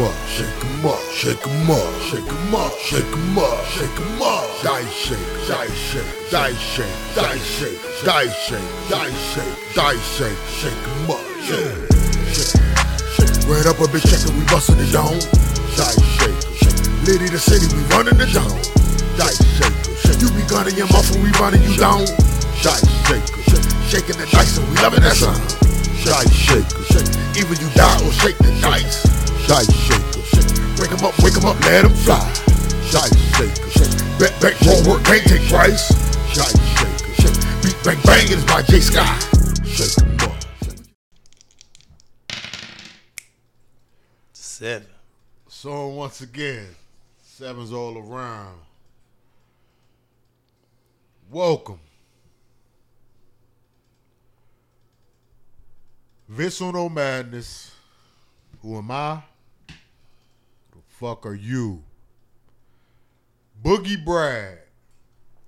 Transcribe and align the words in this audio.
'em 0.00 0.06
up, 0.06 0.14
shake 0.28 0.64
'em 0.64 0.86
up, 0.86 0.98
shake 1.12 1.46
'em 1.46 1.70
up, 1.70 1.92
shake 2.08 2.32
'em 2.32 2.54
up, 2.54 2.72
shake 2.80 3.12
'em 3.12 3.38
up, 3.38 3.66
shake 3.68 4.00
'em 4.00 4.22
up. 4.22 4.46
Dice 4.62 4.92
shake, 4.92 5.28
dice 5.46 5.76
shake, 5.76 6.30
dice 6.30 6.58
shake, 6.58 6.96
dice 7.14 7.44
shake, 7.44 7.80
dice 8.04 8.36
shake, 8.46 8.70
dice 8.88 9.20
shake, 9.34 9.74
dice 9.74 10.04
shake, 10.16 10.40
shake 10.58 10.84
'em 10.88 11.10
up, 11.10 11.20
yeah. 11.44 11.90
Red 13.46 13.66
up 13.66 13.80
a 13.80 13.86
bitch 13.92 14.08
checker, 14.08 14.32
we 14.38 14.44
bustin' 14.46 14.78
it 14.80 14.92
down. 14.92 15.18
Dice 15.76 16.00
shake. 16.16 16.40
Liddy 17.04 17.28
the 17.28 17.38
city, 17.38 17.66
we 17.76 17.82
running 17.92 18.18
it 18.20 18.32
down. 18.32 18.56
Dice 19.18 19.42
shake. 19.58 19.76
You 20.20 20.30
be 20.32 20.42
gunning 20.48 20.76
your 20.76 20.86
muffin, 20.88 21.22
we 21.22 21.30
running 21.40 21.62
you 21.62 21.76
down. 21.76 22.04
Dice 22.62 22.88
shake. 23.08 23.26
Shaking 23.88 24.16
the 24.16 24.26
dice 24.30 24.56
and 24.56 24.68
we 24.70 24.76
loving 24.76 25.00
that 25.00 25.16
sound. 25.16 25.42
Dice 26.04 26.32
shake, 26.32 26.68
shake. 26.88 27.10
Even 27.36 27.56
you 27.60 27.68
die 27.74 28.00
or 28.06 28.12
shake 28.12 28.38
the 28.38 28.52
dice. 28.60 29.19
Dice 29.46 29.72
shake, 29.86 30.24
shake. 30.30 30.78
Wake 30.78 30.92
'em 30.92 31.04
up, 31.04 31.18
wake 31.22 31.36
'em 31.36 31.44
up, 31.44 31.58
let 31.64 31.84
'em 31.84 31.94
fly. 31.94 32.22
Dice 32.92 33.18
shake, 33.36 33.56
shake. 33.70 33.94
Back, 34.18 34.40
back, 34.40 34.54
forward, 34.64 35.04
can't 35.04 35.24
take 35.26 35.48
price. 35.48 35.88
Dice 36.34 36.56
shake, 36.76 36.98
shake. 37.18 37.38
Beat 37.62 37.76
bang 37.84 38.00
bang 38.04 38.28
is 38.30 38.44
by 38.44 38.62
J 38.62 38.80
Sky. 38.80 39.18
Shake 39.64 39.98
'em 39.98 40.20
up. 40.20 40.36
Seven. 44.32 44.86
So 45.48 45.88
once 45.88 46.20
again, 46.20 46.76
sevens 47.22 47.72
all 47.72 47.98
around. 47.98 48.60
Welcome. 51.30 51.80
Vince 56.28 56.60
Uno 56.60 56.88
Madness. 56.88 57.72
Who 58.62 58.76
am 58.76 58.90
I? 58.90 59.22
Fuck 61.00 61.24
are 61.24 61.34
you? 61.34 61.82
Boogie 63.64 64.04
Brad. 64.04 64.58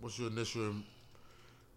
What's 0.00 0.18
your 0.18 0.28
initial 0.30 0.74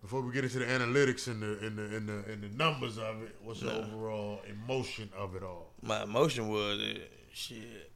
before 0.01 0.21
we 0.21 0.33
get 0.33 0.43
into 0.43 0.59
the 0.59 0.65
analytics 0.65 1.27
and 1.27 1.41
the 1.41 1.57
and 1.65 1.77
the 1.77 1.83
and 1.97 2.09
the, 2.09 2.31
and 2.31 2.43
the 2.43 2.49
numbers 2.57 2.97
of 2.97 3.21
it? 3.23 3.35
What's 3.43 3.61
your 3.61 3.71
Nah. 3.73 3.79
overall 3.79 4.41
emotion 4.47 5.09
of 5.17 5.35
it 5.35 5.43
all? 5.43 5.71
My 5.81 6.03
emotion 6.03 6.49
was 6.49 6.79
uh, 6.79 6.99
shit. 7.33 7.91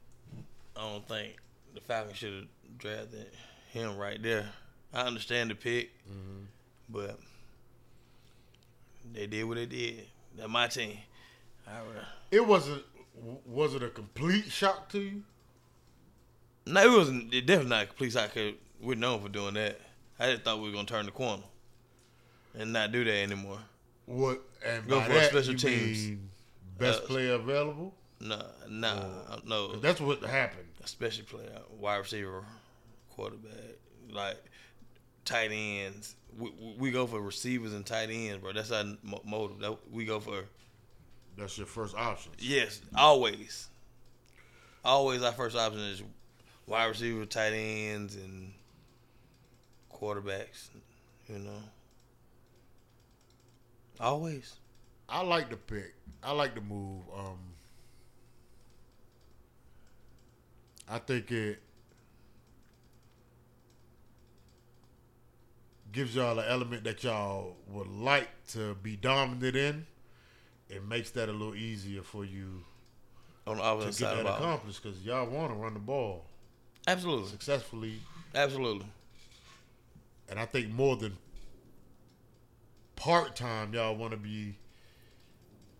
I 0.76 0.80
don't 0.80 1.06
think 1.08 1.36
the 1.74 1.80
Falcons 1.80 2.16
should 2.16 2.32
have 2.34 2.78
drafted 2.78 3.26
him 3.70 3.96
right 3.96 4.20
there. 4.22 4.48
I 4.92 5.02
understand 5.02 5.50
the 5.50 5.54
pick, 5.54 5.90
Mm-hmm. 6.10 6.44
but 6.88 7.18
they 9.12 9.26
did 9.26 9.44
what 9.44 9.56
they 9.56 9.66
did. 9.66 10.06
That's 10.36 10.48
my 10.48 10.66
team. 10.68 10.98
I, 11.66 11.78
uh, 11.78 12.04
It 12.30 12.46
wasn't. 12.46 12.82
Was 13.46 13.74
it 13.74 13.82
a 13.82 13.88
complete 13.88 14.46
shock 14.50 14.88
to 14.90 15.00
you? 15.00 15.22
no, 16.66 16.82
it 16.82 16.96
wasn't. 16.98 17.32
It 17.32 17.46
definitely 17.46 17.70
not 17.70 17.82
a 17.84 17.86
complete 17.86 18.12
shock. 18.12 18.34
'cause 18.34 18.54
We're 18.80 18.96
known 18.96 19.22
for 19.22 19.28
doing 19.28 19.54
that. 19.54 19.80
I 20.24 20.30
just 20.32 20.42
thought 20.42 20.58
we 20.60 20.68
were 20.68 20.74
gonna 20.74 20.86
turn 20.86 21.04
the 21.06 21.12
corner 21.12 21.42
and 22.58 22.72
not 22.72 22.92
do 22.92 23.04
that 23.04 23.12
anymore. 23.14 23.58
What 24.06 24.42
and 24.64 24.86
Go 24.88 25.00
for 25.02 25.12
that, 25.12 25.30
special 25.30 25.54
teams. 25.54 26.18
best 26.78 27.02
Uh, 27.02 27.06
player 27.06 27.32
available? 27.34 27.94
Nah, 28.20 28.42
nah, 28.68 28.94
Oh. 29.28 29.38
no. 29.44 29.76
That's 29.76 30.00
what 30.00 30.22
happened. 30.22 30.68
especially 30.82 31.24
player, 31.24 31.60
wide 31.78 31.96
receiver, 31.98 32.42
quarterback, 33.10 33.76
like 34.10 34.42
tight 35.26 35.50
ends. 35.52 36.14
We, 36.38 36.50
we- 36.78 36.90
go 36.90 37.06
for 37.06 37.20
receivers 37.20 37.72
and 37.74 37.84
tight 37.84 38.08
ends, 38.10 38.38
bro. 38.42 38.52
That's 38.52 38.70
our 38.70 38.84
mo- 39.02 39.20
motive. 39.24 39.58
That, 39.60 39.76
we 39.90 40.04
go 40.06 40.20
for 40.20 40.44
That's 41.36 41.56
your 41.58 41.66
first 41.66 41.94
option. 41.94 42.32
yes, 42.38 42.80
always, 42.96 43.68
always. 44.84 45.22
Our 45.22 45.32
first 45.32 45.54
option 45.56 45.80
is 45.80 46.02
wide 46.66 46.86
receiver, 46.86 47.26
tight 47.26 47.52
ends, 47.52 48.14
and 48.16 48.52
quarterbacks. 49.94 50.68
You 51.28 51.38
know, 51.38 51.62
always. 54.00 54.56
I 55.08 55.22
like 55.22 55.50
the 55.50 55.56
pick. 55.56 55.94
I 56.22 56.32
like 56.32 56.54
the 56.54 56.60
move. 56.60 57.02
Um, 57.16 57.38
I 60.88 60.98
think 60.98 61.30
it 61.30 61.60
gives 65.92 66.14
y'all 66.16 66.38
an 66.38 66.44
element 66.48 66.84
that 66.84 67.04
y'all 67.04 67.56
would 67.68 67.86
like 67.88 68.28
to 68.48 68.74
be 68.82 68.96
dominant 68.96 69.56
in. 69.56 69.86
It 70.68 70.84
makes 70.86 71.10
that 71.10 71.28
a 71.28 71.32
little 71.32 71.54
easier 71.54 72.02
for 72.02 72.24
you 72.24 72.64
On 73.46 73.56
the 73.56 73.62
to 73.62 73.86
get 73.86 73.94
side 73.94 74.18
that 74.18 74.26
accomplished 74.26 74.82
because 74.82 75.00
y'all 75.02 75.28
want 75.28 75.52
to 75.52 75.56
run 75.56 75.74
the 75.74 75.80
ball 75.80 76.24
Absolutely, 76.86 77.28
successfully 77.28 78.00
absolutely. 78.34 78.86
And 80.34 80.40
I 80.40 80.46
think 80.46 80.68
more 80.72 80.96
than 80.96 81.16
part 82.96 83.36
time, 83.36 83.72
y'all 83.72 83.94
want 83.94 84.10
to 84.10 84.16
be 84.16 84.56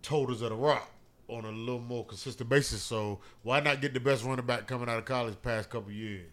totals 0.01 0.43
of 0.43 0.51
the 0.51 0.55
rock 0.55 0.89
on 1.27 1.45
a 1.45 1.51
little 1.51 1.81
more 1.81 2.05
consistent 2.07 2.49
basis. 2.49 2.81
So 2.81 3.19
why 3.43 3.59
not 3.59 3.81
get 3.81 3.95
the 3.95 3.99
best 3.99 4.23
running 4.23 4.47
back 4.47 4.69
coming 4.69 4.89
out 4.89 4.97
of 4.99 5.07
college 5.07 5.35
past 5.43 5.71
couple 5.71 5.91
years? 5.91 6.31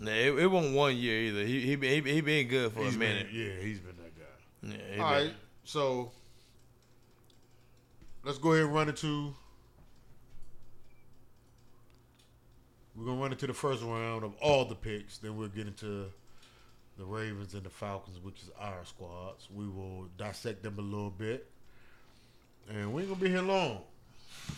Nah, 0.00 0.10
it, 0.10 0.36
it 0.36 0.46
wasn't 0.48 0.74
one 0.74 0.96
year 0.96 1.16
either. 1.20 1.44
He 1.44 1.60
he 1.60 1.76
he, 1.76 2.00
he 2.00 2.20
been 2.20 2.48
good 2.48 2.72
for 2.72 2.82
He's 2.82 2.96
a 2.96 2.98
been- 2.98 3.08
minute. 3.08 3.28
yeah, 3.32 3.60
he's 3.62 3.78
been 3.78 3.94
that 3.98 4.18
guy. 4.18 4.76
Yeah, 4.96 5.00
All 5.04 5.14
been- 5.14 5.26
right, 5.28 5.34
so 5.62 6.10
let's 8.24 8.38
go 8.38 8.50
ahead 8.52 8.64
and 8.64 8.74
run 8.74 8.88
into. 8.88 9.32
We're 12.96 13.04
gonna 13.04 13.20
run 13.20 13.32
into 13.32 13.46
the 13.46 13.54
first 13.54 13.82
round 13.82 14.24
of 14.24 14.34
all 14.40 14.64
the 14.64 14.74
picks. 14.74 15.18
Then 15.18 15.36
we'll 15.36 15.48
get 15.48 15.66
into 15.66 16.06
the 16.96 17.04
Ravens 17.04 17.52
and 17.54 17.62
the 17.62 17.70
Falcons, 17.70 18.18
which 18.22 18.42
is 18.42 18.50
our 18.58 18.84
squads. 18.84 19.48
We 19.54 19.66
will 19.68 20.06
dissect 20.16 20.62
them 20.62 20.78
a 20.78 20.82
little 20.82 21.10
bit, 21.10 21.46
and 22.68 22.92
we 22.92 23.02
ain't 23.02 23.10
gonna 23.10 23.22
be 23.22 23.28
here 23.28 23.42
long. 23.42 23.80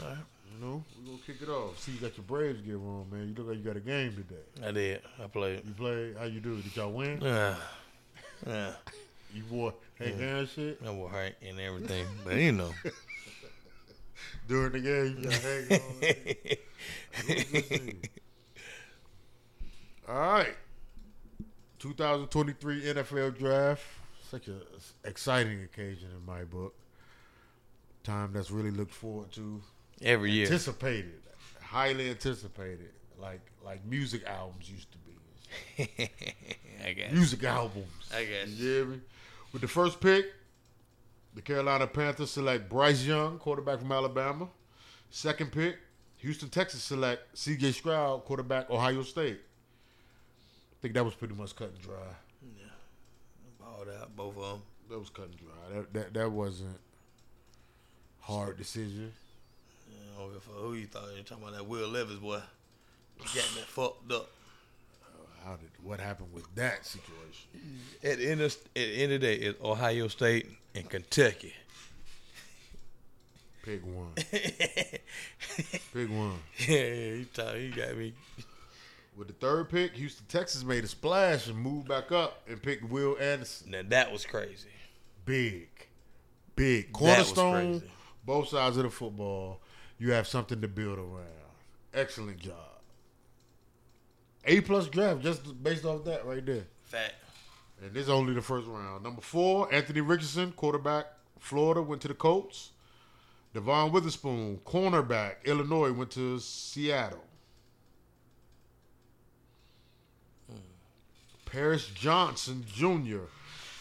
All 0.01 0.09
right. 0.09 0.17
You 0.55 0.65
know, 0.65 0.85
we're 0.99 1.07
gonna 1.07 1.23
kick 1.27 1.43
it 1.43 1.49
off. 1.49 1.79
See, 1.79 1.93
you 1.93 1.99
got 1.99 2.17
your 2.17 2.25
Braves 2.25 2.61
gear 2.63 2.77
on, 2.77 3.07
man. 3.11 3.29
You 3.29 3.35
look 3.35 3.49
like 3.49 3.59
you 3.59 3.65
got 3.65 3.77
a 3.77 3.81
game 3.81 4.13
today. 4.13 4.67
I 4.67 4.73
did. 4.73 5.03
I 5.23 5.27
played. 5.27 5.63
You 5.67 5.75
play? 5.75 6.15
How 6.19 6.25
you 6.25 6.41
do? 6.41 6.61
Did 6.63 6.77
y'all 6.77 6.93
win? 6.93 7.21
Yeah. 7.21 7.55
Yeah. 8.47 8.73
You 9.35 9.43
wore 9.51 9.75
Hank 9.99 10.17
Aaron 10.21 10.47
shit. 10.47 10.81
I 10.87 10.91
was 10.91 11.11
hurt 11.11 11.35
and 11.43 11.61
everything, 11.61 12.07
but 12.25 12.37
you 12.37 12.53
know. 12.53 12.73
During 14.49 14.73
the 14.73 14.81
game, 14.81 15.19
you 15.19 15.25
got 15.29 15.35
Hank 15.35 15.83
on. 17.85 18.01
All 20.09 20.19
right. 20.19 20.57
2023 21.81 22.83
NFL 22.83 23.39
Draft. 23.39 23.83
Such 24.31 24.49
an 24.49 24.61
exciting 25.05 25.63
occasion 25.63 26.09
in 26.17 26.25
my 26.25 26.45
book. 26.45 26.75
Time 28.05 28.31
that's 28.33 28.51
really 28.51 28.71
looked 28.71 28.95
forward 28.95 29.31
to. 29.33 29.61
Every 30.01 30.33
year. 30.33 30.47
Anticipated. 30.47 31.21
Highly 31.63 32.09
anticipated. 32.09 32.91
Like 33.19 33.41
like 33.65 33.85
music 33.85 34.25
albums 34.27 34.71
used 34.71 34.89
to 34.93 34.99
be. 34.99 36.11
I 36.87 36.93
guess. 36.93 37.13
Music 37.13 37.45
albums. 37.45 37.87
I 38.15 38.25
guess. 38.25 38.49
You 38.49 38.67
hear 38.67 38.85
me? 38.87 39.01
With 39.53 39.63
the 39.63 39.69
first 39.69 40.01
pick, 40.01 40.27
the 41.35 41.43
Carolina 41.43 41.87
Panthers 41.87 42.31
select 42.31 42.69
Bryce 42.71 43.05
Young, 43.05 43.39
quarterback 43.39 43.81
from 43.81 43.93
Alabama. 43.93 44.49
Second 45.11 45.53
pick, 45.53 45.77
Houston 46.19 46.49
Texas 46.49 46.83
select 46.83 47.37
C.J. 47.37 47.73
Stroud, 47.73 48.25
quarterback, 48.25 48.71
Ohio 48.71 49.03
State. 49.03 49.41
I 50.79 50.83
think 50.83 50.95
that 50.95 51.05
was 51.05 51.15
pretty 51.15 51.35
much 51.35 51.57
cut 51.57 51.71
and 51.71 51.83
dry. 51.83 51.97
Balled 53.59 53.89
out, 54.01 54.15
both 54.17 54.37
of 54.37 54.43
them. 54.43 54.63
That 54.89 54.99
was 54.99 55.11
cut 55.11 55.27
and 55.27 55.37
dry. 55.37 55.75
That 55.75 55.93
that, 55.93 56.15
that 56.15 56.31
wasn't 56.31 56.79
hard 58.21 58.59
decision. 58.59 59.13
I 59.91 60.21
don't 60.21 60.33
give 60.33 60.49
a 60.49 60.61
who 60.61 60.75
you 60.75 60.87
thought 60.87 61.09
you 61.17 61.23
talking 61.23 61.45
about 61.45 61.57
that 61.57 61.67
Will 61.67 61.89
Levis 61.89 62.17
boy. 62.17 62.41
Got 63.19 63.35
that 63.35 63.45
fucked 63.67 64.13
up. 64.13 64.31
How 65.45 65.57
did 65.57 65.71
what 65.83 65.99
happened 65.99 66.29
with 66.33 66.53
that 66.55 66.87
situation? 66.87 67.49
At 68.05 68.19
the 68.19 68.31
end 68.31 68.41
of, 68.41 68.53
at 68.53 68.75
the 68.75 69.03
end 69.03 69.13
of 69.13 69.21
the 69.21 69.27
day, 69.27 69.35
it's 69.35 69.61
Ohio 69.65 70.09
State 70.09 70.47
and 70.75 70.89
Kentucky. 70.89 71.55
Pick 73.63 73.85
one. 73.85 74.13
Pick 74.17 76.11
one. 76.11 76.39
yeah, 76.59 77.15
he, 77.15 77.27
talk, 77.33 77.55
he 77.55 77.69
got 77.69 77.97
me. 77.97 78.13
With 79.19 79.27
the 79.27 79.35
third 79.35 79.69
pick, 79.69 79.95
Houston 79.97 80.27
Texas 80.29 80.63
made 80.63 80.85
a 80.85 80.87
splash 80.87 81.49
and 81.49 81.59
moved 81.59 81.89
back 81.89 82.13
up 82.13 82.41
and 82.49 82.63
picked 82.63 82.89
Will 82.89 83.19
Anderson. 83.19 83.73
Now 83.73 83.81
that 83.89 84.13
was 84.13 84.25
crazy. 84.25 84.69
big, 85.25 85.69
big 86.55 86.93
That 86.93 87.19
was 87.19 87.33
cornerstone. 87.33 87.81
crazy. 87.81 87.93
Both 88.25 88.49
sides 88.51 88.77
of 88.77 88.85
the 88.85 88.91
football, 88.91 89.61
you 89.99 90.13
have 90.13 90.29
something 90.29 90.61
to 90.61 90.69
build 90.69 90.99
around. 90.99 91.27
Excellent 91.93 92.39
job. 92.39 92.55
A 94.45 94.61
plus 94.61 94.87
draft 94.87 95.21
just 95.23 95.63
based 95.65 95.85
off 95.85 96.05
that 96.05 96.25
right 96.25 96.47
there. 96.47 96.67
Fact. 96.85 97.15
And 97.83 97.93
this 97.93 98.05
is 98.05 98.11
only 98.11 98.35
the 98.35 98.43
first 98.43 98.69
round. 98.69 99.03
Number 99.03 99.21
four, 99.21 99.73
Anthony 99.75 100.01
Richardson, 100.01 100.53
quarterback, 100.53 101.07
Florida, 101.41 101.83
went 101.83 102.03
to 102.03 102.09
the 102.09 102.15
Colts. 102.15 102.71
Devon 103.53 103.91
Witherspoon, 103.91 104.59
cornerback, 104.65 105.45
Illinois, 105.45 105.91
went 105.91 106.13
to 106.13 106.39
Seattle. 106.39 107.25
Paris 111.51 111.87
Johnson 111.89 112.65
Jr., 112.73 113.21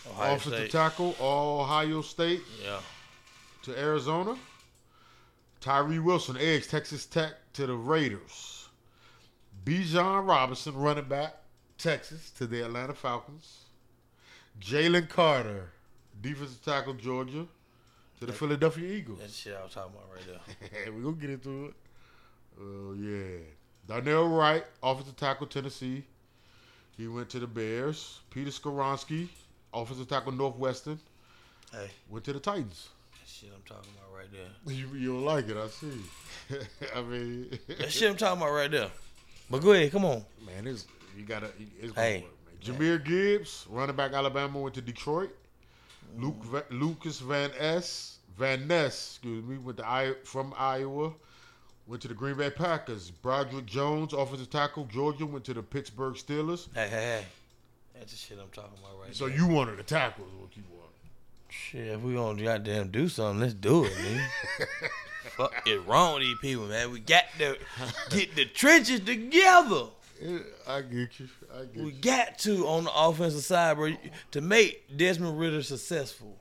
Ohio 0.10 0.36
offensive 0.36 0.54
State. 0.60 0.72
tackle, 0.72 1.16
Ohio 1.20 2.02
State 2.02 2.42
Yeah. 2.64 2.80
to 3.64 3.78
Arizona. 3.78 4.38
Tyree 5.60 6.00
Wilson, 6.00 6.38
edge, 6.38 6.68
Texas 6.68 7.06
Tech 7.06 7.34
to 7.54 7.66
the 7.68 7.74
Raiders. 7.76 8.70
Bijan 9.66 10.28
Robinson, 10.28 10.76
running 10.76 11.06
back, 11.06 11.36
Texas 11.78 12.30
to 12.38 12.48
the 12.48 12.62
Atlanta 12.62 12.94
Falcons. 12.94 13.66
Jalen 14.62 15.10
Carter, 15.10 15.72
defensive 16.22 16.64
tackle, 16.64 16.94
Georgia 16.94 17.48
to 18.20 18.26
the 18.26 18.34
Philadelphia 18.34 18.90
Eagles. 18.92 19.20
That's 19.20 19.36
shit 19.36 19.56
I 19.60 19.64
was 19.64 19.74
talking 19.74 19.94
about 19.96 20.10
right 20.14 20.72
there. 20.84 20.94
We're 20.94 21.02
going 21.02 21.16
to 21.16 21.22
get 21.22 21.30
into 21.32 21.66
it. 21.66 21.74
Oh, 22.60 22.94
yeah. 22.94 23.40
Darnell 23.88 24.28
Wright, 24.30 24.66
offensive 24.82 25.16
tackle, 25.18 25.48
Tennessee. 25.48 26.04
He 26.98 27.08
went 27.08 27.30
to 27.30 27.40
the 27.40 27.48
Bears. 27.48 28.20
Peter 28.32 28.50
Skoronski, 28.50 29.28
offensive 29.74 30.08
tackle, 30.08 30.32
Northwestern, 30.32 31.00
Hey, 31.72 31.90
went 32.10 32.26
to 32.26 32.34
the 32.34 32.40
Titans. 32.40 32.90
that 33.14 33.28
shit 33.30 33.50
I'm 33.56 33.62
talking 33.64 33.92
about 33.98 34.18
right 34.18 34.32
there. 34.32 34.50
You, 34.74 34.88
you 34.98 35.14
don't 35.14 35.26
like 35.26 35.48
it, 35.50 35.58
I 35.58 35.68
see. 35.68 36.02
I 36.96 37.02
mean, 37.02 37.60
That 37.68 37.92
shit 37.92 38.10
I'm 38.10 38.18
talking 38.18 38.42
about 38.42 38.54
right 38.54 38.72
there. 38.72 38.90
But 39.50 39.62
go 39.62 39.74
ahead, 39.74 39.92
come 39.92 40.06
on. 40.06 40.26
man, 40.46 40.66
it's 40.68 40.88
you 41.16 41.24
gotta. 41.24 41.50
It's 41.82 41.94
Hey. 41.96 42.22
work, 42.22 42.32
man. 42.46 42.78
Jahmyr 43.00 43.04
Gibbs, 43.06 43.66
running 43.70 43.96
back, 43.96 44.14
Alabama, 44.14 44.60
went 44.60 44.76
to 44.76 44.82
Detroit. 44.82 45.30
Luke 46.18 46.40
mm. 46.42 46.46
Va- 46.46 46.66
Lucas 46.72 47.20
Van 47.20 47.52
S. 47.60 48.18
Van 48.38 48.68
Ness, 48.68 49.12
excuse 49.16 49.44
me, 49.44 49.58
went 49.58 49.78
to 49.80 49.88
I 49.88 50.14
from 50.24 50.54
Iowa. 50.58 51.12
Went 51.88 52.02
to 52.02 52.08
the 52.08 52.14
Green 52.14 52.36
Bay 52.36 52.50
Packers. 52.50 53.12
Broderick 53.12 53.66
Jones, 53.66 54.14
offensive 54.14 54.50
tackle, 54.50 54.86
Georgia, 54.86 55.26
went 55.26 55.46
to 55.46 55.54
the 55.54 55.64
Pittsburgh 55.64 56.16
Steelers. 56.16 56.68
Hey, 56.74 56.88
hey, 56.90 56.96
hey. 56.96 57.26
That's 57.98 58.12
the 58.12 58.18
shit 58.18 58.38
I'm 58.42 58.50
talking 58.50 58.78
about 58.80 59.00
right 59.00 59.08
now. 59.08 59.14
So 59.14 59.26
you 59.28 59.48
wanted 59.48 59.78
the 59.78 59.84
tackles, 59.84 60.30
what 60.38 60.56
you 60.56 60.64
want? 60.70 60.92
Shit, 61.50 61.88
if 61.88 62.02
we 62.02 62.14
gonna 62.14 62.44
goddamn 62.44 62.90
do 62.90 63.08
something, 63.08 63.40
let's 63.40 63.54
do 63.54 63.86
it, 63.86 63.96
man. 63.98 64.28
Fuck 65.38 65.64
is 65.68 65.80
wrong 65.86 66.16
with 66.16 66.24
these 66.24 66.38
people, 66.42 66.66
man. 66.68 66.92
We 66.92 67.00
got 67.00 67.26
to 67.38 67.58
get 68.10 68.36
the 68.36 68.46
trenches 68.46 69.00
together. 69.00 69.86
Yeah, 70.22 70.40
I 70.68 70.82
get 70.82 71.20
you. 71.20 71.30
I 71.56 71.66
get 71.66 71.76
We 71.84 71.92
you. 71.92 72.02
got 72.02 72.40
to 72.40 72.68
on 72.68 72.84
the 72.86 72.92
offensive 72.94 73.44
side, 73.44 73.78
bro. 73.78 73.94
To 74.32 74.42
make 74.42 74.98
Desmond 74.98 75.40
Ridder 75.40 75.64
successful, 75.64 76.36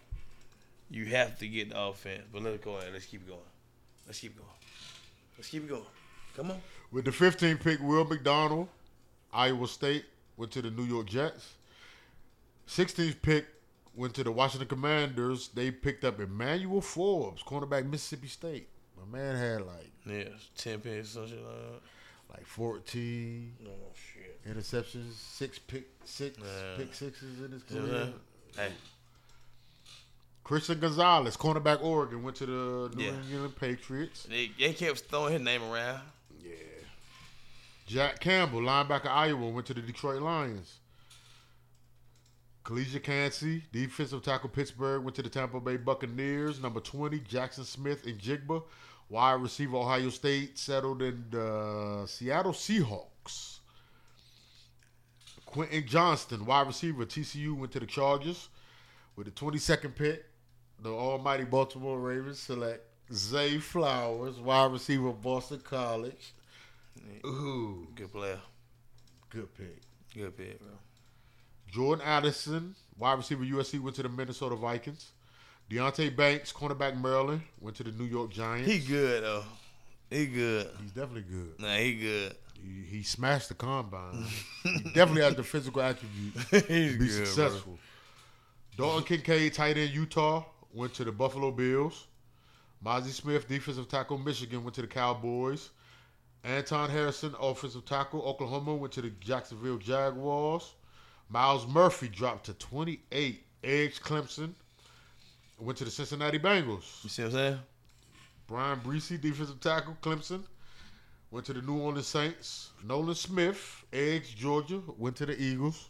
you 0.90 1.04
have 1.06 1.38
to 1.38 1.48
get 1.48 1.70
the 1.70 1.80
offense. 1.80 2.22
But 2.32 2.42
let's 2.42 2.64
go 2.64 2.76
ahead. 2.76 2.92
Let's 2.92 3.06
keep 3.06 3.26
going. 3.28 3.38
Let's 4.06 4.18
keep 4.20 4.36
going. 4.36 4.48
Let's 5.36 5.48
keep 5.48 5.64
it 5.64 5.68
going. 5.68 5.82
Come 6.36 6.50
on. 6.50 6.60
With 6.90 7.04
the 7.04 7.10
15th 7.10 7.60
pick, 7.60 7.80
Will 7.80 8.04
McDonald, 8.04 8.68
Iowa 9.32 9.66
State, 9.68 10.04
went 10.36 10.52
to 10.52 10.62
the 10.62 10.70
New 10.70 10.84
York 10.84 11.06
Jets. 11.06 11.54
16th 12.68 13.22
pick 13.22 13.46
went 13.94 14.14
to 14.14 14.24
the 14.24 14.32
Washington 14.32 14.68
Commanders. 14.68 15.48
They 15.48 15.70
picked 15.70 16.04
up 16.04 16.20
Emmanuel 16.20 16.80
Forbes, 16.80 17.42
cornerback, 17.42 17.88
Mississippi 17.88 18.28
State. 18.28 18.68
My 18.98 19.18
man 19.18 19.36
had 19.36 19.62
like 19.66 19.90
Yeah, 20.04 20.28
ten 20.56 20.80
picks, 20.80 21.10
some 21.10 21.28
shit 21.28 21.38
like 21.42 21.54
that. 21.54 21.80
like 22.30 22.46
14 22.46 23.52
No 23.60 23.70
shit. 23.94 24.42
interceptions, 24.44 25.12
six 25.14 25.58
pick 25.58 25.86
six 26.04 26.38
Yeah. 26.38 26.76
pick 26.76 26.94
sixes 26.94 27.40
in 27.42 27.52
his 27.52 27.62
career. 27.62 28.12
Hey, 28.56 28.72
Christian 30.46 30.78
Gonzalez, 30.78 31.36
cornerback, 31.36 31.82
Oregon, 31.82 32.22
went 32.22 32.36
to 32.36 32.46
the 32.46 32.96
New 32.96 33.02
Yeah. 33.02 33.10
England 33.32 33.56
Patriots. 33.56 34.22
they, 34.30 34.52
they 34.56 34.72
kept 34.74 35.00
throwing 35.00 35.32
his 35.32 35.42
name 35.42 35.60
around. 35.64 36.02
Yeah. 36.40 36.52
Jack 37.88 38.20
Campbell, 38.20 38.60
linebacker 38.60 39.08
Iowa, 39.08 39.48
went 39.50 39.66
to 39.66 39.74
the 39.74 39.80
Detroit 39.80 40.22
Lions. 40.22 40.78
Calijah 42.64 43.02
Kancey, 43.02 43.64
defensive 43.72 44.22
tackle 44.22 44.48
Pittsburgh, 44.48 45.02
went 45.02 45.16
to 45.16 45.22
the 45.22 45.28
Tampa 45.28 45.58
Bay 45.58 45.78
Buccaneers. 45.78 46.60
Number 46.62 46.78
20, 46.78 47.18
Jaxon 47.20 47.64
Smith-Njigba. 47.64 48.62
Wide 49.08 49.40
receiver 49.42 49.76
Ohio 49.78 50.10
State 50.10 50.58
settled 50.60 51.02
in 51.02 51.24
the 51.28 52.04
Seattle 52.06 52.52
Seahawks. 52.52 53.58
Quentin 55.44 55.84
Johnston, 55.88 56.46
wide 56.46 56.68
receiver 56.68 57.04
TCU, 57.04 57.56
went 57.56 57.72
to 57.72 57.80
the 57.80 57.86
Chargers. 57.86 58.48
With 59.16 59.26
the 59.26 59.32
22nd 59.32 59.94
pick, 59.96 60.24
the 60.80 60.90
almighty 60.90 61.44
Baltimore 61.44 61.98
Ravens 61.98 62.38
select 62.38 62.82
Zay 63.12 63.58
Flowers, 63.58 64.38
wide 64.38 64.72
receiver 64.72 65.12
Boston 65.12 65.60
College. 65.64 66.32
Ooh, 67.24 67.86
Good 67.94 68.12
player. 68.12 68.40
good 69.30 69.54
pick. 69.54 69.80
Good 70.14 70.36
pick, 70.36 70.58
bro. 70.60 70.70
Jordan 71.70 72.04
Addison, 72.06 72.74
wide 72.98 73.18
receiver 73.18 73.44
USC, 73.44 73.80
went 73.80 73.96
to 73.96 74.02
the 74.02 74.08
Minnesota 74.08 74.56
Vikings. 74.56 75.12
Deonte 75.70 76.14
Banks, 76.16 76.52
cornerback 76.52 77.00
Maryland, 77.00 77.42
went 77.60 77.76
to 77.76 77.82
the 77.82 77.90
New 77.92 78.04
York 78.04 78.30
Giants. 78.30 78.70
He 78.70 78.78
good 78.78 79.24
though. 79.24 79.44
He 80.10 80.26
good. 80.26 80.70
He's 80.80 80.92
definitely 80.92 81.22
good. 81.22 81.54
Nah, 81.58 81.74
he 81.76 81.94
good. 81.96 82.36
He, 82.62 82.96
he 82.98 83.02
smashed 83.02 83.48
the 83.48 83.54
combine. 83.54 84.24
he 84.62 84.78
definitely 84.94 85.22
has 85.22 85.34
the 85.34 85.42
physical 85.42 85.82
attribute 85.82 86.34
to 86.50 86.62
be 86.62 86.96
good, 86.98 87.10
successful. 87.26 87.78
Dalton 88.76 89.02
Kincaid, 89.04 89.52
tight 89.54 89.76
end 89.76 89.90
Utah, 89.90 90.44
went 90.72 90.94
to 90.94 91.04
the 91.04 91.12
Buffalo 91.12 91.50
Bills. 91.50 92.06
Mazi 92.84 93.10
Smith, 93.10 93.48
defensive 93.48 93.88
tackle 93.88 94.18
Michigan, 94.18 94.62
went 94.62 94.74
to 94.74 94.82
the 94.82 94.86
Cowboys. 94.86 95.70
Anton 96.44 96.88
Harrison, 96.90 97.34
offensive 97.40 97.84
tackle 97.84 98.22
Oklahoma, 98.22 98.74
went 98.74 98.92
to 98.94 99.02
the 99.02 99.10
Jacksonville 99.20 99.78
Jaguars. 99.78 100.74
Myles 101.28 101.66
Murphy 101.66 102.08
dropped 102.08 102.46
to 102.46 102.54
28. 102.54 103.42
Edge 103.64 104.00
Clemson 104.00 104.52
went 105.58 105.78
to 105.78 105.84
the 105.84 105.90
Cincinnati 105.90 106.38
Bengals. 106.38 107.02
You 107.02 107.10
see 107.10 107.22
what 107.22 107.28
I'm 107.28 107.34
saying? 107.34 107.58
Bryan 108.46 108.80
Bresee, 108.80 109.20
defensive 109.20 109.60
tackle, 109.60 109.96
Clemson, 110.00 110.44
went 111.32 111.46
to 111.46 111.52
the 111.52 111.62
New 111.62 111.78
Orleans 111.80 112.06
Saints. 112.06 112.70
Nolan 112.84 113.16
Smith, 113.16 113.84
Edge, 113.92 114.36
Georgia, 114.36 114.80
went 114.96 115.16
to 115.16 115.26
the 115.26 115.40
Eagles. 115.40 115.88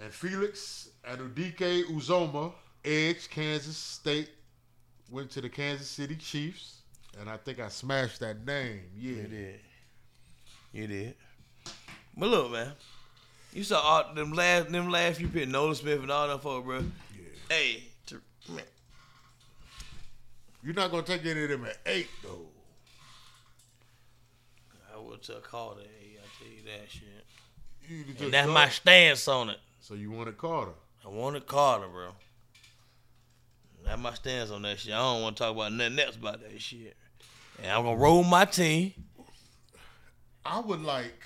And 0.00 0.12
Felix 0.12 0.90
Anudike-Uzomah, 1.08 2.52
Edge, 2.88 3.28
Kansas 3.28 3.76
State, 3.76 4.30
went 5.10 5.30
to 5.32 5.42
the 5.42 5.48
Kansas 5.48 5.88
City 5.88 6.16
Chiefs. 6.16 6.76
And 7.20 7.28
I 7.28 7.36
think 7.36 7.60
I 7.60 7.68
smashed 7.68 8.20
that 8.20 8.46
name. 8.46 8.80
Yeah. 8.96 9.12
You 9.12 9.22
did. 9.24 9.60
You 10.72 10.86
did. 10.86 11.14
But 12.16 12.28
look, 12.28 12.52
man. 12.52 12.72
You 13.52 13.64
saw 13.64 13.80
all 13.80 14.14
them 14.14 14.32
last 14.32 14.70
them 14.70 14.90
last 14.90 15.18
few 15.18 15.28
picks, 15.28 15.50
Nolan 15.50 15.74
Smith 15.74 16.00
and 16.00 16.10
all 16.10 16.28
them 16.28 16.38
folks, 16.38 16.66
bro. 16.66 16.78
Yeah. 16.78 17.24
Hey, 17.48 17.82
to, 18.06 18.20
man, 18.50 18.62
You're 20.62 20.74
not 20.74 20.90
gonna 20.90 21.02
take 21.02 21.24
any 21.24 21.44
of 21.44 21.48
them 21.48 21.64
at 21.64 21.78
eight 21.86 22.08
though. 22.22 22.46
I 24.94 24.98
would 24.98 25.26
have 25.26 25.42
Carter. 25.42 25.80
Hey, 25.80 26.18
I 26.18 26.26
tell 26.38 26.52
you 26.52 26.62
that 26.64 26.90
shit. 26.90 27.24
You 27.88 28.24
And 28.26 28.34
that's 28.34 28.48
my 28.48 28.68
stance 28.68 29.26
on 29.28 29.48
it. 29.50 29.58
So 29.80 29.94
you 29.94 30.10
wanted 30.10 30.36
Carter. 30.36 30.72
I 31.04 31.08
wanted 31.08 31.46
Carter, 31.46 31.88
bro. 31.88 32.10
That's 33.88 34.00
my 34.02 34.12
stance 34.12 34.50
on 34.50 34.62
that 34.62 34.78
shit. 34.78 34.92
I 34.92 34.98
don't 34.98 35.22
want 35.22 35.36
to 35.36 35.42
talk 35.42 35.54
about 35.54 35.72
nothing 35.72 35.98
else 35.98 36.16
about 36.16 36.42
that 36.42 36.60
shit. 36.60 36.94
And 37.62 37.72
I'm 37.72 37.84
gonna 37.84 37.96
roll 37.96 38.22
my 38.22 38.44
team. 38.44 38.92
I 40.44 40.60
would 40.60 40.82
like 40.82 41.22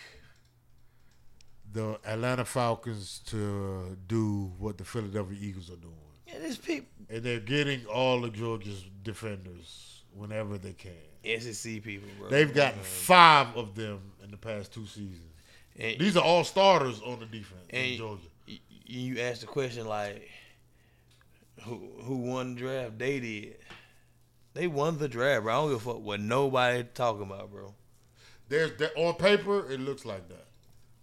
the 1.73 1.99
Atlanta 2.07 2.45
Falcons 2.45 3.21
to 3.27 3.97
do 4.07 4.53
what 4.59 4.79
the 4.79 4.85
Philadelphia 4.85 5.39
Eagles 5.41 5.71
are 5.71 5.77
doing. 5.77 5.95
Yeah, 6.27 6.39
these 6.39 6.57
people, 6.57 6.89
And 7.11 7.25
they're 7.25 7.41
getting 7.41 7.85
all 7.87 8.25
of 8.25 8.33
Georgia's 8.33 8.85
defenders 9.03 10.03
whenever 10.15 10.57
they 10.57 10.73
can. 10.73 11.41
SEC 11.41 11.83
people, 11.83 12.09
bro. 12.19 12.29
They've 12.29 12.53
gotten 12.53 12.81
five 12.81 13.57
of 13.57 13.75
them 13.75 14.01
in 14.23 14.31
the 14.31 14.37
past 14.37 14.73
two 14.73 14.87
seasons. 14.87 15.33
And, 15.79 15.99
These 15.99 16.17
are 16.17 16.23
all 16.23 16.45
starters 16.45 17.01
on 17.03 17.19
the 17.19 17.27
defense 17.27 17.67
in 17.71 17.97
Georgia. 17.97 18.23
you 18.87 19.21
asked 19.21 19.41
the 19.41 19.47
question 19.47 19.87
like, 19.87 20.29
who 21.65 21.91
who 22.03 22.17
won 22.17 22.55
the 22.55 22.61
draft? 22.61 22.99
They 22.99 23.21
did. 23.21 23.57
They 24.55 24.67
won 24.67 24.99
the 24.99 25.09
draft, 25.09 25.45
bro. 25.45 25.53
I 25.53 25.57
don't 25.57 25.69
give 25.71 25.87
a 25.87 25.93
fuck 25.93 26.03
what 26.03 26.21
nobody 26.21 26.85
talking 26.95 27.23
about, 27.23 27.51
bro. 27.51 27.75
There's 28.49 28.77
that 28.79 28.93
on 28.97 29.15
paper, 29.15 29.71
it 29.71 29.81
looks 29.81 30.05
like 30.05 30.29
that. 30.29 30.47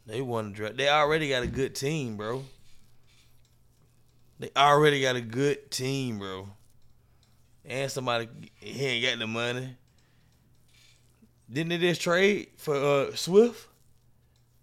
They 0.06 0.22
won 0.22 0.50
the 0.50 0.56
draft. 0.56 0.78
They 0.78 0.88
already 0.90 1.30
got 1.30 1.44
a 1.44 1.48
good 1.48 1.76
team, 1.76 2.16
bro. 2.16 2.44
They 4.40 4.52
already 4.56 5.02
got 5.02 5.16
a 5.16 5.22
good 5.22 5.72
team, 5.72 6.20
bro. 6.20 6.50
And 7.66 7.92
somebody 7.92 8.30
he 8.56 8.86
ain't 8.86 9.06
got 9.06 9.20
the 9.20 9.28
money. 9.28 9.76
Didn't 11.52 11.70
they 11.70 11.78
just 11.80 12.02
trade 12.02 12.50
for 12.58 12.76
uh, 12.76 13.16
Swift? 13.16 13.68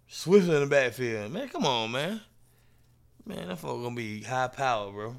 Swift 0.07 0.49
in 0.49 0.61
the 0.61 0.67
backfield, 0.67 1.33
man. 1.33 1.49
Come 1.49 1.67
on, 1.67 1.91
man. 1.91 2.21
Man, 3.25 3.49
that 3.49 3.59
fuck 3.59 3.71
gonna 3.71 3.95
be 3.95 4.23
high 4.23 4.47
power, 4.47 4.93
bro. 4.93 5.17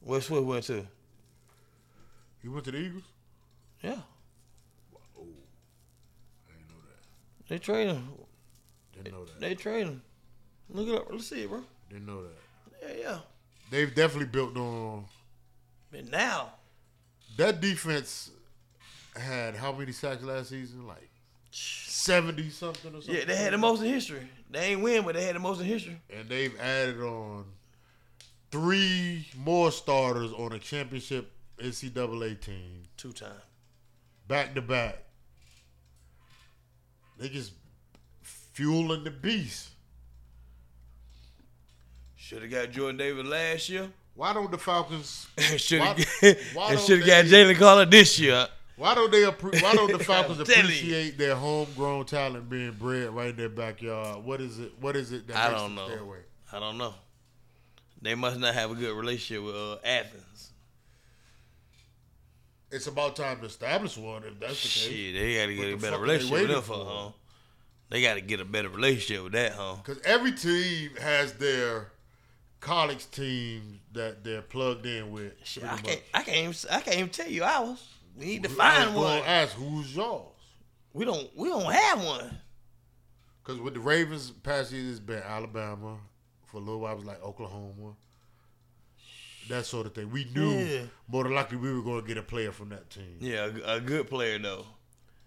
Where 0.00 0.20
Swift 0.20 0.46
went 0.46 0.64
to? 0.64 0.86
He 2.42 2.48
went 2.48 2.64
to 2.66 2.70
the 2.70 2.78
Eagles? 2.78 3.02
Yeah, 3.82 3.98
Oh, 5.16 5.22
I 6.48 6.52
didn't 6.52 6.68
know 6.68 6.80
that. 6.88 7.48
they 7.48 7.58
trade 7.58 7.88
him. 7.88 8.08
Didn't 8.96 9.12
know 9.14 9.24
that. 9.24 9.40
They 9.40 9.54
trade 9.54 9.86
him. 9.86 10.02
Look 10.70 10.88
it 10.88 10.94
up. 10.94 11.06
Let's 11.10 11.26
see 11.28 11.42
it, 11.42 11.48
bro. 11.48 11.62
Didn't 11.88 12.06
know 12.06 12.22
that. 12.22 12.32
Yeah, 12.82 12.94
yeah. 13.10 13.18
They've 13.70 13.94
definitely 13.94 14.26
built 14.26 14.56
on 14.56 15.04
But 15.92 16.10
now, 16.10 16.54
that 17.36 17.60
defense 17.60 18.30
had 19.16 19.54
how 19.56 19.72
many 19.72 19.92
sacks 19.92 20.22
last 20.22 20.50
season? 20.50 20.86
Like 20.86 21.08
seventy 21.50 22.50
something 22.50 22.90
or 22.94 23.00
something. 23.02 23.14
Yeah, 23.14 23.24
they 23.24 23.36
had 23.36 23.52
the 23.52 23.58
most 23.58 23.80
in 23.82 23.88
history. 23.88 24.26
They 24.50 24.60
ain't 24.72 24.82
win, 24.82 25.04
but 25.04 25.14
they 25.14 25.24
had 25.24 25.34
the 25.36 25.40
most 25.40 25.60
in 25.60 25.66
history. 25.66 26.00
and 26.10 26.28
they've 26.28 26.58
added 26.60 27.00
on 27.00 27.44
three 28.50 29.26
more 29.36 29.70
starters 29.70 30.32
on 30.32 30.52
a 30.52 30.58
championship 30.58 31.30
NCAA 31.58 32.40
team 32.40 32.82
Two 32.96 33.12
time. 33.12 33.30
back 34.26 34.54
to 34.54 34.62
back. 34.62 34.98
They 37.18 37.28
just 37.28 37.52
fueling 38.22 39.04
the 39.04 39.10
beast. 39.10 39.70
Should 42.16 42.42
have 42.42 42.50
got 42.50 42.70
Jordan 42.70 42.96
Davis 42.96 43.26
last 43.26 43.68
year. 43.68 43.88
Why 44.14 44.32
don't 44.32 44.50
the 44.50 44.58
Falcons? 44.58 45.26
should 45.56 45.80
have 45.80 45.96
got 45.96 46.06
Jalen 46.22 47.56
Carter 47.56 47.88
this 47.90 48.18
year. 48.18 48.46
Why 48.76 48.94
don't 48.94 49.10
they? 49.10 49.22
appre- 49.22 49.60
Why 49.62 49.72
don't 49.74 49.90
the 49.90 49.98
Falcons 50.04 50.38
I'm 50.40 50.44
telling 50.46 50.66
you. 50.70 50.76
appreciate 50.76 51.18
their 51.18 51.34
homegrown 51.34 52.04
talent 52.06 52.48
being 52.48 52.72
bred 52.72 53.10
right 53.10 53.30
in 53.30 53.36
their 53.36 53.48
backyard? 53.48 54.24
What 54.24 54.40
is 54.40 54.58
it? 54.58 54.72
What 54.80 54.96
is 54.96 55.10
it 55.12 55.26
that 55.28 55.36
I 55.36 55.48
makes 55.48 55.60
don't 55.60 55.74
them 55.74 55.84
know. 55.88 55.94
stay 55.94 56.00
away? 56.02 56.18
I 56.52 56.58
don't 56.60 56.78
know. 56.78 56.94
They 58.00 58.14
must 58.14 58.38
not 58.38 58.54
have 58.54 58.70
a 58.70 58.74
good 58.74 58.94
relationship 58.94 59.44
with 59.44 59.54
uh, 59.54 59.76
Athens. 59.84 60.50
It's 62.70 62.86
about 62.86 63.16
time 63.16 63.40
to 63.40 63.46
establish 63.46 63.96
one. 63.96 64.22
If 64.24 64.38
that's 64.38 64.62
the 64.62 64.68
case, 64.68 64.94
Shit, 64.94 65.14
they 65.14 65.36
got 65.36 65.46
to 65.46 65.54
get 65.54 65.72
a 65.72 65.76
better 65.76 65.92
fuck 65.92 65.92
are 65.92 66.06
they 66.06 66.12
relationship 66.12 66.40
with 66.40 66.50
them 66.50 66.62
for, 66.62 66.84
huh? 66.84 67.10
They 67.90 68.02
got 68.02 68.14
to 68.14 68.20
get 68.20 68.40
a 68.40 68.44
better 68.44 68.68
relationship 68.68 69.24
with 69.24 69.32
that, 69.32 69.52
huh? 69.52 69.76
because 69.82 70.02
every 70.02 70.32
team 70.32 70.90
has 71.00 71.32
their 71.34 71.92
college 72.60 73.10
team 73.10 73.80
that 73.92 74.22
they're 74.22 74.42
plugged 74.42 74.84
in 74.84 75.10
with. 75.10 75.32
Shit, 75.44 75.64
I 75.64 75.78
can't. 75.78 76.02
I 76.12 76.22
can't, 76.22 76.36
even, 76.36 76.54
I 76.70 76.80
can't 76.80 76.96
even 76.98 77.08
tell 77.08 77.28
you 77.28 77.44
ours. 77.44 77.88
We 78.18 78.26
need 78.26 78.42
to 78.42 78.48
find 78.50 78.94
one. 78.94 79.22
Ask 79.24 79.54
who's 79.54 79.94
yours? 79.96 80.26
We 80.92 81.04
don't, 81.04 81.30
we 81.36 81.48
don't 81.48 81.72
have 81.72 82.04
one. 82.04 82.38
Because 83.42 83.60
with 83.60 83.74
the 83.74 83.80
Ravens 83.80 84.30
past 84.30 84.72
year, 84.72 84.90
it's 84.90 85.00
been 85.00 85.22
Alabama. 85.22 85.96
For 86.50 86.56
a 86.58 86.60
little 86.60 86.80
while, 86.80 86.92
it 86.92 86.96
was 86.96 87.04
like 87.04 87.22
Oklahoma. 87.22 87.94
That 89.48 89.64
sort 89.64 89.86
of 89.86 89.94
thing. 89.94 90.10
We 90.10 90.24
knew 90.34 90.50
Yeah. 90.50 90.82
more 91.08 91.24
than 91.24 91.34
likely 91.34 91.56
we 91.56 91.72
were 91.72 91.82
going 91.82 92.02
to 92.02 92.06
get 92.06 92.18
a 92.18 92.22
player 92.22 92.52
from 92.52 92.68
that 92.70 92.90
team. 92.90 93.16
Yeah, 93.20 93.48
a, 93.64 93.76
a 93.76 93.80
good 93.80 94.08
player 94.08 94.38
though. 94.38 94.66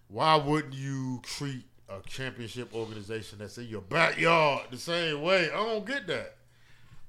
Why 0.10 0.36
wouldn't 0.36 0.74
you 0.74 1.22
treat 1.24 1.64
a 1.90 2.00
championship 2.08 2.74
organization 2.76 3.40
that's 3.40 3.58
in 3.58 3.66
your 3.66 3.82
backyard 3.82 4.64
the 4.70 4.78
same 4.78 5.22
way? 5.22 5.46
I 5.50 5.56
don't 5.56 5.86
get 5.86 6.06
that. 6.08 6.36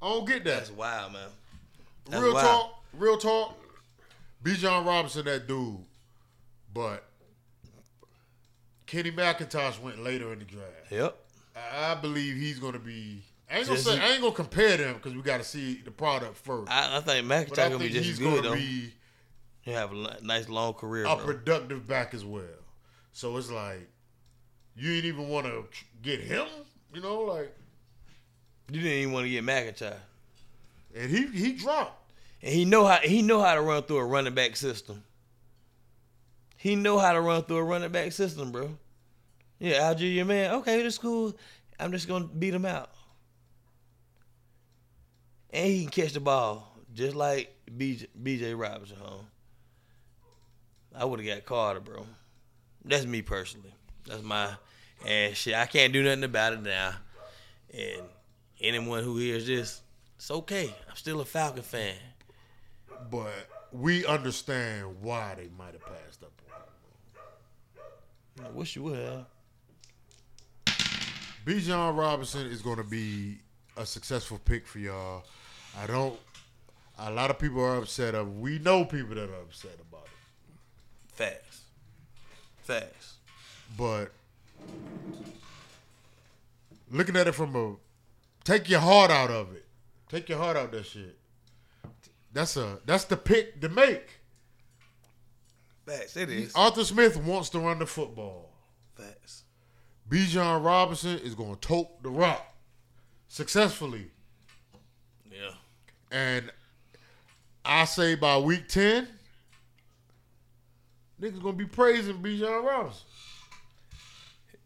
I 0.01 0.09
don't 0.09 0.27
get 0.27 0.45
that. 0.45 0.57
That's 0.59 0.71
wild, 0.71 1.13
man. 1.13 1.29
that's 2.09 2.23
real 2.23 2.35
wild. 2.35 2.47
talk, 2.47 2.85
real 2.95 3.19
talk. 3.19 3.59
Bijan 4.43 4.85
Robinson, 4.87 5.25
that 5.27 5.47
dude, 5.47 5.79
but 6.75 7.05
Kenny 8.87 9.11
McIntosh 9.13 9.81
went 9.81 10.03
later 10.03 10.33
in 10.33 10.41
the 10.41 10.45
draft. 10.45 10.91
Yep. 10.91 11.17
I 11.57 11.93
I 11.93 11.95
believe 11.95 12.37
he's 12.37 12.59
going 12.59 12.73
to 12.73 12.79
be. 12.79 13.23
I 13.53 13.59
ain't 13.59 13.67
gonna 13.67 13.79
say 13.79 13.99
I 14.01 14.09
ain't 14.13 14.23
gonna 14.23 14.35
compare 14.35 14.77
them 14.79 14.95
because 14.95 15.15
we 15.15 15.21
got 15.23 15.39
to 15.39 15.45
see 15.45 15.83
the 15.85 15.91
product 15.91 16.37
first. 16.39 16.71
I, 16.71 16.97
I 16.97 17.01
think 17.01 17.27
McIntyre 17.27 17.49
but 17.51 17.59
I 17.59 17.69
gonna 17.69 17.79
be 17.85 17.91
just 17.91 18.05
he's 18.07 18.13
as 18.15 18.19
good 18.19 18.43
gonna 18.45 18.49
though. 18.51 18.55
be 18.55 18.93
He 19.61 19.71
have 19.73 19.93
a 19.93 19.95
li- 19.95 20.17
nice 20.23 20.49
long 20.49 20.73
career. 20.75 21.05
a 21.05 21.15
bro. 21.17 21.25
productive 21.25 21.87
back 21.87 22.15
as 22.15 22.25
well. 22.25 22.45
So 23.13 23.37
it's 23.37 23.51
like 23.51 23.89
you 24.75 24.91
ain't 24.93 25.05
even 25.05 25.29
want 25.29 25.47
to 25.47 25.65
get 26.01 26.21
him, 26.21 26.47
you 26.95 27.03
know, 27.03 27.21
like 27.21 27.55
You 28.71 28.81
didn't 28.81 28.99
even 28.99 29.13
want 29.13 29.27
to 29.27 29.31
get 29.31 29.45
McIntyre, 29.45 29.97
and 30.97 31.11
he 31.11 31.27
he 31.27 31.53
dropped. 31.53 32.11
and 32.43 32.55
he 32.55 32.65
know 32.65 32.87
how 32.87 32.97
he 32.97 33.21
know 33.21 33.43
how 33.43 33.55
to 33.55 33.61
run 33.61 33.83
through 33.83 33.99
a 33.99 34.05
running 34.07 34.35
back 34.35 34.57
system. 34.57 35.03
He 36.57 36.75
know 36.77 36.97
how 36.99 37.13
to 37.13 37.21
run 37.21 37.43
through 37.43 37.57
a 37.59 37.65
running 37.65 37.91
back 37.91 38.13
system, 38.13 38.51
bro. 38.53 38.79
Yeah, 39.59 39.93
Allgeier, 39.93 40.15
your 40.15 40.25
man. 40.25 40.53
Okay, 40.55 40.83
that's 40.83 40.97
cool. 40.99 41.37
I'm 41.79 41.93
just 41.93 42.09
gonna 42.09 42.25
beat 42.27 42.55
him 42.55 42.65
out, 42.65 42.91
and 45.53 45.67
he 45.67 45.83
can 45.83 45.91
catch 45.91 46.13
the 46.13 46.21
ball 46.21 46.77
just 46.95 47.15
like 47.15 47.55
BJ, 47.71 48.07
BJ 48.23 48.59
Robinson, 48.59 48.97
huh? 49.03 49.19
I 50.95 51.05
would 51.05 51.21
have 51.21 51.29
got 51.29 51.47
Carter, 51.47 51.81
bro. 51.81 52.07
That's 52.85 53.07
me 53.07 53.23
personally. 53.23 53.73
That's 54.07 54.23
my 54.23 54.51
and 55.07 55.37
shit. 55.37 55.55
I 55.55 55.67
can't 55.67 55.93
do 55.93 56.03
nothing 56.03 56.25
about 56.25 56.53
it 56.55 56.63
now. 56.63 56.95
And 57.73 58.03
anyone 58.61 59.03
who 59.03 59.17
hears 59.17 59.47
this, 59.47 59.81
it's 60.17 60.31
okay. 60.31 60.75
I'm 60.89 60.97
still 60.97 61.21
a 61.21 61.25
Falcon 61.25 61.63
fan. 61.63 61.97
But 63.11 63.33
we 63.73 64.07
understand 64.07 65.01
why 65.01 65.35
they 65.37 65.49
might 65.57 65.73
have 65.73 65.85
passed 65.85 66.23
up 66.23 66.33
on 68.39 68.45
him. 68.45 68.53
I 68.53 68.57
wish 68.57 68.77
you 68.77 68.83
would 68.85 68.99
have. 68.99 69.27
Bijan 71.45 71.97
Robinson 71.97 72.47
is 72.47 72.63
going 72.63 72.77
to 72.77 72.85
be 72.85 73.39
a 73.77 73.85
successful 73.85 74.39
pick 74.45 74.67
for 74.67 74.79
y'all. 74.79 75.25
I 75.81 75.87
don't. 75.87 76.19
A 76.99 77.11
lot 77.11 77.31
of 77.31 77.39
people 77.39 77.63
are 77.63 77.77
upset. 77.77 78.15
Of 78.15 78.39
we 78.41 78.59
know 78.59 78.85
people 78.85 79.15
that 79.15 79.29
are 79.31 79.41
upset 79.43 79.77
about 79.91 80.05
it, 80.07 81.15
Facts. 81.15 81.63
Facts. 82.63 83.15
but 83.77 84.13
looking 86.91 87.17
at 87.17 87.27
it 87.27 87.33
from 87.35 87.57
a 87.57 87.75
take 88.45 88.69
your 88.69 88.81
heart 88.81 89.11
out 89.11 89.31
of 89.31 89.55
it. 89.55 89.65
Take 90.09 90.29
your 90.29 90.39
heart 90.39 90.57
out 90.57 90.67
of 90.67 90.71
that 90.73 90.87
shit. 90.87 91.19
That's 92.33 92.57
a 92.57 92.79
that's 92.85 93.05
the 93.05 93.17
pick 93.17 93.61
to 93.63 93.69
make. 93.69 94.21
Facts. 95.87 96.17
It 96.17 96.31
is. 96.31 96.53
Arthur 96.55 96.85
Smith 96.85 97.17
wants 97.17 97.49
to 97.51 97.59
run 97.59 97.79
the 97.79 97.87
football. 97.87 98.51
Facts. 98.95 99.43
Bijan 100.09 100.65
Robinson 100.65 101.19
is 101.19 101.35
going 101.35 101.55
to 101.55 101.61
tote 101.61 102.03
the 102.03 102.11
rock. 102.11 102.47
successfully. 103.29 104.11
And 106.13 106.53
I 107.65 107.85
say 107.87 108.15
by 108.17 108.37
week 108.39 108.69
10, 108.69 109.09
niggas 111.21 111.43
gonna 111.43 111.55
be 111.57 111.65
praising 111.65 112.17
Bijan 112.23 112.65
Robinson. 112.65 113.01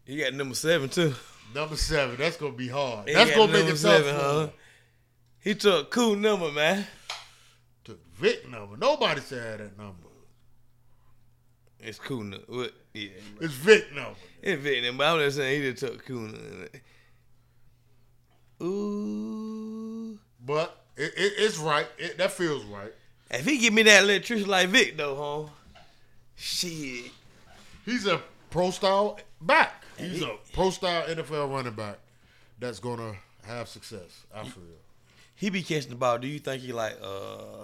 He 0.05 0.17
got 0.17 0.33
number 0.33 0.55
seven 0.55 0.89
too. 0.89 1.13
Number 1.55 1.77
seven, 1.77 2.17
that's 2.17 2.35
gonna 2.37 2.51
be 2.53 2.67
hard. 2.67 3.07
He 3.07 3.13
That's 3.13 3.31
gonna 3.31 3.51
make 3.51 3.65
number 3.65 3.71
it 3.71 3.79
tough. 3.79 3.79
seven, 3.79 4.15
for 4.15 4.21
huh? 4.21 4.49
He 5.39 5.55
took 5.55 5.87
a 5.87 5.89
cool 5.89 6.15
number, 6.17 6.51
man. 6.51 6.85
Took 7.85 8.05
Vic 8.15 8.49
number. 8.49 8.75
Nobody 8.75 9.21
said 9.21 9.59
that 9.61 9.77
number. 9.77 9.93
It's 11.79 11.99
cool. 11.99 12.23
nu- 12.23 12.43
What? 12.47 12.73
Yeah. 12.93 13.09
It's 13.39 13.53
Vic 13.53 13.93
number. 13.93 14.15
It's 14.41 14.61
Vietnam, 14.61 14.97
but 14.97 15.07
I'm 15.07 15.19
just 15.19 15.37
saying 15.37 15.61
he 15.63 15.71
just 15.71 15.85
took 15.85 16.05
cool. 16.05 16.21
number. 16.21 16.67
Ooh. 18.61 20.19
But 20.43 20.85
it, 20.97 21.13
it, 21.15 21.33
it's 21.37 21.57
right. 21.57 21.87
It, 21.97 22.17
that 22.17 22.31
feels 22.31 22.63
right. 22.65 22.93
If 23.29 23.45
he 23.45 23.57
give 23.57 23.73
me 23.73 23.83
that 23.83 24.03
electricity 24.03 24.49
like 24.49 24.69
Vic 24.69 24.97
though, 24.97 25.47
huh? 25.47 25.81
Shit. 26.35 27.11
He's 27.85 28.05
a 28.05 28.21
pro 28.49 28.71
style 28.71 29.19
back. 29.41 29.83
He's 29.97 30.19
he- 30.19 30.25
a 30.25 30.31
pro 30.53 30.69
style 30.69 31.03
NFL 31.07 31.51
running 31.51 31.73
back 31.73 31.97
that's 32.59 32.79
gonna 32.79 33.13
have 33.45 33.67
success. 33.67 34.25
I 34.33 34.43
feel. 34.43 34.63
He 35.35 35.49
be 35.49 35.61
catching 35.61 35.89
the 35.91 35.95
ball. 35.95 36.17
Do 36.17 36.27
you 36.27 36.39
think 36.39 36.61
he 36.63 36.73
like 36.73 36.97
uh 37.01 37.63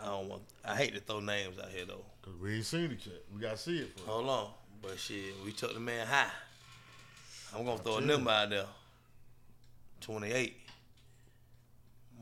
I 0.00 0.06
don't 0.06 0.28
want 0.28 0.42
I 0.64 0.76
hate 0.76 0.94
to 0.94 1.00
throw 1.00 1.20
names 1.20 1.58
out 1.58 1.68
here 1.70 1.84
though. 1.86 2.04
Cause 2.22 2.34
we 2.40 2.54
ain't 2.56 2.64
seen 2.64 2.90
it 2.90 3.04
yet. 3.04 3.22
We 3.34 3.40
gotta 3.40 3.58
see 3.58 3.78
it 3.78 3.92
first. 3.94 4.06
Hold 4.06 4.28
on. 4.28 4.48
But 4.80 4.98
shit, 4.98 5.34
we 5.44 5.52
took 5.52 5.74
the 5.74 5.80
man 5.80 6.06
high. 6.06 6.30
I'm 7.56 7.64
gonna 7.64 7.78
throw 7.78 7.98
a 7.98 8.00
number 8.00 8.30
out 8.30 8.50
there. 8.50 8.66
Twenty 10.00 10.32
eight. 10.32 10.56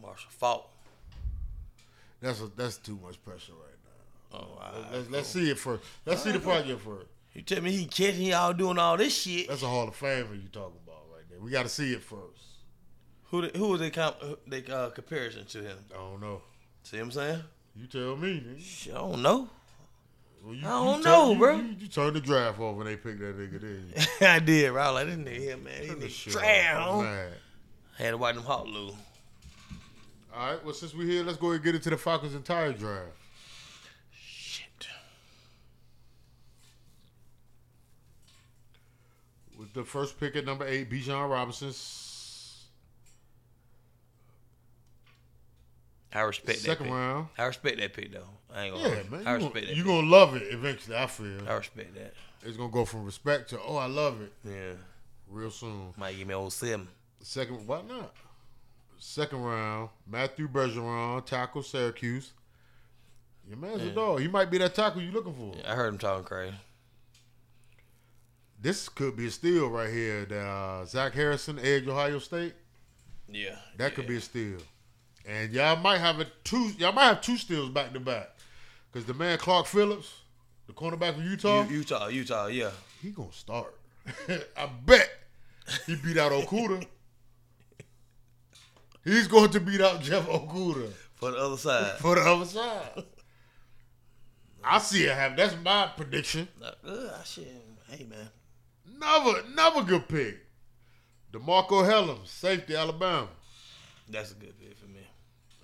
Marshall 0.02 0.30
Faulk. 0.30 0.68
That's 2.20 2.40
a, 2.40 2.50
that's 2.56 2.76
too 2.76 2.98
much 3.02 3.22
pressure 3.24 3.52
right 3.52 3.78
now. 3.84 4.38
Oh, 4.38 4.38
all 4.38 4.72
Let's, 4.74 4.84
right, 4.84 4.92
let's, 4.92 5.10
let's 5.10 5.28
see 5.28 5.50
it 5.50 5.58
first. 5.58 5.84
Let's 6.04 6.22
see 6.22 6.32
the 6.32 6.40
project 6.40 6.80
first. 6.80 7.06
You 7.34 7.42
tell 7.42 7.62
me 7.62 7.72
he 7.72 7.86
catching, 7.86 8.20
he 8.20 8.32
all 8.32 8.52
doing 8.52 8.78
all 8.78 8.96
this 8.96 9.16
shit. 9.16 9.48
That's 9.48 9.62
a 9.62 9.66
Hall 9.66 9.88
of 9.88 9.98
Famer 9.98 10.34
you 10.34 10.48
talking 10.52 10.78
about 10.84 11.04
right 11.14 11.24
there. 11.30 11.40
We 11.40 11.50
got 11.50 11.62
to 11.62 11.68
see 11.68 11.92
it 11.92 12.02
first. 12.02 12.20
Who 13.30 13.42
they, 13.42 13.58
who 13.58 13.68
was 13.68 13.80
they 13.80 13.90
comp, 13.90 14.16
they 14.46 14.62
uh, 14.66 14.90
comparison 14.90 15.46
to 15.46 15.62
him? 15.62 15.78
I 15.92 15.96
don't 15.96 16.20
know. 16.20 16.42
See 16.82 16.98
what 16.98 17.04
I'm 17.04 17.10
saying? 17.12 17.42
You 17.74 17.86
tell 17.86 18.16
me. 18.16 18.44
Nigga. 18.46 18.90
I 18.90 18.98
don't 18.98 19.22
know. 19.22 19.48
Well, 20.44 20.54
you, 20.54 20.66
I 20.66 20.70
don't 20.70 20.98
you 20.98 21.04
know, 21.04 21.34
bro. 21.36 21.56
You, 21.56 21.76
you 21.78 21.86
turned 21.86 22.16
the 22.16 22.20
draft 22.20 22.60
off 22.60 22.76
when 22.76 22.86
they 22.86 22.96
picked 22.96 23.20
that 23.20 23.38
nigga. 23.38 23.60
Did? 23.60 24.08
I 24.28 24.38
did, 24.38 24.72
bro. 24.72 24.82
I 24.82 24.90
was 24.90 24.94
like, 24.94 25.16
this 25.16 25.16
nigga 25.16 25.38
here, 25.40 25.56
man. 25.56 25.82
He 25.82 25.88
nigga 25.88 26.32
trash. 26.32 27.02
Mad. 27.02 27.32
Had 27.96 28.10
to 28.10 28.16
wipe 28.18 28.34
them 28.34 28.44
hot 28.44 28.66
Lou. 28.66 28.92
All 30.34 30.50
right. 30.50 30.64
Well, 30.64 30.74
since 30.74 30.94
we're 30.94 31.06
here, 31.06 31.22
let's 31.24 31.36
go 31.38 31.48
ahead 31.48 31.56
and 31.56 31.64
get 31.64 31.74
into 31.74 31.90
the 31.90 31.96
Falcons' 31.98 32.34
entire 32.34 32.72
draft. 32.72 33.12
Shit. 34.14 34.86
With 39.58 39.72
the 39.74 39.84
first 39.84 40.18
pick 40.18 40.36
at 40.36 40.44
number 40.46 40.66
eight, 40.66 40.90
Bijan 40.90 41.28
Robinson. 41.30 41.72
I 46.14 46.20
respect 46.22 46.58
that 46.58 46.64
Second 46.64 46.90
round. 46.90 47.28
I 47.38 47.44
respect 47.44 47.78
that 47.78 47.94
pick 47.94 48.12
though. 48.12 48.20
I 48.54 48.64
ain't 48.64 48.74
gonna. 48.74 48.88
Yeah, 48.88 49.02
man. 49.10 49.26
I 49.26 49.32
respect 49.34 49.54
gonna, 49.54 49.66
that. 49.66 49.76
you 49.76 49.82
pick. 49.82 49.86
gonna 49.86 50.06
love 50.06 50.34
it 50.36 50.42
eventually. 50.52 50.96
I 50.96 51.06
feel 51.06 51.48
I 51.48 51.54
respect 51.54 51.94
that. 51.94 52.12
it's 52.42 52.56
gonna 52.56 52.70
go 52.72 52.84
from 52.84 53.04
respect 53.06 53.48
to 53.50 53.60
oh, 53.66 53.76
I 53.76 53.86
love 53.86 54.20
it 54.20 54.32
Yeah. 54.44 54.72
real 55.28 55.50
soon. 55.50 55.94
Might 55.96 56.16
give 56.18 56.26
me 56.28 56.34
old 56.34 56.52
seven. 56.52 56.88
Second, 57.22 57.66
why 57.66 57.80
not? 57.82 58.14
Second 59.04 59.42
round, 59.42 59.88
Matthew 60.06 60.46
Bergeron, 60.46 61.26
tackle 61.26 61.64
Syracuse. 61.64 62.32
Your 63.48 63.58
man's 63.58 63.82
a 63.82 63.90
dog. 63.90 64.20
He 64.20 64.28
might 64.28 64.48
be 64.48 64.58
that 64.58 64.76
tackle 64.76 65.02
you 65.02 65.10
looking 65.10 65.34
for. 65.34 65.54
I 65.68 65.74
heard 65.74 65.88
him 65.88 65.98
talking 65.98 66.24
crazy. 66.24 66.54
This 68.60 68.88
could 68.88 69.16
be 69.16 69.26
a 69.26 69.30
steal 69.32 69.70
right 69.70 69.90
here. 69.90 70.24
That 70.26 70.46
uh, 70.46 70.84
Zach 70.84 71.14
Harrison, 71.14 71.58
Edge, 71.58 71.88
Ohio 71.88 72.20
State. 72.20 72.54
Yeah. 73.28 73.56
That 73.76 73.96
could 73.96 74.06
be 74.06 74.18
a 74.18 74.20
steal. 74.20 74.58
And 75.26 75.52
y'all 75.52 75.74
might 75.74 75.98
have 75.98 76.20
a 76.20 76.26
two. 76.44 76.70
Y'all 76.78 76.92
might 76.92 77.06
have 77.06 77.22
two 77.22 77.36
steals 77.36 77.70
back 77.70 77.92
to 77.94 78.00
back. 78.00 78.30
Cause 78.92 79.04
the 79.04 79.14
man 79.14 79.36
Clark 79.36 79.66
Phillips, 79.66 80.14
the 80.68 80.72
cornerback 80.72 81.14
from 81.14 81.24
Utah, 81.24 81.64
U- 81.64 81.78
Utah, 81.78 82.06
Utah, 82.06 82.46
yeah. 82.46 82.70
he 83.02 83.10
gonna 83.10 83.32
start. 83.32 83.74
I 84.56 84.68
bet 84.86 85.10
he 85.86 85.96
beat 85.96 86.18
out 86.18 86.30
Okudah. 86.30 86.86
He's 89.04 89.26
going 89.28 89.50
to 89.50 89.60
beat 89.60 89.80
out 89.80 90.00
Jeff 90.00 90.26
Okudah 90.28 90.92
For 91.14 91.30
the 91.32 91.36
other 91.38 91.56
side. 91.56 91.98
for 91.98 92.14
the 92.14 92.20
other 92.22 92.44
side. 92.44 93.04
I 94.64 94.78
see 94.78 95.04
it 95.04 95.14
happen. 95.14 95.36
That's 95.36 95.56
my 95.62 95.90
prediction. 95.96 96.46
Uh, 96.62 96.70
I 97.20 97.24
shit. 97.24 97.48
Hey 97.90 98.04
man. 98.08 98.28
Another, 98.96 99.40
another 99.50 99.82
good 99.82 100.08
pick. 100.08 100.38
DeMarcco 101.32 101.84
Hellams, 101.88 102.28
safety, 102.28 102.76
Alabama. 102.76 103.28
That's 104.08 104.30
a 104.32 104.34
good 104.34 104.56
pick 104.60 104.76
for 104.78 104.86
me. 104.86 105.00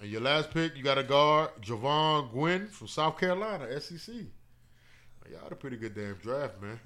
And 0.01 0.11
your 0.11 0.21
last 0.23 0.51
pick, 0.51 0.77
you 0.77 0.83
got 0.83 0.99
a 0.99 1.03
guard, 1.05 1.51
Jovaughn 1.61 2.31
Gwyn 2.33 2.67
from 2.69 2.89
South 2.89 3.19
Carolina, 3.19 3.81
SEC. 3.81 4.15
Y'all 5.31 5.43
had 5.43 5.53
a 5.53 5.57
pretty 5.57 5.77
good 5.77 5.95
damn 5.95 6.15
draft, 6.15 6.61
man. 6.63 6.81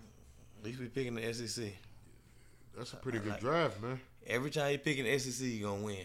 At 0.59 0.65
least 0.67 0.81
we 0.81 0.87
picking 0.87 1.15
the 1.15 1.33
SEC. 1.33 1.67
That's 2.77 2.93
a 2.93 2.97
pretty 2.97 3.19
I 3.19 3.23
good 3.23 3.31
like- 3.33 3.41
draft, 3.41 3.81
man. 3.83 4.01
Every 4.27 4.51
time 4.51 4.73
you 4.73 4.79
picking 4.79 5.05
the 5.05 5.17
SEC, 5.19 5.47
you 5.47 5.65
gonna 5.65 5.83
win. 5.83 6.05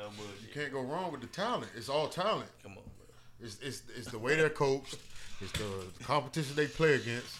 No 0.00 0.08
You 0.42 0.48
can't 0.52 0.72
go 0.72 0.80
wrong 0.80 1.12
with 1.12 1.20
the 1.20 1.26
talent. 1.26 1.70
It's 1.76 1.88
all 1.88 2.08
talent. 2.08 2.48
Come 2.62 2.72
on, 2.72 2.78
bro. 2.98 3.46
It's, 3.46 3.58
it's, 3.60 3.82
it's 3.96 4.10
the 4.10 4.18
way 4.18 4.36
they're 4.36 4.48
coached. 4.48 4.96
It's 5.40 5.52
the, 5.52 5.64
the 5.98 6.04
competition 6.04 6.56
they 6.56 6.66
play 6.66 6.94
against. 6.94 7.36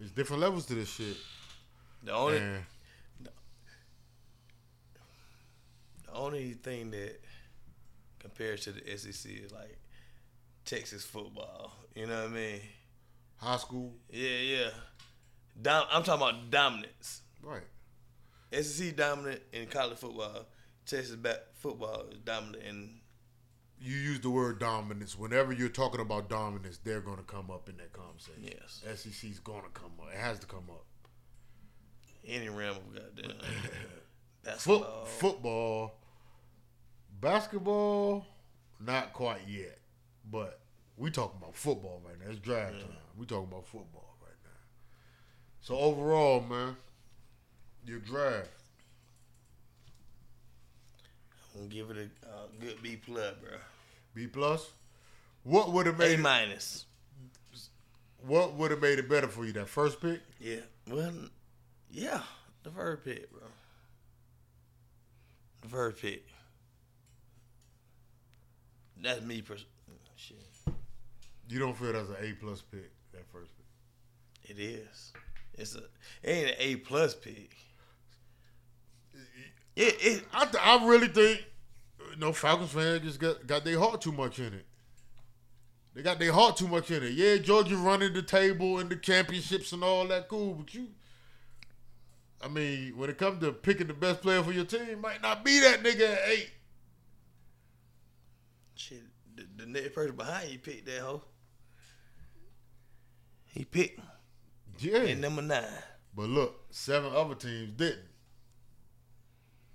It's 0.00 0.10
different 0.10 0.42
levels 0.42 0.66
to 0.66 0.74
this 0.74 0.90
shit. 0.90 1.16
The 2.02 2.12
only 2.12 2.38
And 2.38 2.64
the 3.24 3.30
only 6.14 6.52
thing 6.52 6.90
that 6.90 7.20
compares 8.18 8.62
to 8.64 8.72
the 8.72 8.80
SEC 8.96 9.30
is 9.32 9.52
like 9.52 9.78
Texas 10.64 11.04
football. 11.04 11.72
You 11.94 12.06
know 12.06 12.22
what 12.22 12.30
I 12.30 12.34
mean? 12.34 12.60
high 13.36 13.56
school, 13.58 13.92
Yeah, 14.10 14.38
yeah. 14.38 14.68
Dom- 15.60 15.86
I'm 15.92 16.02
talking 16.02 16.26
about 16.26 16.50
dominance. 16.50 17.20
right. 17.42 17.60
SEC 18.52 18.96
dominant 18.96 19.40
in 19.52 19.66
college 19.66 19.98
football. 19.98 20.46
Texas 20.86 21.16
back 21.16 21.38
football 21.54 22.04
is 22.12 22.18
dominant 22.18 22.62
in 22.64 22.90
You 23.80 23.94
use 23.96 24.20
the 24.20 24.30
word 24.30 24.58
dominance. 24.58 25.18
Whenever 25.18 25.52
you're 25.52 25.68
talking 25.68 26.00
about 26.00 26.28
dominance, 26.28 26.78
they're 26.84 27.00
going 27.00 27.16
to 27.18 27.22
come 27.24 27.50
up 27.50 27.68
in 27.68 27.76
that 27.78 27.92
conversation. 27.92 28.44
yes 28.44 28.82
SEC's 29.00 29.38
going 29.40 29.62
to 29.62 29.70
come 29.70 29.92
up. 30.00 30.08
It 30.12 30.18
has 30.18 30.38
to 30.40 30.46
come 30.46 30.64
up. 30.70 30.84
any 32.26 32.48
realm 32.48 32.76
of 32.76 32.94
goddamn. 32.94 33.36
That's 34.42 34.62
Foot, 34.64 35.08
football, 35.08 35.94
basketball, 37.20 38.26
not 38.78 39.14
quite 39.14 39.40
yet. 39.48 39.78
But 40.30 40.60
we 40.96 41.10
talking 41.10 41.38
about 41.40 41.56
football 41.56 42.02
right 42.06 42.18
now. 42.20 42.30
It's 42.30 42.40
draft 42.40 42.80
time. 42.80 42.90
We 43.16 43.24
talking 43.26 43.48
about 43.50 43.66
football 43.66 44.16
right 44.22 44.36
now. 44.44 44.50
So 45.60 45.76
overall, 45.78 46.40
man, 46.42 46.76
your 47.86 48.00
draft. 48.00 48.50
I'm 51.56 51.68
give 51.68 51.90
it 51.90 51.96
a 51.96 52.28
uh, 52.28 52.46
good 52.60 52.82
B 52.82 52.96
plus, 52.96 53.34
bro. 53.40 53.58
B 54.14 54.26
plus. 54.26 54.70
What 55.44 55.72
would 55.72 55.86
have 55.86 55.98
made 55.98 56.18
A 56.18 56.22
minus. 56.22 56.86
what 58.26 58.54
would 58.54 58.70
have 58.70 58.80
made 58.80 58.98
it 58.98 59.08
better 59.08 59.28
for 59.28 59.44
you? 59.44 59.52
That 59.52 59.68
first 59.68 60.00
pick. 60.00 60.20
Yeah. 60.40 60.60
Well, 60.88 61.12
yeah. 61.90 62.22
The 62.62 62.70
first 62.70 63.04
pick, 63.04 63.30
bro. 63.30 63.42
The 65.62 65.68
first 65.68 66.00
pick. 66.00 66.26
That's 69.00 69.20
me. 69.22 69.42
Pers- 69.42 69.66
shit. 70.16 70.38
You 71.48 71.58
don't 71.58 71.76
feel 71.76 71.92
that's 71.92 72.08
an 72.08 72.16
A 72.20 72.32
plus 72.32 72.62
pick. 72.62 72.90
That 73.12 73.26
first 73.30 73.50
pick. 73.56 74.56
It 74.56 74.60
is. 74.60 75.12
It's 75.54 75.74
a. 75.74 75.80
It 76.22 76.30
ain't 76.30 76.48
an 76.48 76.56
A 76.58 76.76
plus 76.76 77.14
pick. 77.14 77.54
It. 79.76 79.96
It. 80.00 80.24
I 80.32 80.44
th- 80.44 80.62
I 80.62 80.86
really 80.86 81.08
think 81.08 81.44
you 82.10 82.16
know 82.16 82.32
Falcons 82.32 82.70
fans 82.70 83.02
just 83.02 83.18
got 83.20 83.46
got 83.46 83.64
their 83.64 83.78
heart 83.78 84.00
too 84.00 84.12
much 84.12 84.38
in 84.38 84.52
it. 84.54 84.66
They 85.94 86.02
got 86.02 86.18
their 86.18 86.32
heart 86.32 86.56
too 86.56 86.68
much 86.68 86.90
in 86.90 87.02
it. 87.02 87.12
Yeah, 87.12 87.36
Georgia 87.36 87.76
running 87.76 88.12
the 88.12 88.22
table 88.22 88.78
and 88.78 88.90
the 88.90 88.96
championships 88.96 89.72
and 89.72 89.84
all 89.84 90.06
that 90.08 90.28
cool, 90.28 90.54
but 90.54 90.74
you 90.74 90.88
I 92.42 92.48
mean, 92.48 92.96
when 92.96 93.08
it 93.08 93.16
comes 93.16 93.40
to 93.40 93.52
picking 93.52 93.86
the 93.86 93.94
best 93.94 94.20
player 94.20 94.42
for 94.42 94.52
your 94.52 94.66
team, 94.66 95.00
might 95.00 95.22
not 95.22 95.44
be 95.44 95.60
that 95.60 95.82
nigga 95.82 96.12
at 96.12 96.18
eight. 96.28 96.50
Shit. 98.74 99.02
The, 99.36 99.46
the 99.56 99.66
next 99.66 99.94
person 99.94 100.14
behind 100.14 100.50
you 100.50 100.58
picked 100.58 100.86
that 100.86 101.00
hoe. 101.00 101.22
He 103.46 103.64
picked 103.64 104.00
Yeah. 104.78 104.98
at 104.98 105.18
number 105.18 105.42
nine. 105.42 105.64
But 106.14 106.28
look, 106.28 106.66
seven 106.70 107.12
other 107.14 107.34
teams 107.34 107.72
didn't. 107.72 108.02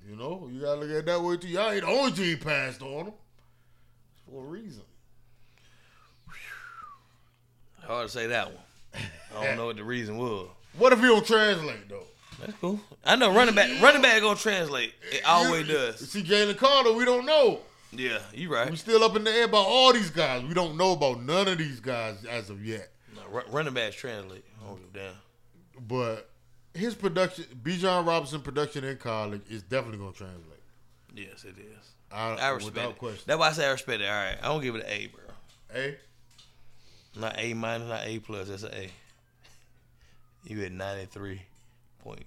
You 0.09 0.15
know, 0.15 0.49
you 0.51 0.61
gotta 0.61 0.79
look 0.79 0.89
at 0.89 0.95
it 0.95 1.05
that 1.05 1.21
way 1.21 1.37
too. 1.37 1.47
Y'all 1.49 1.71
ain't 1.71 1.81
the 1.85 1.87
only 1.87 2.11
team 2.11 2.37
passed 2.39 2.81
on 2.81 3.05
them 3.05 3.13
It's 4.11 4.21
for 4.33 4.43
a 4.43 4.47
reason. 4.47 4.81
Hard 7.85 8.07
to 8.07 8.11
say 8.11 8.27
that 8.27 8.47
one. 8.47 9.03
I 9.37 9.45
don't 9.45 9.57
know 9.57 9.67
what 9.67 9.75
the 9.77 9.83
reason 9.83 10.17
was. 10.17 10.47
What 10.77 10.93
if 10.93 10.99
he 10.99 11.05
don't 11.05 11.25
translate 11.25 11.87
though? 11.89 12.03
That's 12.39 12.53
cool. 12.59 12.79
I 13.05 13.15
know 13.17 13.33
running 13.33 13.53
back. 13.55 13.69
Running 13.81 14.01
back 14.01 14.21
gonna 14.21 14.37
translate. 14.37 14.93
It 15.11 15.23
always 15.25 15.67
You- 15.67 15.73
does. 15.73 16.09
See, 16.09 16.23
Jalen 16.23 16.57
Carter, 16.57 16.93
we 16.93 17.05
don't 17.05 17.25
know. 17.25 17.59
Yeah, 17.91 18.19
you 18.33 18.53
right. 18.53 18.65
We 18.65 18.71
right. 18.71 18.79
still 18.79 19.03
up 19.03 19.15
in 19.15 19.23
the 19.23 19.31
air 19.31 19.45
about 19.45 19.65
all 19.65 19.91
these 19.93 20.09
guys. 20.11 20.43
We 20.43 20.53
don't 20.53 20.77
know 20.77 20.93
about 20.93 21.21
none 21.23 21.47
of 21.47 21.57
these 21.57 21.79
guys 21.79 22.23
as 22.25 22.49
of 22.49 22.63
yet. 22.65 22.89
No, 23.15 23.41
running 23.51 23.73
backs 23.73 23.95
translate. 23.95 24.45
I 24.63 24.67
don't 24.67 24.93
give 24.93 25.01
a 25.03 25.05
damn. 25.05 25.87
But 25.87 26.29
his 26.73 26.95
production, 26.95 27.45
Bijan 27.63 28.05
Robinson 28.05 28.41
production 28.41 28.83
in 28.83 28.97
college 28.97 29.41
is 29.49 29.61
definitely 29.63 29.97
gonna 29.99 30.11
translate. 30.13 30.59
Yes, 31.15 31.43
it 31.43 31.55
is. 31.57 31.91
I, 32.11 32.29
I 32.35 32.49
respect 32.49 32.75
without 32.75 32.91
it. 32.91 32.97
question. 32.97 33.23
That's 33.27 33.39
why 33.39 33.49
I 33.49 33.51
say 33.51 33.67
I 33.67 33.71
respect 33.71 34.01
it. 34.01 34.05
All 34.05 34.11
right, 34.11 34.37
I 34.41 34.47
don't 34.47 34.61
give 34.61 34.75
it 34.75 34.85
an 34.85 34.91
A, 34.91 35.07
bro. 35.07 35.23
A. 35.75 35.97
Not 37.19 37.35
A 37.37 37.53
minus, 37.53 37.87
not 37.89 38.05
A 38.05 38.19
plus. 38.19 38.47
That's 38.47 38.63
an 38.63 38.73
A. 38.73 38.89
You 40.45 40.63
at 40.63 40.71
ninety 40.71 41.05
three 41.07 41.41
point 41.99 42.25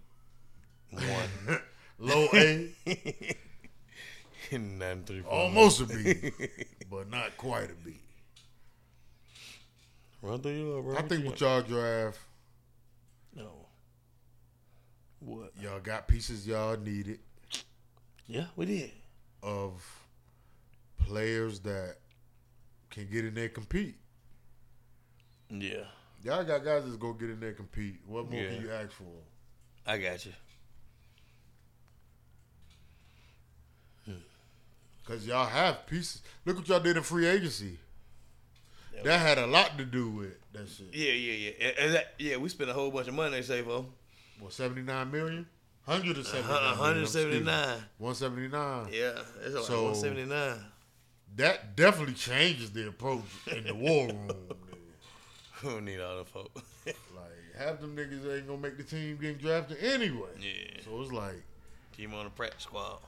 one. 0.90 1.60
low 1.98 2.28
A, 2.34 2.70
ninety 4.52 5.04
three. 5.20 5.22
almost 5.28 5.80
a 5.80 5.86
B, 5.86 6.30
but 6.90 7.08
not 7.10 7.36
quite 7.36 7.70
a 7.70 7.74
B. 7.74 7.94
Run 10.20 10.40
through 10.40 10.52
your 10.52 10.82
bro. 10.82 10.96
I 10.96 11.02
think 11.02 11.24
with 11.24 11.40
y'all 11.40 11.62
draft, 11.62 12.18
No. 13.34 13.61
What? 15.24 15.52
y'all 15.60 15.80
got 15.80 16.08
pieces 16.08 16.46
y'all 16.46 16.76
needed 16.76 17.20
Yeah, 18.26 18.46
we 18.56 18.66
did. 18.66 18.90
of 19.42 19.82
players 20.98 21.60
that 21.60 21.96
can 22.90 23.06
get 23.10 23.24
in 23.24 23.34
there 23.34 23.44
and 23.44 23.54
compete. 23.54 23.96
Yeah, 25.48 25.84
Y'all 26.24 26.44
got 26.44 26.64
guys 26.64 26.84
that's 26.84 26.96
gonna 26.96 27.14
get 27.18 27.30
in 27.30 27.40
there 27.40 27.48
and 27.50 27.56
compete. 27.58 28.00
What 28.06 28.30
more 28.30 28.40
Yeah. 28.40 28.48
can 28.50 28.62
you 28.62 28.70
ask 28.72 28.90
for? 28.92 29.04
I 29.86 29.98
got 29.98 30.24
you. 30.24 30.32
Hmm. 34.06 34.12
Because 35.04 35.26
y'all 35.26 35.46
have 35.46 35.86
pieces. 35.86 36.22
Look 36.44 36.56
what 36.58 36.68
y'all 36.68 36.80
did 36.80 36.96
in 36.96 37.02
free 37.02 37.26
agency. 37.26 37.78
Yeah. 38.94 39.02
That 39.02 39.18
had 39.20 39.38
a 39.38 39.46
lot 39.46 39.76
to 39.78 39.84
do 39.84 40.10
with 40.10 40.34
that 40.52 40.68
shit. 40.68 40.94
Yeah, 40.94 41.12
yeah, 41.12 41.32
yeah. 41.32 41.68
And- 41.68 41.78
and 41.78 41.94
that- 41.94 42.14
yeah, 42.18 42.36
we 42.36 42.48
spent 42.48 42.70
a 42.70 42.72
whole 42.74 42.90
bunch 42.90 43.08
of 43.08 43.14
money. 43.14 43.42
They 44.44 44.50
say 44.50 44.68
for 44.68 44.74
What, 44.74 44.76
79 44.76 45.10
million? 45.10 45.46
179 45.84 46.46
million, 46.48 46.68
one 46.68 46.78
hundred 46.78 47.08
seventy 47.08 47.40
nine. 47.40 47.82
excuse 48.00 48.20
me. 48.20 48.48
179. 48.48 48.88
Yeah, 48.92 49.22
it's 49.44 49.54
like 49.54 49.64
So- 49.64 49.84
one 49.84 49.94
seventy 49.94 50.24
nine. 50.24 50.60
That 51.36 51.76
definitely 51.76 52.14
changes 52.14 52.70
the 52.72 52.88
approach 52.88 53.24
in 53.50 53.64
the 53.64 53.74
war 53.74 54.06
room. 54.08 54.28
nigga. 54.28 54.56
We 55.64 55.68
don't 55.70 55.84
need 55.84 56.00
all 56.00 56.18
the 56.18 56.24
folk. 56.24 56.50
Like, 56.86 56.94
half 57.56 57.80
them 57.80 57.94
niggas 57.96 58.36
ain't 58.36 58.46
gonna 58.48 58.58
make 58.58 58.76
the 58.76 58.82
team 58.82 59.16
getting 59.20 59.36
drafted 59.38 59.78
anyway. 59.82 60.28
yeah, 60.40 60.80
So 60.84 61.00
it's 61.00 61.12
like, 61.12 61.40
keep 61.96 62.08
him 62.08 62.14
on 62.14 62.24
the 62.24 62.30
practice 62.30 62.64
squad. 62.64 62.98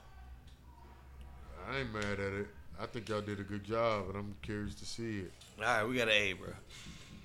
I 1.69 1.79
ain't 1.79 1.93
mad 1.93 2.05
at 2.05 2.33
it. 2.33 2.47
I 2.81 2.87
think 2.87 3.09
y'all 3.09 3.21
did 3.21 3.41
a 3.41 3.43
good 3.43 3.65
job, 3.65 4.09
and 4.11 4.17
I'm 4.17 4.37
curious 4.43 4.75
to 4.77 4.85
see 4.85 5.21
it. 5.21 5.33
All 5.59 5.65
right, 5.65 5.85
we 5.89 5.97
got 5.97 6.09
an 6.09 6.15
A, 6.15 6.33
bro. 6.35 6.49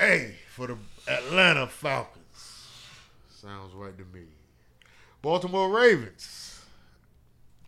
A 0.02 0.36
for 0.56 0.68
the 0.68 0.78
Atlanta 1.08 1.68
Falcons. 1.68 2.19
Sounds 3.42 3.74
right 3.74 3.98
to 3.98 4.04
me. 4.14 4.26
Baltimore 5.22 5.70
Ravens. 5.70 6.62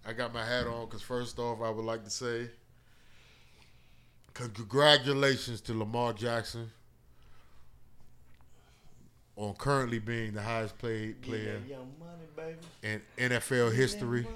I 0.05 0.11
got 0.11 0.33
my 0.33 0.43
hat 0.43 0.67
on 0.67 0.85
because 0.85 1.01
first 1.01 1.39
off, 1.39 1.61
I 1.61 1.69
would 1.69 1.85
like 1.85 2.03
to 2.03 2.09
say 2.09 2.49
congratulations 4.33 5.61
to 5.61 5.73
Lamar 5.73 6.11
Jackson 6.11 6.71
on 9.37 9.53
currently 9.53 9.99
being 9.99 10.33
the 10.33 10.41
highest 10.41 10.77
paid 10.77 11.21
player 11.21 11.61
money, 11.97 12.55
in 12.83 13.01
NFL 13.17 13.73
history 13.73 14.27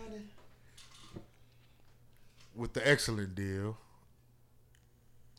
with 2.56 2.72
the 2.72 2.88
excellent 2.88 3.36
deal. 3.36 3.78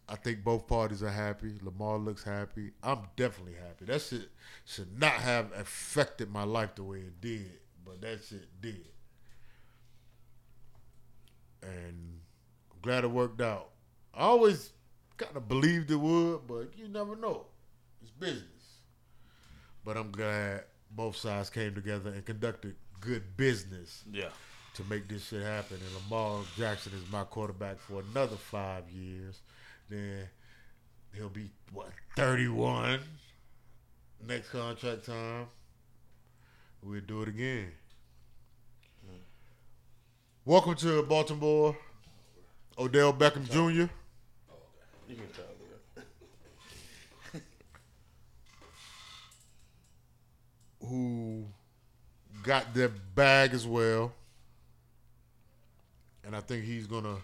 I 0.09 0.15
think 0.15 0.45
both 0.45 0.67
parties 0.69 1.03
are 1.03 1.11
happy. 1.11 1.55
Lamar 1.63 1.99
looks 1.99 2.23
happy. 2.23 2.71
I'm 2.83 3.01
definitely 3.17 3.55
happy. 3.55 3.87
That 3.87 4.01
shit 4.03 4.29
should 4.65 4.99
not 4.99 5.13
have 5.15 5.51
affected 5.53 6.31
my 6.31 6.45
life 6.45 6.77
the 6.77 6.85
way 6.85 6.99
it 6.99 7.21
did, 7.21 7.59
but 7.85 8.01
that 8.03 8.21
shit 8.25 8.49
did. 8.61 8.87
And 11.63 12.21
I'm 12.71 12.81
glad 12.83 13.05
it 13.05 13.11
worked 13.11 13.41
out. 13.41 13.71
I 14.15 14.21
always 14.21 14.71
kind 15.17 15.37
of 15.37 15.49
believed 15.49 15.91
it 15.91 15.97
would, 15.97 16.47
but 16.47 16.69
you 16.77 16.89
never 16.89 17.17
know. 17.17 17.47
It's 18.03 18.11
business. 18.13 18.45
But 19.85 19.97
I'm 19.97 20.11
glad 20.13 20.65
both 20.91 21.17
sides 21.17 21.51
came 21.51 21.75
together 21.75 22.11
and 22.11 22.25
conducted 22.25 22.77
good 23.01 23.37
business 23.37 24.05
Yeah. 24.11 24.31
to 24.75 24.85
make 24.85 25.09
this 25.09 25.27
shit 25.27 25.43
happen. 25.43 25.79
And 25.85 25.95
Lamar 26.11 26.43
Jackson 26.57 26.93
is 26.95 27.11
my 27.11 27.25
quarterback 27.25 27.79
for 27.81 28.01
another 28.13 28.37
five 28.37 28.89
years. 28.91 29.41
Then 29.89 30.29
he'll 31.15 31.29
be 31.29 31.51
what 31.73 31.91
thirty 32.17 32.49
one 32.49 33.01
next 34.27 34.51
contract 34.51 35.07
time. 35.07 35.47
We'll 36.83 37.01
do 37.01 37.23
it 37.23 37.29
again. 37.29 37.73
Welcome 40.45 40.77
to 40.77 41.03
Baltimore, 41.03 41.77
Odell 42.79 43.13
Beckham 43.13 43.51
Jr. 43.51 43.91
You 45.09 45.17
can 45.17 45.27
bro. 47.33 47.41
who 50.89 51.47
got 52.45 52.73
their 52.75 52.89
bag 52.89 53.55
as 53.55 53.67
well. 53.67 54.13
And 56.25 56.35
I 56.35 56.41
think 56.41 56.65
he's 56.65 56.87
going 56.87 57.05
to 57.05 57.17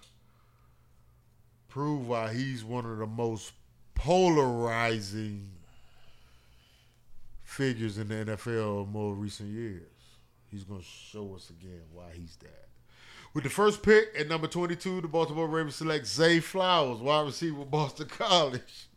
prove 1.72 2.06
why 2.06 2.30
he's 2.30 2.62
one 2.62 2.85
of 2.85 2.98
the 2.98 3.06
most 3.06 3.52
polarizing 3.94 5.48
figures 7.42 7.96
in 7.96 8.08
the 8.08 8.14
NFL 8.14 8.85
in 8.85 8.92
more 8.92 9.14
recent 9.14 9.48
years. 9.48 9.80
He's 10.50 10.64
going 10.64 10.80
to 10.80 10.87
show 10.87 11.35
us 11.35 11.48
again 11.48 11.80
why 11.90 12.08
he's 12.12 12.37
that. 12.42 12.68
With 13.32 13.44
the 13.44 13.50
first 13.50 13.82
pick 13.82 14.14
at 14.18 14.28
number 14.28 14.48
22, 14.48 15.00
the 15.00 15.08
Baltimore 15.08 15.48
Ravens 15.48 15.76
select 15.76 16.06
Zay 16.06 16.40
Flowers, 16.40 16.98
wide 16.98 17.24
receiver, 17.24 17.64
Boston 17.70 18.08
College. 18.08 18.88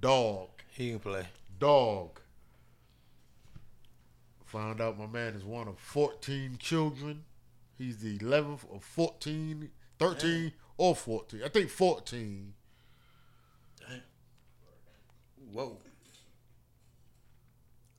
Dog. 0.00 0.48
He 0.70 0.92
can 0.92 1.00
play. 1.00 1.26
Dog. 1.58 2.18
Found 4.46 4.80
out 4.80 4.98
my 4.98 5.06
man 5.06 5.34
is 5.34 5.44
one 5.44 5.68
of 5.68 5.78
14 5.78 6.56
children. 6.58 7.24
He's 7.76 7.98
the 7.98 8.16
11th 8.20 8.74
of 8.74 8.82
14, 8.82 9.68
13 9.98 10.52
or 10.80 10.96
14. 10.96 11.42
I 11.44 11.48
think 11.48 11.68
14. 11.68 12.54
Damn. 13.78 14.02
Whoa. 15.52 15.76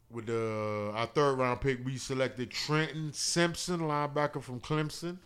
With 0.10 0.26
the 0.26 0.92
our 0.96 1.06
third 1.06 1.36
round 1.36 1.62
pick, 1.62 1.86
we 1.86 1.98
selected 1.98 2.50
Trenton 2.50 3.14
Simpson, 3.14 3.82
linebacker 3.82 4.42
from 4.42 4.60
Clemson. 4.60 5.18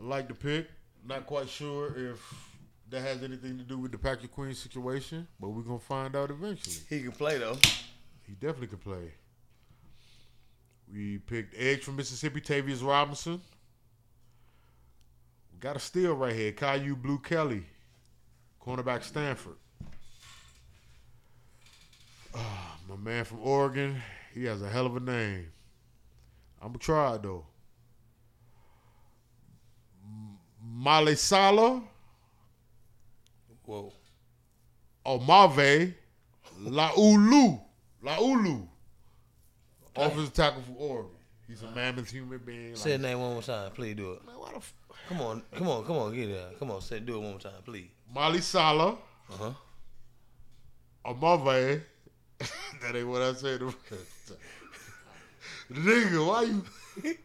I 0.00 0.04
like 0.04 0.28
the 0.28 0.34
pick. 0.34 0.68
Not 1.06 1.26
quite 1.26 1.50
sure 1.50 1.94
if 1.94 2.34
that 2.88 3.02
has 3.02 3.22
anything 3.22 3.58
to 3.58 3.62
do 3.62 3.76
with 3.76 3.92
the 3.92 3.98
Patrick 3.98 4.32
Queen 4.32 4.54
situation, 4.54 5.28
but 5.38 5.50
we're 5.50 5.62
gonna 5.62 5.78
find 5.78 6.16
out 6.16 6.30
eventually. 6.30 6.76
He 6.88 7.02
can 7.02 7.12
play 7.12 7.36
though. 7.36 7.58
He 8.26 8.32
definitely 8.32 8.68
can 8.68 8.78
play. 8.78 9.12
We 10.90 11.18
picked 11.18 11.54
Edge 11.56 11.82
from 11.82 11.96
Mississippi, 11.96 12.40
Tavius 12.40 12.82
Robinson. 12.82 13.42
Got 15.66 15.74
a 15.74 15.80
steal 15.80 16.14
right 16.14 16.32
here. 16.32 16.52
Kyu 16.52 16.94
Blu 16.94 17.18
Kelly, 17.18 17.64
cornerback 18.64 19.02
Stanford. 19.02 19.56
Ah, 22.32 22.76
my 22.88 22.94
man 22.94 23.24
from 23.24 23.40
Oregon, 23.40 24.00
he 24.32 24.44
has 24.44 24.62
a 24.62 24.68
hell 24.68 24.86
of 24.86 24.94
a 24.94 25.00
name. 25.00 25.48
I'm 26.62 26.68
gonna 26.68 26.78
try 26.78 27.16
it 27.16 27.24
though. 27.24 27.46
Male 30.64 31.16
Sala 31.16 31.82
Whoa. 33.64 33.92
Omave 35.04 35.94
Laulu. 36.62 37.60
Laulu. 38.04 38.68
Offensive 39.96 40.32
tackle 40.32 40.62
from 40.62 40.76
Oregon. 40.78 41.10
He's 41.48 41.62
a 41.62 41.70
mammoth 41.72 42.08
human 42.08 42.38
being. 42.38 42.76
Say 42.76 42.92
Like, 42.92 43.00
the 43.02 43.08
name 43.08 43.18
one 43.20 43.32
more 43.32 43.42
time, 43.42 43.72
please 43.72 43.96
do 43.96 44.12
it. 44.12 44.24
man, 44.24 44.36
why 44.38 44.50
the 44.50 44.58
f- 44.58 44.74
Come 45.08 45.20
on, 45.20 45.42
come 45.54 45.68
on, 45.68 45.84
come 45.84 45.96
on, 45.96 46.14
get 46.14 46.28
it. 46.28 46.58
Come 46.58 46.70
on, 46.70 46.80
say 46.80 46.98
do 47.00 47.16
it 47.16 47.18
one 47.20 47.30
more 47.30 47.38
time, 47.38 47.52
please. 47.64 47.88
Mali 48.12 48.40
Sala, 48.40 48.96
Uh 49.30 49.36
huh. 49.38 49.52
Omave. 51.06 51.82
that 52.82 52.94
ain't 52.96 53.06
what 53.08 53.22
I 53.22 53.32
said. 53.34 53.60
the 53.60 53.70
first 53.70 54.28
time. 54.28 54.36
Nigga, 55.72 56.26
why 56.26 56.42
you? 56.42 56.64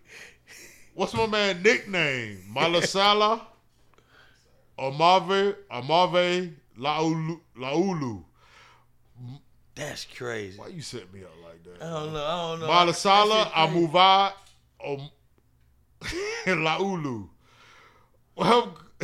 What's 0.93 1.13
my 1.13 1.25
man 1.25 1.61
nickname? 1.63 2.43
Malasala, 2.53 3.41
Amave, 4.77 5.55
Amave 5.71 6.53
Laulu, 6.77 7.39
Laulu. 7.57 8.23
That's 9.73 10.05
crazy. 10.05 10.59
Why 10.59 10.67
you 10.67 10.81
set 10.81 11.11
me 11.13 11.23
up 11.23 11.29
like 11.43 11.63
that? 11.63 11.85
I 11.85 11.89
don't 11.89 12.13
know. 12.13 12.23
I 12.25 12.41
don't 12.51 12.59
know. 12.59 12.67
Malasala. 12.67 13.51
Amuva, 13.51 14.33
um, 14.85 15.09
Laulu. 16.45 17.29
Well, 18.41 18.75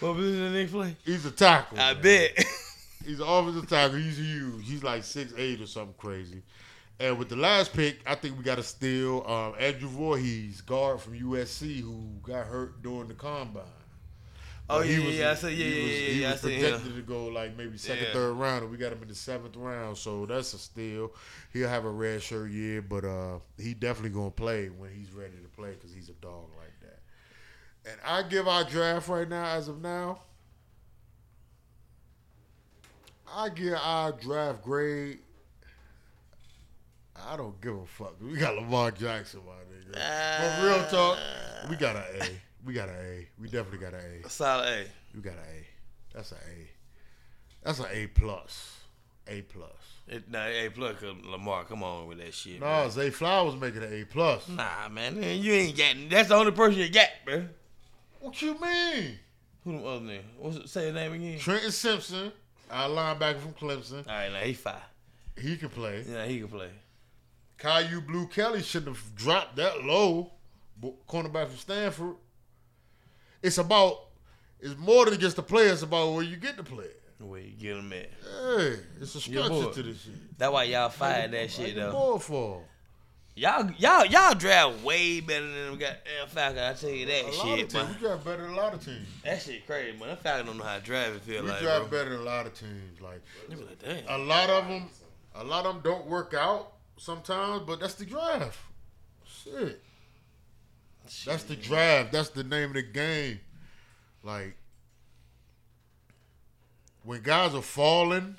What 0.00 0.16
position 0.16 0.52
did 0.52 0.54
they 0.54 0.66
play? 0.66 0.96
he's 1.04 1.24
a 1.26 1.30
tackle. 1.30 1.78
I 1.78 1.92
man. 1.94 2.02
bet. 2.02 2.44
He's 3.06 3.20
an 3.20 3.26
offensive 3.28 3.68
tackle. 3.68 3.98
He's 3.98 4.16
huge. 4.18 4.66
He's 4.66 4.82
like 4.82 5.04
six 5.04 5.34
eight 5.36 5.60
or 5.60 5.66
something 5.66 5.94
crazy. 5.98 6.42
And 6.98 7.18
with 7.18 7.28
the 7.28 7.36
last 7.36 7.74
pick, 7.74 7.98
I 8.06 8.14
think 8.14 8.38
we 8.38 8.44
got 8.44 8.54
to 8.56 8.62
steal 8.62 9.22
um, 9.26 9.54
Andrew 9.58 9.88
Voorhees, 9.90 10.62
guard 10.62 11.00
from 11.02 11.12
USC, 11.18 11.80
who 11.82 12.02
got 12.22 12.46
hurt 12.46 12.82
during 12.82 13.08
the 13.08 13.14
combine. 13.14 13.62
Oh, 14.70 14.78
But 14.78 14.88
yeah, 14.88 14.96
yeah, 14.98 15.08
yeah. 15.10 15.30
I 15.32 15.34
said, 15.34 15.52
yeah, 15.52 15.66
he 15.66 15.74
yeah, 15.74 15.82
was, 15.82 15.92
yeah, 15.92 16.08
He 16.08 16.20
yeah, 16.22 16.28
I 16.28 16.32
was 16.32 16.40
seen 16.40 16.60
projected 16.60 16.86
him. 16.92 16.96
to 16.96 17.02
go 17.02 17.26
like 17.26 17.56
maybe 17.58 17.76
second, 17.76 18.04
Yeah. 18.06 18.12
third 18.14 18.32
round, 18.34 18.62
and 18.62 18.70
we 18.72 18.78
got 18.78 18.92
him 18.92 19.02
in 19.02 19.08
the 19.08 19.14
seventh 19.14 19.56
round. 19.56 19.98
So 19.98 20.24
that's 20.24 20.54
a 20.54 20.58
steal. 20.58 21.12
He'll 21.52 21.68
have 21.68 21.84
a 21.84 21.90
red 21.90 22.22
shirt 22.22 22.50
year, 22.50 22.80
but 22.80 23.04
uh, 23.04 23.38
he 23.58 23.74
definitely 23.74 24.10
gonna 24.18 24.30
play 24.30 24.68
when 24.68 24.90
he's 24.94 25.12
ready 25.12 25.36
to 25.42 25.48
play 25.54 25.72
because 25.72 25.92
he's 25.92 26.08
a 26.08 26.12
dog 26.14 26.32
like 26.32 26.48
that. 26.52 26.53
And 27.86 27.96
I 28.04 28.22
give 28.22 28.48
our 28.48 28.64
draft 28.64 29.08
right 29.08 29.28
now, 29.28 29.44
as 29.44 29.68
of 29.68 29.82
now, 29.82 30.20
I 33.30 33.48
give 33.50 33.74
our 33.74 34.12
draft 34.12 34.62
grade. 34.62 35.18
I 37.28 37.36
don't 37.36 37.60
give 37.60 37.74
a 37.74 37.86
fuck. 37.86 38.16
We 38.20 38.36
got 38.36 38.54
Lamar 38.54 38.90
Jackson, 38.90 39.40
my 39.46 39.52
nigga. 39.52 39.92
But 40.40 40.64
real 40.64 40.74
uh. 40.74 40.90
talk, 40.90 41.18
we 41.68 41.76
got 41.76 41.96
an 41.96 42.04
A. 42.20 42.28
We 42.64 42.72
got 42.72 42.88
an 42.88 42.96
A. 42.96 43.28
We 43.38 43.48
definitely 43.48 43.78
got 43.78 43.94
an 43.94 44.00
A. 44.22 44.26
A 44.26 44.30
solid 44.30 44.66
A. 44.66 44.84
You 45.14 45.20
got 45.20 45.34
an 45.34 45.40
A. 45.40 45.66
That's 46.14 46.32
an 46.32 46.38
A. 46.38 46.70
That's 47.62 47.78
an 47.80 47.86
A 47.92 48.06
plus. 48.06 48.76
A 49.26 49.42
plus. 49.42 49.70
It, 50.06 50.30
nah, 50.30 50.46
A 50.46 50.70
plus. 50.70 50.96
Lamar, 51.02 51.64
come 51.64 51.82
on 51.82 52.06
with 52.06 52.18
that 52.18 52.32
shit. 52.32 52.60
No, 52.60 52.66
man. 52.66 52.90
Zay 52.90 53.10
Flowers 53.10 53.56
making 53.56 53.82
an 53.82 53.92
A 53.92 54.04
plus. 54.04 54.48
Nah, 54.48 54.88
man, 54.90 55.22
you 55.22 55.52
ain't 55.52 55.76
getting. 55.76 56.08
That's 56.08 56.28
the 56.28 56.34
only 56.34 56.52
person 56.52 56.80
you 56.80 56.88
got, 56.88 57.08
bro. 57.24 57.44
What 58.24 58.40
you 58.40 58.58
mean? 58.58 59.18
Who 59.64 59.78
the 59.78 59.84
other 59.86 60.00
name? 60.00 60.22
What's 60.38 60.56
it, 60.56 60.68
say 60.70 60.86
his 60.86 60.94
name 60.94 61.12
again? 61.12 61.38
Trenton 61.38 61.70
Simpson, 61.70 62.32
our 62.70 62.88
linebacker 62.88 63.38
from 63.38 63.52
Clemson, 63.52 64.08
All 64.08 64.14
right, 64.14 64.32
now 64.32 64.40
he 64.40 64.54
fine. 64.54 64.76
he 65.36 65.58
can 65.58 65.68
play. 65.68 66.02
Yeah, 66.08 66.24
he 66.24 66.38
can 66.38 66.48
play. 66.48 66.70
Kyu 67.58 68.00
Blu 68.00 68.26
Kelly 68.28 68.62
shouldn't 68.62 68.96
have 68.96 69.14
dropped 69.14 69.56
that 69.56 69.84
low. 69.84 70.32
But 70.80 71.06
cornerback 71.06 71.48
from 71.48 71.58
Stanford. 71.58 72.14
It's 73.42 73.58
about. 73.58 73.98
It's 74.58 74.76
more 74.78 75.04
than 75.04 75.20
just 75.20 75.36
the 75.36 75.42
player. 75.42 75.72
It's 75.72 75.82
about 75.82 76.14
where 76.14 76.22
you 76.24 76.36
get 76.36 76.56
the 76.56 76.62
player. 76.62 76.88
Where 77.18 77.40
you 77.40 77.52
get 77.52 77.74
them 77.74 77.92
at? 77.92 78.08
Hey, 78.56 78.76
it's 79.02 79.14
a 79.14 79.20
structure 79.20 79.70
to 79.70 79.82
this 79.82 80.00
shit. 80.00 80.38
That's 80.38 80.50
why 80.50 80.64
y'all 80.64 80.88
fired 80.88 81.32
that 81.32 81.50
shit 81.50 81.76
though. 81.76 82.18
for. 82.18 82.62
Y'all, 83.36 83.68
y'all, 83.78 84.06
y'all 84.06 84.34
draft 84.34 84.84
way 84.84 85.18
better 85.20 85.44
than 85.44 85.54
them 85.70 85.72
goddamn 85.78 86.28
Falcons. 86.28 86.60
I 86.60 86.72
tell 86.74 86.90
you 86.90 87.06
that 87.06 87.24
A 87.24 87.26
lot 87.26 87.34
shit, 87.34 87.64
of 87.64 87.68
teams. 87.68 87.74
man. 87.74 87.88
We 87.88 87.98
draft 87.98 88.24
better 88.24 88.42
than 88.42 88.50
a 88.52 88.56
lot 88.56 88.74
of 88.74 88.84
teams. 88.84 89.08
That 89.24 89.42
shit 89.42 89.66
crazy, 89.66 89.98
man. 89.98 90.08
That 90.10 90.22
Falcons 90.22 90.48
don't 90.48 90.58
know 90.58 90.64
how 90.64 90.76
to 90.78 90.82
drive. 90.84 91.14
It 91.16 91.22
feel 91.22 91.42
We 91.42 91.48
like, 91.50 91.60
draft 91.60 91.90
bro. 91.90 91.98
better 91.98 92.10
than 92.10 92.20
a 92.20 92.22
lot 92.22 92.46
of 92.46 92.54
teams. 92.54 93.00
Like 93.00 93.22
You 93.50 93.56
like, 93.56 93.78
damn. 94.06 94.20
a 94.20 94.24
lot 94.24 94.50
of 94.50 94.68
them, 94.68 94.88
a 95.34 95.42
lot 95.42 95.66
of 95.66 95.74
them 95.74 95.82
don't 95.82 96.06
work 96.06 96.32
out 96.38 96.74
sometimes, 96.96 97.62
but 97.66 97.80
that's 97.80 97.94
the 97.94 98.04
draft. 98.04 98.56
Shit, 99.26 99.82
that's 101.26 101.42
the 101.42 101.56
draft. 101.56 102.12
That's 102.12 102.28
the 102.28 102.44
name 102.44 102.68
of 102.68 102.74
the 102.74 102.82
game. 102.82 103.40
Like 104.22 104.56
when 107.02 107.20
guys 107.22 107.52
are 107.54 107.62
falling, 107.62 108.38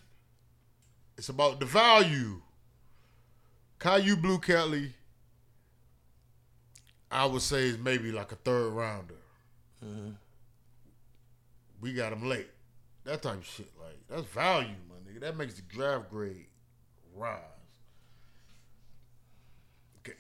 it's 1.18 1.28
about 1.30 1.60
the 1.60 1.66
value. 1.66 2.42
Kyu 3.80 4.16
Blu 4.16 4.40
Kelly, 4.40 4.94
I 7.12 7.26
would 7.26 7.42
say 7.42 7.64
is 7.68 7.78
maybe 7.78 8.12
like 8.12 8.32
a 8.32 8.36
third 8.36 8.70
rounder. 8.72 9.16
Mhm. 9.84 10.16
We 11.82 11.94
got 11.94 12.14
him 12.14 12.28
late. 12.28 12.50
That 13.04 13.22
type 13.22 13.36
of 13.38 13.46
shit, 13.46 13.72
like 13.80 13.98
that's 14.10 14.24
value, 14.28 14.76
my 14.90 14.96
nigga. 15.12 15.20
That 15.22 15.38
makes 15.38 15.56
the 15.56 15.62
draft 15.64 16.10
grade 16.10 16.48
rise. 17.14 17.42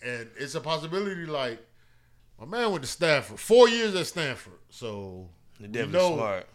And 0.03 0.29
it's 0.37 0.55
a 0.55 0.61
possibility, 0.61 1.25
like 1.25 1.59
my 2.39 2.45
man 2.45 2.71
went 2.71 2.83
to 2.83 2.89
Stanford, 2.89 3.39
four 3.39 3.69
years 3.69 3.95
at 3.95 4.07
Stanford. 4.07 4.59
So 4.69 5.29
They 5.59 5.67
we 5.67 5.73
definitely 5.73 5.99
know- 6.09 6.15
smart. 6.15 6.47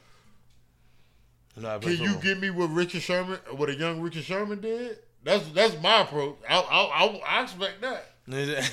You 1.56 1.62
know 1.62 1.78
play 1.80 1.96
Can 1.96 2.04
you 2.04 2.16
give 2.20 2.38
me 2.38 2.50
what 2.50 2.68
Richard 2.70 3.02
Sherman, 3.02 3.38
what 3.56 3.68
a 3.68 3.74
young 3.74 4.00
Richard 4.00 4.24
Sherman 4.24 4.60
did? 4.60 4.98
That's 5.22 5.46
that's 5.50 5.80
my 5.82 6.02
approach. 6.02 6.38
I 6.48 6.54
I, 6.58 7.04
I, 7.04 7.38
I 7.38 7.42
expect 7.42 7.80
that. 7.82 8.04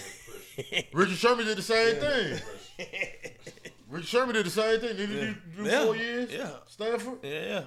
Richard 0.94 1.18
Sherman 1.18 1.46
did 1.46 1.58
the 1.58 1.62
same 1.62 1.96
thing. 1.98 2.40
Richard 3.90 4.08
Sherman 4.08 4.36
did 4.36 4.46
the 4.46 4.50
same 4.50 4.80
thing. 4.80 4.96
Did 4.98 5.10
he 5.10 5.16
do, 5.16 5.36
do 5.58 5.64
Yeah. 5.64 5.84
four 5.86 5.96
years? 5.96 6.32
Yeah. 6.32 6.50
Stanford. 6.68 7.20
yeah, 7.24 7.46
yeah. 7.46 7.64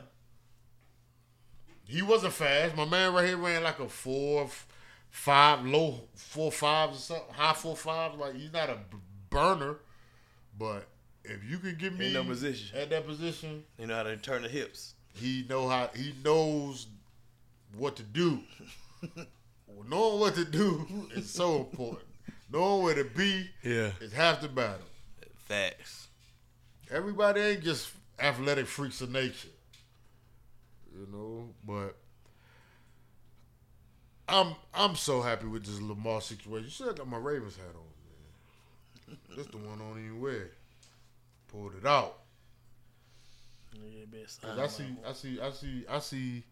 He 1.85 2.03
wasn't 2.03 2.33
fast. 2.33 2.77
My 2.77 2.85
man 2.85 3.13
right 3.15 3.27
here 3.27 3.37
ran 3.37 3.63
like 3.65 3.81
a 3.81 3.89
four, 3.89 4.49
five, 5.11 5.65
low 5.67 6.01
four 6.15 6.53
fives 6.53 6.99
or 6.99 7.01
something, 7.01 7.35
high 7.35 7.53
four 7.53 7.77
fives. 7.77 8.17
Like 8.17 8.35
he's 8.37 8.53
not 8.53 8.71
a 8.71 8.79
burner, 9.29 9.77
but 10.59 10.87
if 11.25 11.43
you 11.49 11.59
can 11.59 11.77
give 11.77 11.99
me 11.99 12.09
In 12.09 12.13
no 12.15 12.25
position. 12.25 12.79
at 12.79 12.91
that 12.91 13.07
position, 13.07 13.65
You 13.79 13.89
know 13.89 13.97
how 13.97 14.03
to 14.05 14.17
turn 14.17 14.43
the 14.43 14.49
hips. 14.49 14.95
he 15.15 15.45
know 15.49 15.69
how 15.69 15.91
he 15.95 16.15
knows 16.25 16.87
what 17.77 17.97
to 17.97 18.03
do. 18.03 18.41
Well, 19.03 19.27
Knowing 19.89 20.21
what 20.21 20.35
to 20.35 20.45
do 20.45 21.09
is 21.15 21.31
so 21.31 21.61
important. 21.61 22.09
Knowing 22.53 22.83
where 22.83 22.95
to 22.95 23.05
be 23.05 23.49
Yeah. 23.63 23.93
is 24.01 24.13
half 24.13 24.41
the 24.41 24.49
battle. 24.49 24.87
Facts. 25.47 26.09
Everybody 26.91 27.41
ain't 27.41 27.63
just 27.65 27.93
athletic 28.19 28.67
freaks 28.67 29.01
of 29.01 29.11
nature. 29.11 29.49
You 30.93 31.07
know, 31.13 31.49
but 31.65 31.97
I'm 34.29 34.55
I'm 34.75 34.95
so 34.97 35.23
happy 35.23 35.47
with 35.47 35.65
this 35.65 35.81
Lamar 35.81 36.21
situation. 36.21 36.65
You 36.65 36.71
still 36.71 36.93
got 36.93 37.09
my 37.09 37.17
Ravens 37.19 37.57
hat 37.57 37.75
on, 37.75 39.09
man. 39.09 39.19
That's 39.37 39.49
the 39.49 39.57
one 39.59 39.81
I 39.81 39.89
don't 39.89 40.05
even 40.05 40.21
wear. 40.21 40.51
Pulled 41.49 41.75
it 41.77 41.87
out. 41.87 42.19
Yeah, 43.75 44.05
best 44.07 44.41
'Cause 44.43 44.59
I 44.59 44.67
see 44.67 44.97
I 45.07 45.13
see 45.13 45.41
I 45.41 45.51
see 45.51 45.85
I 45.89 45.99
see 46.01 46.45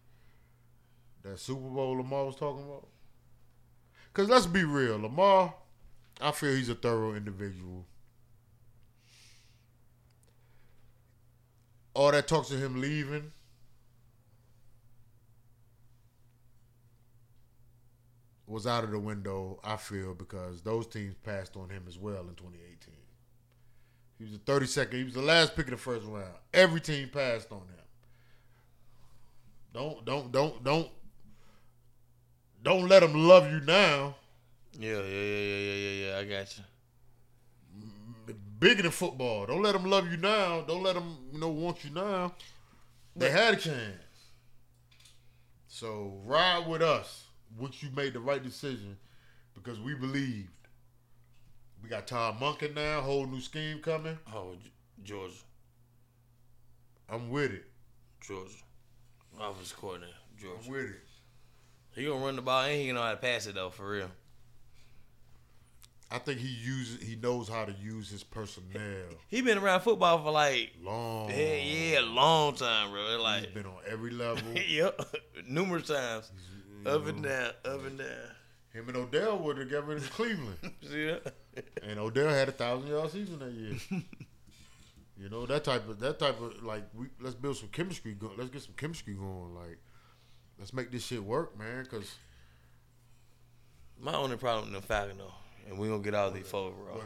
that 1.23 1.39
Super 1.39 1.59
Bowl 1.61 1.97
Lamar 1.97 2.25
was 2.25 2.35
talking 2.35 2.63
about. 2.63 2.87
Cause 4.13 4.27
let's 4.27 4.45
be 4.45 4.63
real, 4.63 4.99
Lamar, 4.99 5.53
I 6.19 6.31
feel 6.31 6.53
he's 6.53 6.69
a 6.69 6.75
thorough 6.75 7.13
individual. 7.13 7.85
All 11.93 12.11
that 12.11 12.27
talks 12.27 12.51
of 12.51 12.61
him 12.61 12.79
leaving. 12.81 13.31
Was 18.47 18.65
out 18.65 18.83
of 18.83 18.89
the 18.89 18.99
window, 18.99 19.59
I 19.63 19.77
feel, 19.77 20.15
because 20.15 20.61
those 20.61 20.87
teams 20.87 21.13
passed 21.23 21.55
on 21.55 21.69
him 21.69 21.83
as 21.87 21.99
well 21.99 22.21
in 22.21 22.33
2018. 22.33 22.95
He 24.17 24.23
was 24.23 24.33
the 24.33 24.39
32nd. 24.39 24.93
He 24.93 25.03
was 25.03 25.13
the 25.13 25.21
last 25.21 25.55
pick 25.55 25.67
of 25.67 25.71
the 25.71 25.77
first 25.77 26.05
round. 26.07 26.33
Every 26.51 26.81
team 26.81 27.09
passed 27.09 27.51
on 27.51 27.59
him. 27.59 27.79
Don't 29.71 30.03
don't 30.03 30.31
don't 30.31 30.63
don't 30.63 30.89
don't 32.63 32.87
let 32.87 33.01
them 33.01 33.13
love 33.13 33.51
you 33.51 33.61
now. 33.61 34.15
Yeah, 34.77 34.97
yeah, 34.97 35.03
yeah, 35.03 35.37
yeah, 35.39 35.57
yeah, 35.57 35.73
yeah, 35.73 36.05
yeah. 36.07 36.17
I 36.17 36.23
got 36.25 36.57
you. 36.57 36.63
Bigger 38.59 38.83
than 38.83 38.91
football. 38.91 39.45
Don't 39.45 39.61
let 39.61 39.73
them 39.73 39.85
love 39.85 40.11
you 40.11 40.17
now. 40.17 40.61
Don't 40.61 40.83
let 40.83 40.95
them 40.95 41.17
you 41.31 41.39
know 41.39 41.49
want 41.49 41.83
you 41.83 41.91
now. 41.91 42.33
They 43.15 43.29
had 43.29 43.53
a 43.53 43.57
chance. 43.57 44.03
So 45.67 46.19
ride 46.25 46.67
with 46.67 46.81
us, 46.81 47.25
which 47.57 47.81
you 47.81 47.89
made 47.95 48.13
the 48.13 48.19
right 48.19 48.43
decision 48.43 48.97
because 49.53 49.79
we 49.79 49.93
believed. 49.93 50.49
We 51.81 51.87
got 51.87 52.07
Todd 52.07 52.39
Monken 52.39 52.75
now, 52.75 52.99
whole 52.99 53.25
new 53.25 53.39
scheme 53.39 53.79
coming. 53.79 54.17
Oh, 54.33 54.55
Georgia, 55.03 55.35
I'm 57.09 57.29
with 57.29 57.51
it. 57.53 57.65
Georgia, 58.19 58.55
offensive 59.39 59.77
coordinator, 59.77 60.13
Georgia. 60.37 60.59
I'm 60.65 60.71
with 60.71 60.89
it. 60.89 61.08
He 61.95 62.05
gonna 62.05 62.23
run 62.23 62.35
the 62.35 62.41
ball 62.41 62.63
and 62.63 62.75
he 62.79 62.87
gonna 62.87 62.99
know 62.99 63.05
how 63.05 63.11
to 63.11 63.17
pass 63.17 63.45
it 63.47 63.55
though, 63.55 63.69
for 63.69 63.89
real. 63.89 64.09
I 66.11 66.17
think 66.17 66.39
he 66.39 66.47
uses 66.47 67.01
he 67.07 67.15
knows 67.15 67.47
how 67.47 67.65
to 67.65 67.71
use 67.73 68.09
his 68.09 68.23
personnel. 68.23 69.09
He 69.27 69.41
been 69.41 69.57
around 69.59 69.81
football 69.81 70.23
for 70.23 70.31
like, 70.31 70.71
Long. 70.81 71.29
yeah, 71.29 71.55
yeah, 71.55 71.99
a 71.99 72.01
long 72.01 72.55
time, 72.55 72.91
bro. 72.91 73.11
He's 73.11 73.19
Like, 73.21 73.53
been 73.53 73.65
on 73.67 73.77
every 73.87 74.11
level. 74.11 74.41
yep, 74.67 74.99
numerous 75.47 75.87
times, 75.87 76.31
up 76.85 77.05
and 77.05 77.21
down, 77.23 77.51
up 77.65 77.85
and 77.85 77.99
down. 77.99 78.07
Him 78.73 78.87
and 78.87 78.97
Odell 78.97 79.37
were 79.39 79.53
together 79.55 79.93
in 79.95 80.01
Cleveland. 80.01 80.57
That? 80.81 81.33
and 81.83 81.99
Odell 81.99 82.29
had 82.29 82.47
a 82.49 82.53
thousand 82.53 82.89
yard 82.89 83.11
season 83.11 83.39
that 83.39 83.51
year. 83.51 83.75
you 85.17 85.29
know 85.29 85.45
that 85.47 85.63
type 85.63 85.87
of 85.89 85.99
that 85.99 86.17
type 86.19 86.39
of 86.41 86.63
like 86.63 86.83
we 86.95 87.07
let's 87.19 87.35
build 87.35 87.57
some 87.57 87.69
chemistry. 87.69 88.13
Go, 88.13 88.31
let's 88.37 88.49
get 88.49 88.61
some 88.63 88.73
chemistry 88.77 89.13
going. 89.13 89.53
Like 89.53 89.77
let's 90.59 90.73
make 90.73 90.91
this 90.91 91.05
shit 91.05 91.23
work, 91.23 91.57
man. 91.57 91.83
Because 91.83 92.15
My 93.99 94.13
only 94.13 94.37
problem 94.37 94.71
with 94.71 94.81
the 94.81 94.87
Falcon 94.87 95.17
though, 95.17 95.33
and 95.67 95.79
we 95.79 95.87
gonna 95.87 96.03
get 96.03 96.13
out 96.13 96.27
of 96.27 96.33
the 96.33 96.41
fold, 96.41 96.73
bro. 96.75 97.01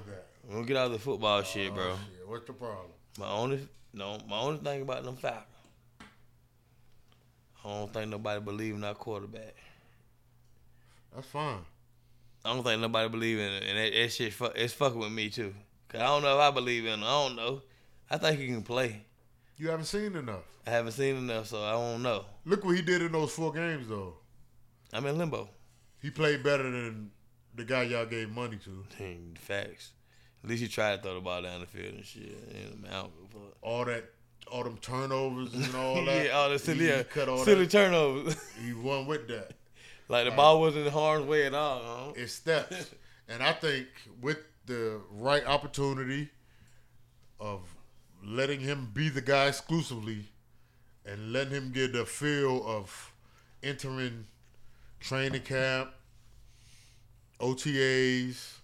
We 0.48 0.54
gonna 0.54 0.66
get 0.66 0.78
out 0.78 0.88
of 0.88 0.94
the 0.94 1.00
football 1.00 1.40
oh, 1.40 1.44
shit, 1.44 1.74
bro. 1.74 1.92
Oh, 1.92 2.00
shit. 2.18 2.28
What's 2.28 2.48
the 2.48 2.54
problem? 2.54 2.92
My 3.18 3.30
only 3.30 3.68
no, 3.94 4.18
my 4.28 4.40
only 4.40 4.60
thing 4.60 4.82
about 4.82 5.04
them 5.04 5.16
Falcons, 5.16 5.46
I 7.64 7.70
don't 7.70 7.94
think 7.94 8.10
nobody 8.10 8.42
believe 8.42 8.76
in 8.76 8.84
our 8.84 8.96
quarterback. 8.96 9.56
That's 11.16 11.28
fine. 11.28 11.60
I 12.44 12.54
don't 12.54 12.64
think 12.64 12.82
nobody 12.82 13.08
believe 13.08 13.40
in 13.40 13.52
it, 13.52 13.64
and 13.64 13.78
that, 13.78 13.94
that 13.94 14.12
shit 14.12 14.34
fuck, 14.34 14.54
it's 14.56 14.74
fucking 14.74 15.00
with 15.00 15.12
me 15.12 15.30
too. 15.30 15.54
Cause 15.88 16.02
I 16.02 16.08
don't 16.08 16.24
know 16.24 16.36
if 16.36 16.42
I 16.42 16.52
believe 16.52 16.86
in 16.86 16.94
him. 16.94 17.04
I 17.04 17.28
don't 17.28 17.36
know. 17.36 17.62
I 18.10 18.18
think 18.18 18.40
he 18.40 18.48
can 18.48 18.64
play. 18.64 19.06
You 19.58 19.70
haven't 19.70 19.86
seen 19.86 20.16
enough. 20.16 20.44
I 20.66 20.72
haven't 20.72 20.94
seen 20.94 21.16
enough, 21.16 21.48
so 21.48 21.62
I 21.64 21.72
don't 21.74 22.02
know. 22.02 22.26
Look 22.46 22.64
what 22.66 22.76
he 22.76 22.82
did 22.82 23.02
in 23.02 23.12
those 23.12 23.32
four 23.32 23.52
games, 23.54 23.88
though. 23.88 24.14
I'm 24.92 25.06
in 25.06 25.18
limbo. 25.18 25.50
He 26.02 26.10
played 26.10 26.44
better 26.44 26.64
than 26.64 27.12
the 27.56 27.64
guy 27.64 27.84
y'all 27.84 28.06
gave 28.06 28.30
money 28.30 28.58
to. 28.64 28.84
Dang, 28.98 29.38
Facts. 29.40 29.92
At 30.44 30.50
least 30.50 30.62
he 30.64 30.68
tried 30.68 30.98
to 30.98 31.02
throw 31.02 31.14
the 31.16 31.22
ball 31.22 31.42
down 31.42 31.62
the 31.62 31.68
field 31.68 31.94
and 31.96 32.06
shit. 32.06 32.36
And 32.54 32.86
I 32.90 33.02
don't 33.02 33.32
give. 33.32 33.40
All 33.62 33.86
that, 33.86 34.04
all 34.52 34.64
them 34.64 34.78
turnovers 34.82 35.54
and 35.54 35.74
all 35.76 35.96
that. 36.06 36.26
yeah, 36.26 36.32
all 36.32 36.50
the 36.50 36.60
silly, 36.60 36.92
He 36.92 37.04
cut 37.06 37.30
all 37.30 37.44
silly 37.46 37.66
that. 37.66 37.72
turnovers. 37.72 38.36
He 38.66 38.74
won 38.74 39.06
with 39.08 39.28
that. 39.30 39.54
like 40.10 40.26
the 40.26 40.32
Right. 40.32 40.38
ball 40.38 40.60
wasn't 40.60 40.88
in 40.88 40.92
harm's 40.92 41.26
way 41.28 41.46
at 41.46 41.54
all. 41.54 41.82
Huh? 42.08 42.14
It's 42.16 42.34
steps. 42.34 42.92
and 43.30 43.42
I 43.42 43.54
think 43.54 43.88
with 44.22 44.40
the 44.66 45.00
right 45.12 45.46
opportunity 45.46 46.30
of 47.40 47.62
letting 48.24 48.60
him 48.60 48.90
be 48.94 49.10
the 49.10 49.22
guy 49.22 49.48
exclusively 49.48 50.26
and 51.06 51.34
letting 51.34 51.54
him 51.54 51.72
get 51.72 51.94
the 51.94 52.06
feel 52.06 52.64
of 52.66 53.12
entering 53.62 54.26
training 55.00 55.42
camp, 55.42 55.90
OTAs, 57.40 58.58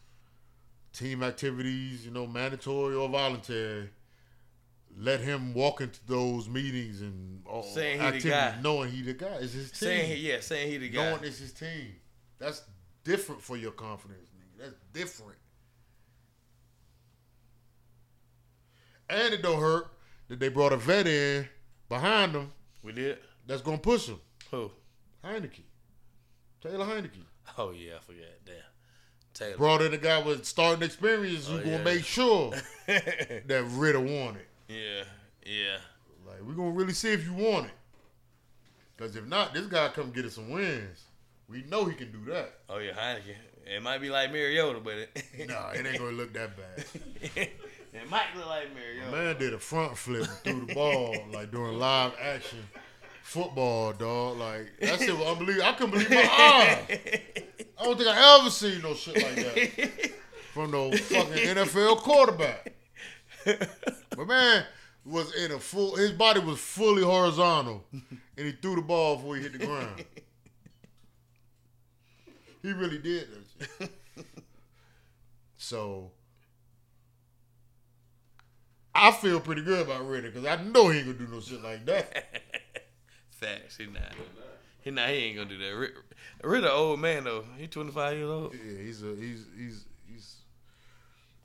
team 0.93 1.24
activities, 1.24 2.06
you 2.06 2.12
know, 2.12 2.26
mandatory 2.28 2.95
or 2.95 3.10
voluntary. 3.10 3.89
Let 4.98 5.22
him 5.22 5.54
walk 5.54 5.82
into 5.82 6.00
those 6.08 6.50
meetings 6.50 7.02
and 7.02 7.43
all 7.45 7.63
Saying 7.63 7.93
he 7.93 7.98
the 8.00 8.06
activities, 8.06 8.32
guy. 8.32 8.56
knowing 8.62 8.91
he 8.91 9.02
the 9.02 9.13
guy. 9.13 9.38
It's 9.39 9.54
his 9.54 9.69
team 9.72 9.76
Saying 9.89 10.17
he, 10.17 10.30
yeah, 10.32 10.39
saying 10.41 10.72
he 10.72 10.78
the 10.78 10.89
guy. 10.89 11.10
knowing 11.12 11.24
it's 11.24 11.39
his 11.39 11.54
team. 11.54 11.95
That's 12.38 12.63
different 13.04 13.41
for 13.41 13.56
your 13.56 13.72
confidence, 13.72 14.28
nigga. 14.30 14.60
That's 14.63 14.76
different. 14.93 15.38
And 19.10 19.34
it 19.34 19.41
don't 19.41 19.60
hurt 19.60 19.88
that 20.28 20.39
they 20.39 20.50
brought 20.50 20.74
a 20.74 20.78
vet 20.78 21.08
in 21.08 21.48
behind 21.88 22.34
them 22.34 22.52
we 22.84 22.91
did. 22.91 23.17
that's 23.48 23.62
gonna 23.62 23.78
push 23.78 24.08
him. 24.08 24.19
Who? 24.52 24.72
Heinicke. 25.24 25.62
Taylor 26.62 26.86
Heinicke. 26.86 27.24
Oh 27.58 27.72
yeah, 27.72 27.95
I 27.98 28.00
forgot. 28.00 28.24
Damn. 28.45 28.56
Taylor. 29.34 29.58
Brought 29.58 29.82
in 29.82 29.93
a 29.93 29.98
guy 29.98 30.22
with 30.22 30.45
starting 30.45 30.84
experience 30.84 31.48
who's 31.48 31.60
Oh, 31.62 31.63
gonna 31.63 31.78
yeah. 31.78 31.84
make 31.84 32.04
sure 32.04 32.52
that 32.88 33.65
Ridder 33.72 34.06
it. 34.06 34.48
yeah, 34.67 35.04
yeah. 35.45 35.78
Like 36.28 36.41
we're 36.43 36.54
gonna 36.54 36.72
really 36.72 36.93
see 36.93 37.12
if 37.12 37.26
you 37.26 37.34
want 37.34 37.65
it. 37.67 37.72
Cause 38.98 39.15
if 39.15 39.26
not, 39.26 39.54
this 39.54 39.65
guy 39.67 39.88
come 39.89 40.12
get 40.12 40.26
us 40.26 40.36
some 40.36 40.50
wins. 40.50 41.04
We 41.48 41.63
know 41.63 41.86
he 41.86 41.95
can 41.95 42.12
do 42.12 42.32
that. 42.32 42.54
Oh 42.69 42.78
yeah, 42.78 42.91
Heineken. 42.91 43.36
It 43.65 43.82
might 43.84 44.00
be 44.02 44.10
like 44.10 44.32
Mariota, 44.32 44.80
but 44.80 44.93
it. 44.93 45.48
Nah, 45.48 45.69
it 45.72 45.86
ain't 45.86 45.98
gonna 46.00 46.12
look 46.12 46.34
that 46.34 46.52
bad. 46.56 47.50
it 47.93 48.10
might 48.10 48.36
look 48.36 48.47
like 48.47 48.73
Mariota. 48.73 49.12
Man 49.12 49.38
did 49.38 49.54
a 49.54 49.60
front 49.60 49.97
flip 49.97 50.25
through 50.43 50.65
the 50.67 50.73
ball 50.73 51.15
like 51.34 51.52
during 51.52 51.78
live 51.80 52.13
action 52.21 52.60
football, 53.23 53.93
dog. 53.93 54.38
Like 54.38 54.71
that 54.82 54.99
shit 54.99 55.17
was 55.17 55.28
unbelievable. 55.28 55.65
I 55.67 55.71
couldn't 55.73 55.91
believe 55.91 56.10
my 56.10 56.17
eyes. 56.89 56.99
I 57.80 57.84
don't 57.84 57.97
think 57.97 58.10
I 58.10 58.39
ever 58.39 58.49
seen 58.49 58.82
no 58.82 58.93
shit 58.93 59.15
like 59.15 59.36
that 59.36 60.12
from 60.54 60.71
no 60.71 60.91
fucking 60.91 61.34
NFL 61.34 61.97
quarterback. 61.97 62.73
But 63.45 64.28
man 64.28 64.65
was 65.06 65.34
in 65.36 65.52
a 65.52 65.60
full. 65.60 65.95
His 65.95 66.12
body 66.12 66.39
was 66.41 66.60
fully 66.60 67.04
horizontal, 67.04 67.84
and 67.91 68.04
he 68.36 68.52
threw 68.52 68.75
the 68.75 68.82
ball 68.82 69.15
before 69.17 69.36
he 69.38 69.43
hit 69.43 69.54
the 69.54 69.65
ground. 69.65 70.06
He 72.62 72.73
really 72.73 72.97
did 72.97 73.28
that 73.32 73.80
shit. 73.80 73.91
So 75.58 76.12
I 79.02 79.12
feel 79.12 79.40
pretty 79.40 79.62
good 79.62 79.86
about 79.88 80.08
Ridder 80.08 80.30
because 80.32 80.46
I 80.46 80.62
know 80.62 80.90
he 80.90 81.00
ain't 81.00 81.08
gonna 81.08 81.18
do 81.18 81.34
no 81.34 81.40
shit 81.40 81.64
like 81.64 81.86
that. 81.86 82.42
Facts. 83.30 83.78
He 83.78 83.86
not. 83.86 84.14
He 84.82 84.92
not. 84.92 85.10
He 85.10 85.16
ain't 85.16 85.38
gonna 85.38 85.50
do 85.50 85.58
that. 85.58 85.76
Ridder, 85.76 86.04
Ridder 86.44 86.70
old 86.70 87.00
man 87.00 87.24
though. 87.24 87.46
He 87.58 87.68
25 87.68 88.18
years 88.18 88.30
old. 88.30 88.54
Yeah, 88.54 88.82
he's 88.82 89.04
a 89.04 89.16
he's 89.16 89.46
he's 89.58 89.86
he's 90.12 90.36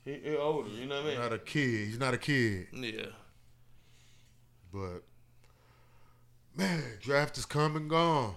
He, 0.04 0.14
he 0.14 0.36
older. 0.36 0.68
You 0.70 0.86
know 0.86 0.96
what 0.96 1.06
I 1.06 1.08
mean? 1.10 1.20
not 1.20 1.32
a 1.32 1.38
kid. 1.38 1.86
He's 1.86 1.98
not 1.98 2.14
a 2.14 2.18
kid, 2.18 2.66
yeah. 2.72 3.06
but 4.72 5.02
man, 6.56 6.82
draft 7.00 7.38
is 7.38 7.46
come 7.46 7.76
and 7.76 7.88
gone. 7.88 8.34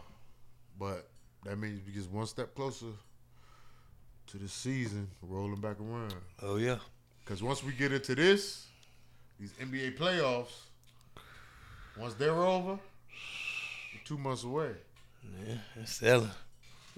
But 0.80 1.10
that 1.44 1.58
means 1.58 1.82
we 1.86 1.94
get 1.94 2.12
one 2.12 2.28
step 2.28 2.54
closer 2.54 2.88
to 4.28 4.38
the 4.38 4.48
season 4.48 5.10
rolling 5.22 5.62
back 5.62 5.80
around. 5.80 6.14
Oh 6.42 6.58
yeah. 6.58 6.78
Because 7.24 7.42
once 7.44 7.64
we 7.64 7.74
get 7.74 7.92
into 7.92 8.16
this, 8.16 8.67
these 9.40 9.52
NBA 9.62 9.98
playoffs, 9.98 10.54
once 11.98 12.14
they're 12.16 12.32
over, 12.44 12.72
we're 12.74 14.02
two 14.06 14.18
months 14.18 14.44
away. 14.44 14.72
Yeah. 15.46 15.56
It's 15.76 15.94
selling. 15.96 16.30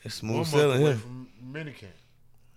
It's 0.03 0.21
One 0.23 0.29
smooth 0.31 0.35
month 0.37 0.47
selling 0.49 0.81
here. 0.81 0.95
from 0.95 1.27
minicamp, 1.51 1.97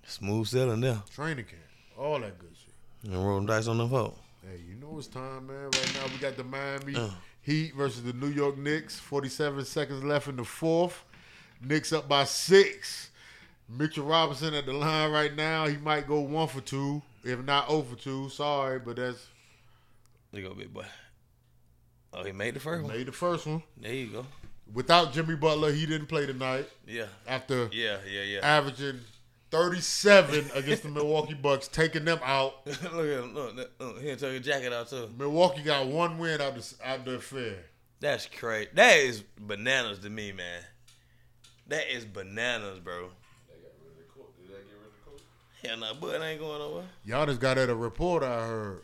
Smooth 0.07 0.47
selling 0.47 0.81
there. 0.81 1.03
training 1.15 1.45
camp, 1.45 1.63
all 1.99 2.21
that 2.21 2.39
good 2.39 2.51
shit. 2.55 3.11
And 3.13 3.27
rolling 3.27 3.47
dice 3.47 3.67
on 3.67 3.79
the 3.79 3.89
phone. 3.89 4.15
Hey, 4.49 4.61
you 4.69 4.75
know 4.77 4.97
it's 4.99 5.07
time, 5.09 5.47
man. 5.47 5.65
Right 5.65 5.93
now 5.95 6.07
we 6.13 6.19
got 6.19 6.37
the 6.37 6.45
Miami 6.45 6.95
Uh. 6.97 7.11
Heat 7.45 7.75
versus 7.75 8.05
the 8.05 8.13
New 8.13 8.29
York 8.29 8.57
Knicks. 8.57 9.01
47 9.01 9.65
seconds 9.65 10.05
left 10.05 10.29
in 10.29 10.37
the 10.37 10.45
fourth. 10.45 11.03
Knicks 11.61 11.93
up 11.93 12.09
by 12.09 12.23
six. 12.23 13.11
Mitchell 13.69 14.05
Robinson 14.07 14.55
at 14.55 14.67
the 14.67 14.73
line 14.73 15.11
right 15.11 15.35
now. 15.35 15.67
He 15.67 15.77
might 15.77 16.07
go 16.07 16.21
one 16.21 16.47
for 16.47 16.61
two, 16.61 17.03
if 17.25 17.43
not 17.45 17.69
0 17.69 17.83
for 17.83 17.97
two. 17.97 18.29
Sorry, 18.29 18.79
but 18.79 18.95
that's 18.97 19.27
There 20.33 20.41
you 20.43 20.49
go, 20.49 20.55
big 20.55 20.73
boy. 20.73 20.85
Oh, 22.15 22.25
he 22.25 22.33
made 22.33 22.55
the 22.55 22.61
first 22.61 22.83
one. 22.85 22.93
made 22.97 23.07
the 23.07 23.13
first 23.13 23.47
one. 23.47 23.63
There 23.77 23.93
you 23.93 24.07
go. 24.09 24.27
Without 24.73 25.13
Jimmy 25.13 25.35
Butler, 25.37 25.73
he 25.73 25.85
didn't 25.87 26.07
play 26.07 26.25
tonight 26.27 26.67
Yeah. 26.87 27.07
after 27.27 27.69
Yeah, 27.73 27.99
yeah, 28.11 28.23
yeah. 28.23 28.39
averaging 28.43 29.01
37 29.51 30.51
against 30.55 30.83
the 30.85 30.89
Milwaukee 30.91 31.35
Bucks, 31.35 31.69
taking 31.69 32.05
them 32.07 32.19
out. 32.25 32.67
look 32.67 32.77
at 32.83 32.93
him. 32.93 33.35
Look, 33.35 33.55
look, 33.57 33.71
look. 33.79 34.01
He 34.03 34.09
took 34.17 34.33
his 34.33 34.41
jacket 34.41 34.73
out 34.73 34.89
too. 34.89 35.11
Milwaukee 35.19 35.63
got 35.63 35.87
one 35.87 36.19
win 36.19 36.41
out 36.41 36.57
of, 36.57 36.75
out 36.85 37.05
the 37.05 37.17
affair. 37.17 37.57
That's 38.01 38.27
crazy. 38.27 38.71
That 38.75 38.97
is 38.99 39.23
bananas 39.39 39.99
to 40.01 40.11
me, 40.11 40.33
man. 40.33 40.63
That 41.69 41.95
is 41.95 42.05
bananas, 42.07 42.79
bro. 42.81 43.11
They 43.49 43.55
got 43.55 43.73
rid 43.81 43.93
of 43.93 43.97
the 43.99 44.05
coach. 44.21 44.33
Did 44.39 44.49
they 44.49 44.53
get 44.55 44.77
rid 44.79 44.87
of 44.87 44.93
the 45.05 45.11
coach? 45.11 45.23
Hell 45.63 45.77
no, 45.79 45.95
Bud 46.01 46.23
ain't 46.23 46.41
going 46.41 46.59
nowhere. 46.59 46.85
Y'all 47.05 47.27
just 47.27 47.41
got 47.41 47.59
at 47.59 47.69
a 47.69 47.75
report 47.75 48.23
I 48.23 48.47
heard. 48.47 48.83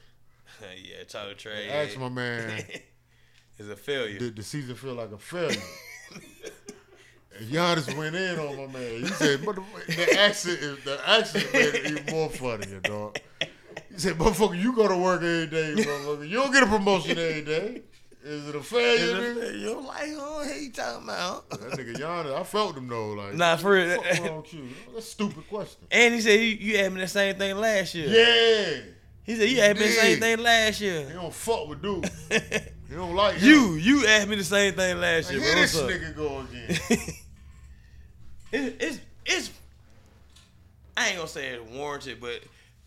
yeah, 0.83 1.05
talk 1.05 1.37
trade. 1.39 1.71
Ask 1.71 1.99
my 1.99 2.09
man. 2.09 2.65
it's 3.59 3.69
a 3.69 3.77
failure. 3.77 4.19
did 4.19 4.37
the 4.37 4.43
season 4.43 4.75
feel 4.75 4.95
like 4.95 5.13
a 5.13 5.19
failure? 5.19 5.61
and 7.39 7.49
Giannis 7.49 7.97
went 7.97 8.17
in 8.17 8.39
on 8.39 8.57
my 8.57 8.67
man. 8.79 9.01
He 9.01 9.07
said, 9.07 9.45
"But 9.45 9.57
the, 9.57 9.63
the 9.95 10.19
accent 10.21 10.59
is 10.59 10.85
the 10.85 11.01
accent 11.09 11.53
made 11.53 11.75
it 11.75 11.87
even 11.91 12.15
more 12.15 12.29
funnier, 12.31 12.81
dog." 12.81 13.19
He 13.91 13.99
said, 13.99 14.19
"Motherfucker, 14.19 14.61
you 14.61 14.75
go 14.75 14.89
to 14.89 14.97
work 14.97 15.23
every 15.23 15.47
day, 15.47 15.75
motherfucker. 15.83 16.29
You 16.29 16.37
don't 16.37 16.53
get 16.53 16.63
a 16.63 16.67
promotion 16.67 17.19
every 17.19 17.43
day. 17.43 17.83
Is 18.25 18.49
it 18.49 18.55
a 18.57 18.61
failure?" 18.63 18.95
It's 18.95 19.13
a 19.13 19.17
nigga?" 19.17 19.41
failure. 19.41 19.59
You 19.59 19.81
like, 19.87 20.11
oh, 20.17 20.45
hey, 20.45 20.61
you 20.63 20.73
talking 20.73 21.05
about? 21.05 21.51
That 21.51 21.61
nigga 21.73 21.95
Giannis, 21.97 22.35
I 22.35 22.43
felt 22.43 22.77
him 22.77 22.89
though. 22.89 23.11
Like, 23.11 23.35
Nah, 23.35 23.57
for 23.57 23.73
real. 23.73 23.97
what 23.97 24.17
the 24.17 24.23
wrong 24.23 24.43
with 24.43 24.55
you? 24.55 24.69
That's 24.93 25.07
a 25.07 25.11
stupid 25.11 25.49
question. 25.49 25.87
And 25.91 26.15
he 26.15 26.21
said 26.21 26.41
you, 26.41 26.47
you 26.47 26.77
asked 26.79 26.93
me 26.93 27.01
the 27.01 27.09
same 27.09 27.37
thing 27.37 27.57
last 27.57 27.95
year. 27.95 28.09
Yeah, 28.09 28.83
He 29.29 29.37
said 29.37 29.51
you 29.51 29.61
asked 29.61 29.79
me 29.79 29.87
the 29.89 29.93
same 29.93 30.21
thing 30.21 30.39
last 30.39 30.81
year. 30.81 31.07
he 31.07 31.13
don't 31.13 31.35
fuck 31.35 31.69
with 31.69 31.83
dude. 31.83 32.11
He 32.89 32.95
don't 32.95 33.15
like 33.15 33.35
him. 33.37 33.47
you, 33.51 33.75
you 33.75 34.07
asked 34.07 34.29
me 34.29 34.37
the 34.37 34.43
same 34.45 34.73
thing 34.73 34.99
last 34.99 35.31
year. 35.31 35.43
here 35.43 35.53
bro. 35.53 35.61
this 35.61 35.75
What's 35.75 35.85
up? 35.85 36.01
nigga 36.01 36.17
go 36.17 36.41
again. 36.41 36.79
it, 38.51 38.77
it's 38.81 39.01
it's 39.27 39.51
I 40.97 41.09
ain't 41.09 41.17
gonna 41.17 41.29
say 41.29 41.49
it's 41.49 41.71
warranted, 41.71 42.19
but 42.19 42.41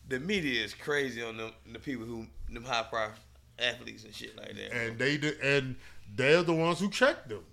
the 0.07 0.19
media 0.19 0.63
is 0.63 0.73
crazy 0.73 1.21
on 1.21 1.37
them 1.37 1.51
the 1.71 1.77
people 1.77 2.07
who 2.07 2.25
them 2.51 2.63
high 2.63 2.81
profile 2.81 3.13
athletes 3.59 4.05
and 4.05 4.15
shit 4.15 4.35
like 4.35 4.55
that. 4.55 4.73
and 4.75 4.97
they 4.97 5.17
did, 5.17 5.39
and 5.41 5.75
they're 6.15 6.41
the 6.41 6.53
ones 6.53 6.79
who 6.79 6.89
checked 6.89 7.29
them. 7.29 7.43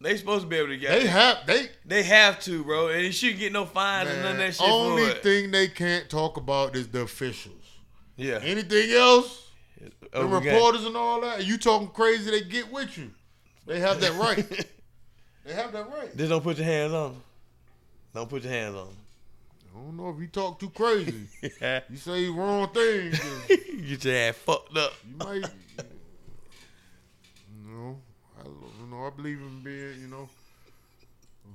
They 0.00 0.16
supposed 0.18 0.42
to 0.42 0.48
be 0.48 0.56
able 0.56 0.68
to 0.68 0.76
get. 0.76 0.90
They 1.00 1.06
have 1.06 1.46
they 1.46 1.68
They 1.86 2.02
have 2.02 2.38
to, 2.40 2.62
bro, 2.64 2.88
and 2.88 3.00
it 3.00 3.12
shouldn't 3.12 3.38
get 3.38 3.52
no 3.52 3.64
fines 3.64 4.10
and 4.10 4.22
none 4.22 4.32
of 4.32 4.38
that 4.38 4.54
shit 4.54 4.66
The 4.66 4.72
only 4.72 5.10
thing 5.14 5.50
they 5.50 5.68
can't 5.68 6.10
talk 6.10 6.36
about 6.36 6.76
is 6.76 6.88
the 6.88 7.00
officials. 7.02 7.64
yeah, 8.16 8.38
Anything 8.42 8.90
else, 8.92 9.48
the 9.80 10.18
Over 10.18 10.40
game. 10.40 10.52
reporters 10.54 10.84
and 10.84 10.96
all 10.96 11.20
that, 11.22 11.46
you 11.46 11.56
talking 11.58 11.88
crazy, 11.88 12.30
they 12.30 12.42
get 12.42 12.70
with 12.70 12.98
you. 12.98 13.10
They 13.66 13.80
have 13.80 13.98
that 14.02 14.12
right. 14.14 14.46
they 15.44 15.52
have 15.54 15.72
that 15.72 15.88
right. 15.90 16.14
Just 16.16 16.28
don't 16.30 16.42
put 16.42 16.58
your 16.58 16.66
hands 16.66 16.92
on. 16.92 17.10
'em. 17.12 17.22
Don't 18.14 18.28
put 18.28 18.42
your 18.42 18.52
hands 18.52 18.76
on. 18.76 18.88
I 19.74 19.78
don't 19.78 19.96
know 19.96 20.10
if 20.10 20.20
you 20.20 20.26
talk 20.28 20.60
too 20.60 20.70
crazy. 20.70 21.26
'em. 21.62 21.82
You 21.90 21.96
say 21.96 22.28
wrong 22.28 22.68
things. 22.74 23.18
Get 23.48 24.04
your 24.04 24.14
ass 24.16 24.34
fucked 24.36 24.76
up. 24.76 24.92
You 25.08 25.16
might, 25.16 25.50
you 27.56 27.70
know, 27.72 27.98
I, 28.38 28.44
you 28.46 28.83
know, 28.94 29.06
I 29.06 29.10
believe 29.10 29.40
in 29.40 29.60
being, 29.62 30.00
you 30.00 30.08
know, 30.08 30.28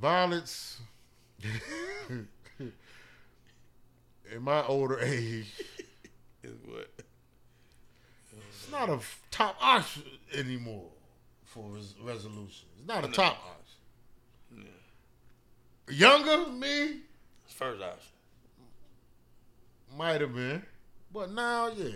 violence. 0.02 0.80
in 2.60 4.42
my 4.42 4.66
older 4.66 5.00
age, 5.00 5.48
Is 6.44 6.54
what? 6.66 6.90
it's 8.50 8.72
not 8.72 8.90
a 8.90 9.00
top 9.32 9.56
option 9.62 10.04
anymore 10.34 10.90
for 11.46 11.64
res- 11.72 11.96
resolution. 12.04 12.68
It's 12.78 12.88
not 12.88 13.06
a 13.06 13.08
top 13.08 13.38
option. 13.38 14.66
Yeah. 15.90 15.96
Younger 15.96 16.52
me 16.52 17.02
It's 17.46 17.54
first 17.54 17.82
option. 17.82 18.12
might 19.98 20.22
have 20.22 20.36
been, 20.36 20.62
but 21.12 21.32
now, 21.32 21.70
yeah, 21.70 21.90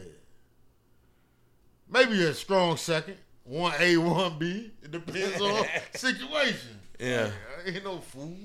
maybe 1.90 2.24
a 2.24 2.34
strong 2.34 2.78
second. 2.78 3.18
One 3.46 3.74
A, 3.80 3.98
one 3.98 4.40
B. 4.40 4.72
It 4.82 4.92
depends 4.92 5.42
on 5.42 5.66
situation. 5.96 6.80
Yeah. 7.00 7.30
I 7.66 7.70
ain't 7.70 7.84
no 7.84 8.00
fool. 8.00 8.36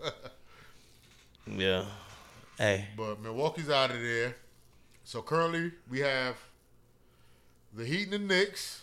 Yeah. 1.46 1.84
Hey. 2.58 2.88
But 2.96 3.22
Milwaukee's 3.22 3.70
out 3.70 3.90
of 3.90 4.00
there. 4.00 4.36
So 5.04 5.22
currently 5.22 5.72
we 5.88 6.00
have 6.00 6.36
the 7.74 7.84
Heat 7.86 8.04
and 8.12 8.12
the 8.12 8.18
Knicks, 8.18 8.82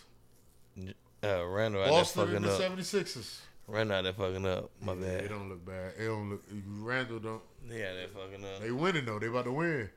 Uh, 1.22 1.46
Randall 1.46 1.82
out 1.84 1.90
Boston 1.90 2.26
there 2.26 2.36
and 2.36 2.44
fucking 2.44 2.58
the 2.58 2.66
up. 2.66 2.78
76ers. 2.78 3.38
Randall 3.68 3.98
out 3.98 4.02
there 4.04 4.12
fucking 4.14 4.46
up. 4.46 4.70
My 4.82 4.94
bad. 4.94 5.24
They 5.24 5.28
don't 5.28 5.48
look 5.48 5.64
bad. 5.64 5.92
They 5.96 6.06
don't 6.06 6.30
look. 6.30 6.42
Randall 6.80 7.18
don't. 7.20 7.42
Yeah, 7.68 7.92
they're 7.94 8.08
fucking 8.08 8.44
up. 8.44 8.60
They 8.60 8.70
winning 8.72 9.04
though. 9.04 9.18
They 9.20 9.26
about 9.28 9.44
to 9.44 9.52
win. 9.52 9.88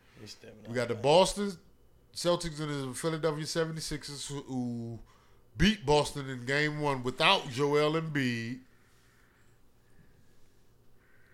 We 0.68 0.74
got 0.76 0.88
the. 0.90 0.96
Boston 0.96 1.52
Celtics 2.16 2.60
and 2.60 2.92
the 2.92 2.94
Philadelphia 2.94 3.46
76ers 3.46 4.28
who, 4.28 4.42
who 4.42 5.00
beat 5.60 5.86
Boston 5.86 6.28
in 6.30 6.46
game 6.46 6.80
one 6.80 7.04
without 7.04 7.52
Joel 7.52 8.02
Embiid. 8.02 8.60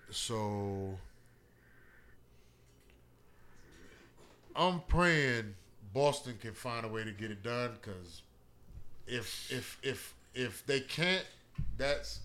So 0.10 0.98
I'm 4.56 4.82
praying 4.88 5.54
Boston 5.94 6.38
can 6.42 6.54
find 6.54 6.86
a 6.86 6.90
way 6.90 7.04
to 7.06 7.12
get 7.12 7.32
it 7.32 7.44
done 7.44 7.72
because 7.82 8.24
if 9.08 9.50
if 9.52 9.78
if 9.84 10.14
if 10.34 10.66
they 10.66 10.80
can't, 10.82 11.26
that's 11.78 12.20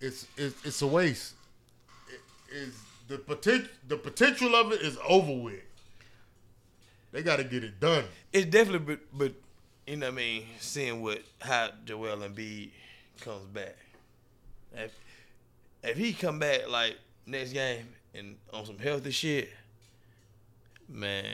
it's 0.00 0.26
it's, 0.36 0.64
it's 0.64 0.82
a 0.82 0.86
waste. 0.86 1.34
It 2.08 2.56
is 2.56 2.74
the 3.08 3.18
potential 3.18 3.68
the 3.88 3.96
potential 3.96 4.56
of 4.56 4.72
it 4.72 4.80
is 4.80 4.96
over 5.06 5.34
with. 5.34 5.60
They 7.12 7.22
got 7.22 7.36
to 7.36 7.44
get 7.44 7.62
it 7.62 7.78
done. 7.78 8.04
It's 8.32 8.46
definitely, 8.46 8.96
but, 8.96 9.00
but 9.16 9.34
you 9.86 9.96
know 9.96 10.06
what 10.06 10.12
I 10.12 10.16
mean. 10.16 10.44
Seeing 10.60 11.02
what 11.02 11.22
how 11.40 11.70
Joel 11.84 12.18
Embiid 12.18 12.70
comes 13.20 13.44
back. 13.46 13.76
If 14.74 14.92
if 15.82 15.96
he 15.96 16.12
come 16.12 16.38
back 16.38 16.68
like 16.68 16.96
next 17.26 17.52
game 17.52 17.86
and 18.14 18.36
on 18.52 18.66
some 18.66 18.78
healthy 18.78 19.10
shit, 19.10 19.50
man, 20.88 21.24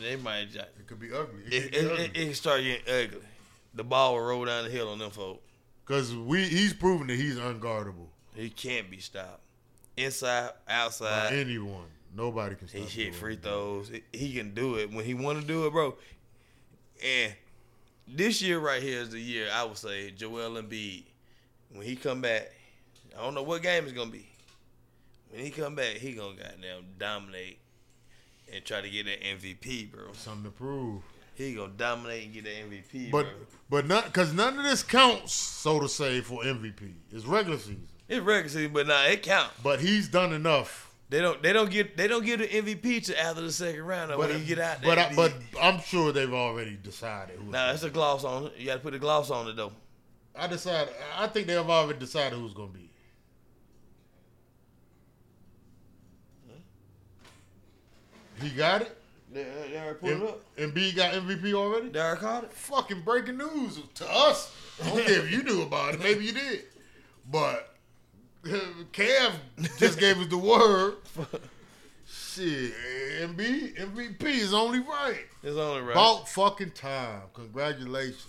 they 0.00 0.16
might. 0.16 0.54
It 0.54 0.86
could 0.86 1.00
be 1.00 1.12
ugly. 1.12 1.42
It, 1.46 1.74
it, 1.74 1.74
it, 1.74 2.00
it 2.00 2.14
can 2.14 2.34
start 2.34 2.62
getting 2.62 2.82
ugly. 2.86 3.20
The 3.74 3.84
ball 3.84 4.14
will 4.14 4.22
roll 4.22 4.44
down 4.44 4.64
the 4.64 4.70
hill 4.70 4.88
on 4.88 4.98
them 4.98 5.10
folk. 5.10 5.42
Because 5.86 6.14
we 6.14 6.44
he's 6.44 6.74
proven 6.74 7.06
that 7.06 7.16
he's 7.16 7.36
unguardable 7.36 8.08
He 8.34 8.50
can't 8.50 8.90
be 8.90 8.98
stopped. 8.98 9.40
Inside, 9.96 10.50
by 10.66 10.72
outside. 10.74 11.32
anyone. 11.32 11.86
Nobody 12.14 12.54
can 12.54 12.68
stop. 12.68 12.80
He 12.82 13.04
hit 13.04 13.14
free 13.14 13.36
throws. 13.36 13.90
He 14.12 14.34
can 14.34 14.54
do 14.54 14.76
it 14.76 14.90
when 14.92 15.04
he 15.04 15.14
want 15.14 15.40
to 15.40 15.46
do 15.46 15.66
it, 15.66 15.72
bro. 15.72 15.94
And 17.04 17.32
this 18.14 18.40
year 18.42 18.58
right 18.58 18.82
here 18.82 19.00
is 19.00 19.10
the 19.10 19.20
year 19.20 19.48
I 19.52 19.64
would 19.64 19.76
say 19.76 20.10
Joel 20.10 20.60
Embiid. 20.62 21.04
When 21.72 21.84
he 21.86 21.96
come 21.96 22.20
back, 22.22 22.50
I 23.16 23.22
don't 23.22 23.34
know 23.34 23.42
what 23.42 23.62
game 23.62 23.84
it's 23.84 23.92
gonna 23.92 24.10
be. 24.10 24.26
When 25.30 25.44
he 25.44 25.50
come 25.50 25.74
back, 25.74 25.96
he 25.96 26.12
gonna 26.12 26.36
goddamn 26.36 26.84
dominate 26.98 27.58
and 28.52 28.64
try 28.64 28.80
to 28.80 28.88
get 28.88 29.04
that 29.06 29.20
MVP, 29.22 29.90
bro. 29.92 30.12
Something 30.14 30.44
to 30.44 30.50
prove. 30.50 31.02
He 31.34 31.54
gonna 31.54 31.72
dominate 31.76 32.24
and 32.24 32.32
get 32.34 32.44
that 32.44 32.54
MVP, 32.70 33.10
But 33.10 33.24
bro. 33.24 33.32
but 33.70 33.86
not 33.86 34.06
because 34.06 34.32
none 34.32 34.58
of 34.58 34.64
this 34.64 34.82
counts, 34.82 35.34
so 35.34 35.78
to 35.78 35.88
say, 35.88 36.20
for 36.22 36.42
MVP. 36.42 36.94
It's 37.12 37.26
regular 37.26 37.58
season. 37.58 37.86
It's 38.08 38.20
regular 38.24 38.48
season, 38.48 38.72
but 38.72 38.86
nah, 38.86 39.04
it 39.04 39.22
count. 39.22 39.50
But 39.62 39.80
he's 39.80 40.08
done 40.08 40.32
enough. 40.32 40.87
They 41.10 41.20
don't. 41.20 41.42
They 41.42 41.52
don't 41.54 41.70
get. 41.70 41.96
They 41.96 42.06
don't 42.06 42.24
give 42.24 42.40
the 42.40 42.46
MVP 42.48 43.06
to 43.06 43.18
after 43.20 43.40
the 43.40 43.50
second 43.52 43.82
round. 43.82 44.12
Or 44.12 44.18
But 44.18 44.28
when 44.28 44.40
you 44.40 44.44
get 44.44 44.58
out 44.58 44.82
there. 44.82 44.94
but 44.94 44.98
I, 44.98 45.14
but 45.14 45.34
I'm 45.60 45.80
sure 45.80 46.12
they've 46.12 46.32
already 46.32 46.76
decided. 46.82 47.38
Who's 47.38 47.50
nah, 47.50 47.72
it's 47.72 47.82
a 47.82 47.90
gloss 47.90 48.24
on 48.24 48.46
it. 48.46 48.52
You 48.58 48.66
got 48.66 48.74
to 48.74 48.80
put 48.80 48.92
the 48.92 48.98
gloss 48.98 49.30
on 49.30 49.48
it 49.48 49.56
though. 49.56 49.72
I 50.36 50.46
decided. 50.46 50.92
I 51.16 51.26
think 51.28 51.46
they've 51.46 51.58
already 51.58 51.98
decided 51.98 52.38
who's 52.38 52.52
going 52.52 52.72
to 52.72 52.78
be. 52.78 52.90
He 58.40 58.50
got 58.50 58.82
it. 58.82 58.96
They, 59.32 59.42
uh, 59.42 59.46
they 59.70 59.78
already 59.78 59.98
put 59.98 60.38
M- 60.58 60.70
Embiid 60.72 60.96
got 60.96 61.12
MVP 61.14 61.52
already. 61.54 61.88
They 61.88 62.00
already 62.00 62.20
caught 62.20 62.44
it. 62.44 62.52
Fucking 62.52 63.02
breaking 63.02 63.36
news 63.36 63.80
to 63.96 64.10
us. 64.10 64.54
I 64.82 64.88
don't 64.90 65.04
care 65.04 65.20
if 65.24 65.30
you 65.32 65.42
knew 65.42 65.62
about 65.62 65.94
it. 65.94 66.00
Maybe 66.00 66.24
you 66.24 66.32
did. 66.32 66.64
But 67.30 67.67
Kev 68.92 69.32
just 69.78 69.98
gave 69.98 70.18
us 70.18 70.28
the 70.28 70.38
word. 70.38 70.94
Shit, 72.06 72.72
MB, 73.20 73.76
MVP 73.76 74.22
is 74.24 74.54
only 74.54 74.78
right. 74.80 75.24
It's 75.42 75.56
only 75.56 75.82
right. 75.82 75.92
About 75.92 76.28
fucking 76.28 76.70
time. 76.70 77.22
Congratulations. 77.34 78.24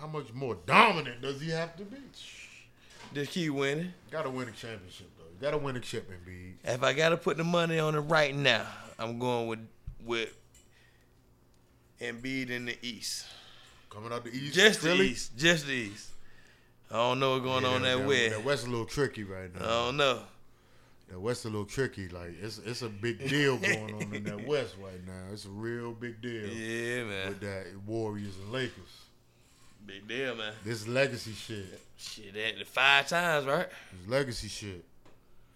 How 0.00 0.06
much 0.08 0.32
more 0.32 0.56
dominant 0.66 1.22
does 1.22 1.40
he 1.40 1.50
have 1.50 1.76
to 1.76 1.84
be? 1.84 1.98
Just 3.14 3.30
keep 3.30 3.52
winning. 3.52 3.92
Gotta 4.10 4.30
win 4.30 4.48
a 4.48 4.52
championship 4.52 5.10
though. 5.18 5.24
Gotta 5.40 5.58
win 5.58 5.76
a 5.76 5.80
chip, 5.80 6.10
Embiid. 6.10 6.54
If 6.64 6.82
I 6.82 6.92
gotta 6.92 7.16
put 7.16 7.36
the 7.36 7.44
money 7.44 7.78
on 7.78 7.94
it 7.94 8.00
right 8.00 8.34
now, 8.34 8.66
I'm 8.98 9.18
going 9.18 9.46
with 9.46 9.60
with 10.04 10.34
Embiid 12.00 12.50
in 12.50 12.64
the 12.64 12.76
East. 12.82 13.26
Coming 13.90 14.12
out 14.12 14.24
the 14.24 14.30
East, 14.34 14.54
Just 14.54 14.80
Philly. 14.80 14.98
the 14.98 15.04
East. 15.12 15.36
Just 15.36 15.66
the 15.66 15.72
East. 15.72 16.08
I 16.92 16.96
don't 16.96 17.18
know 17.20 17.32
what's 17.32 17.44
going 17.44 17.62
Yeah, 17.64 17.70
on 17.70 17.82
that, 17.82 17.98
that, 17.98 18.06
way. 18.06 18.28
That 18.28 18.44
West 18.44 18.66
a 18.66 18.70
little 18.70 18.84
tricky 18.84 19.24
right 19.24 19.52
now. 19.54 19.64
I 19.64 19.68
don't 19.86 19.96
know. 19.96 20.20
That 21.08 21.18
West 21.20 21.44
a 21.46 21.48
little 21.48 21.64
tricky. 21.64 22.08
Like 22.08 22.34
it's 22.40 22.58
it's 22.58 22.82
a 22.82 22.88
big 22.88 23.26
deal 23.28 23.56
going 23.56 23.94
on 23.94 24.14
in 24.14 24.24
that 24.24 24.46
West 24.46 24.74
right 24.82 25.04
now. 25.06 25.32
It's 25.32 25.46
a 25.46 25.50
real 25.50 25.92
big 25.92 26.20
deal 26.20 26.46
Yeah, 26.46 27.04
man. 27.04 27.28
with 27.30 27.40
that 27.40 27.66
Warriors 27.86 28.36
and 28.42 28.52
Lakers. 28.52 29.00
Big 29.86 30.06
deal, 30.06 30.36
man. 30.36 30.52
This 30.64 30.86
legacy 30.86 31.32
shit. 31.32 31.80
Shit, 31.96 32.34
that 32.34 32.66
five 32.66 33.08
times, 33.08 33.46
right? 33.46 33.68
This 34.00 34.08
legacy 34.10 34.48
shit. 34.48 34.84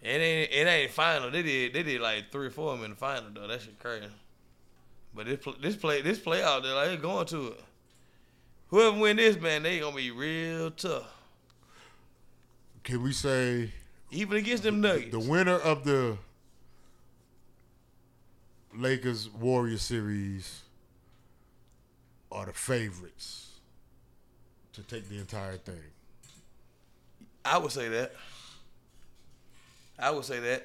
It 0.02 0.08
ain't 0.08 0.50
it 0.52 0.66
ain't 0.66 0.90
final. 0.90 1.30
They 1.30 1.42
did 1.42 1.72
they 1.74 1.82
did 1.82 2.00
like 2.00 2.30
three 2.32 2.46
or 2.46 2.50
four 2.50 2.72
of 2.72 2.78
them 2.78 2.84
in 2.86 2.90
the 2.92 2.96
final 2.96 3.30
though. 3.34 3.46
That 3.46 3.60
shit 3.60 3.78
crazy. 3.78 4.06
But 5.14 5.26
this 5.26 5.40
this 5.60 5.76
play 5.76 6.02
this 6.02 6.18
play 6.18 6.42
out 6.42 6.62
there 6.62 6.74
like 6.74 6.88
they 6.90 6.96
going 6.96 7.26
to 7.26 7.48
it. 7.48 7.60
Whoever 8.68 8.98
win 8.98 9.16
this 9.16 9.38
man, 9.40 9.62
they 9.62 9.78
gonna 9.80 9.94
be 9.96 10.10
real 10.10 10.70
tough. 10.70 11.04
Can 12.86 13.02
we 13.02 13.12
say 13.12 13.72
Even 14.12 14.38
against 14.38 14.62
them 14.62 14.80
Nuggets. 14.80 15.10
the 15.10 15.18
winner 15.18 15.56
of 15.56 15.82
the 15.82 16.16
Lakers 18.72 19.28
Warrior 19.28 19.76
series 19.78 20.62
are 22.30 22.46
the 22.46 22.52
favorites 22.52 23.48
to 24.72 24.82
take 24.82 25.08
the 25.08 25.18
entire 25.18 25.56
thing? 25.56 25.82
I 27.44 27.58
would 27.58 27.72
say 27.72 27.88
that. 27.88 28.12
I 29.98 30.12
would 30.12 30.24
say 30.24 30.38
that. 30.38 30.64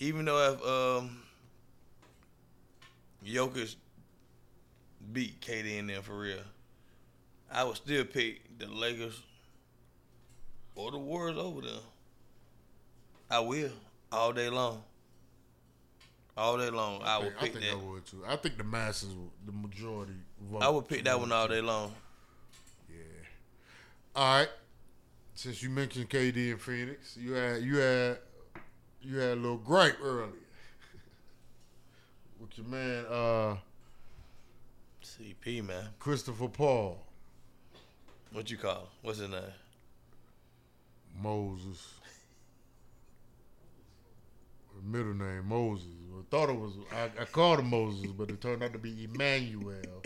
Even 0.00 0.24
though 0.24 0.52
if 0.52 0.66
um 0.66 1.22
Jokic 3.24 3.76
beat 5.12 5.40
KD 5.40 5.78
in 5.78 5.86
there 5.86 6.02
for 6.02 6.18
real, 6.18 6.40
I 7.52 7.62
would 7.62 7.76
still 7.76 8.04
pick 8.04 8.58
the 8.58 8.66
Lakers 8.66 9.22
or 10.76 10.92
the 10.92 10.98
Warriors 10.98 11.38
over 11.38 11.62
them. 11.62 11.80
I 13.28 13.40
will 13.40 13.70
all 14.12 14.32
day 14.32 14.48
long. 14.48 14.84
All 16.36 16.58
day 16.58 16.68
long, 16.68 17.00
I 17.02 17.18
would 17.18 17.32
I 17.38 17.40
pick 17.40 17.52
think 17.54 17.64
that. 17.64 17.72
I 17.72 17.76
would 17.76 18.04
too. 18.06 18.22
I 18.28 18.36
think 18.36 18.58
the 18.58 18.64
masses, 18.64 19.08
the 19.46 19.52
majority 19.52 20.12
vote. 20.50 20.62
I 20.62 20.68
would 20.68 20.86
pick 20.86 21.02
that 21.04 21.18
one 21.18 21.32
all 21.32 21.48
day 21.48 21.62
long. 21.62 21.94
Yeah. 22.90 22.96
All 24.14 24.40
right. 24.40 24.48
Since 25.34 25.62
you 25.62 25.70
mentioned 25.70 26.10
KD 26.10 26.50
and 26.52 26.60
Phoenix, 26.60 27.16
you 27.16 27.32
had 27.32 27.62
you 27.62 27.76
had 27.76 28.18
you 29.00 29.16
had 29.16 29.32
a 29.32 29.36
little 29.40 29.56
gripe 29.56 29.96
earlier 30.02 30.28
with 32.38 32.56
your 32.58 32.66
man 32.66 33.04
uh 33.10 33.56
CP 35.02 35.64
man. 35.64 35.88
Christopher 35.98 36.48
Paul 36.48 36.98
What 38.32 38.50
you 38.50 38.58
call? 38.58 38.80
him? 38.80 38.86
What's 39.02 39.18
his 39.20 39.30
name? 39.30 39.40
Moses. 41.20 41.94
Middle 44.84 45.14
name 45.14 45.48
Moses. 45.48 45.88
I 46.16 46.22
thought 46.30 46.48
it 46.48 46.56
was 46.56 46.72
I, 46.92 47.22
I 47.22 47.24
called 47.24 47.58
him 47.58 47.70
Moses, 47.70 48.12
but 48.12 48.30
it 48.30 48.40
turned 48.40 48.62
out 48.62 48.72
to 48.72 48.78
be 48.78 49.04
Emmanuel. 49.04 50.02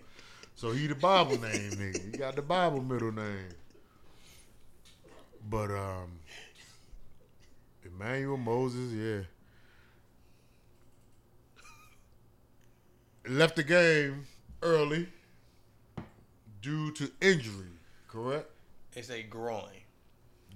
So 0.55 0.73
he 0.73 0.87
the 0.87 0.95
Bible 0.95 1.41
name 1.41 1.71
nigga. 1.73 2.13
He 2.13 2.19
got 2.19 2.37
the 2.37 2.43
Bible 2.43 2.81
middle 2.81 3.13
name. 3.13 3.49
But 5.49 5.71
um 5.71 6.21
Emmanuel 7.85 8.37
Moses, 8.37 8.93
yeah. 8.93 9.21
Left 13.29 13.57
the 13.57 13.63
game 13.63 14.27
early 14.63 15.09
due 16.63 16.93
to 16.93 17.11
injury, 17.21 17.73
correct? 18.09 18.51
It's 18.95 19.11
a 19.11 19.23
groin. 19.23 19.65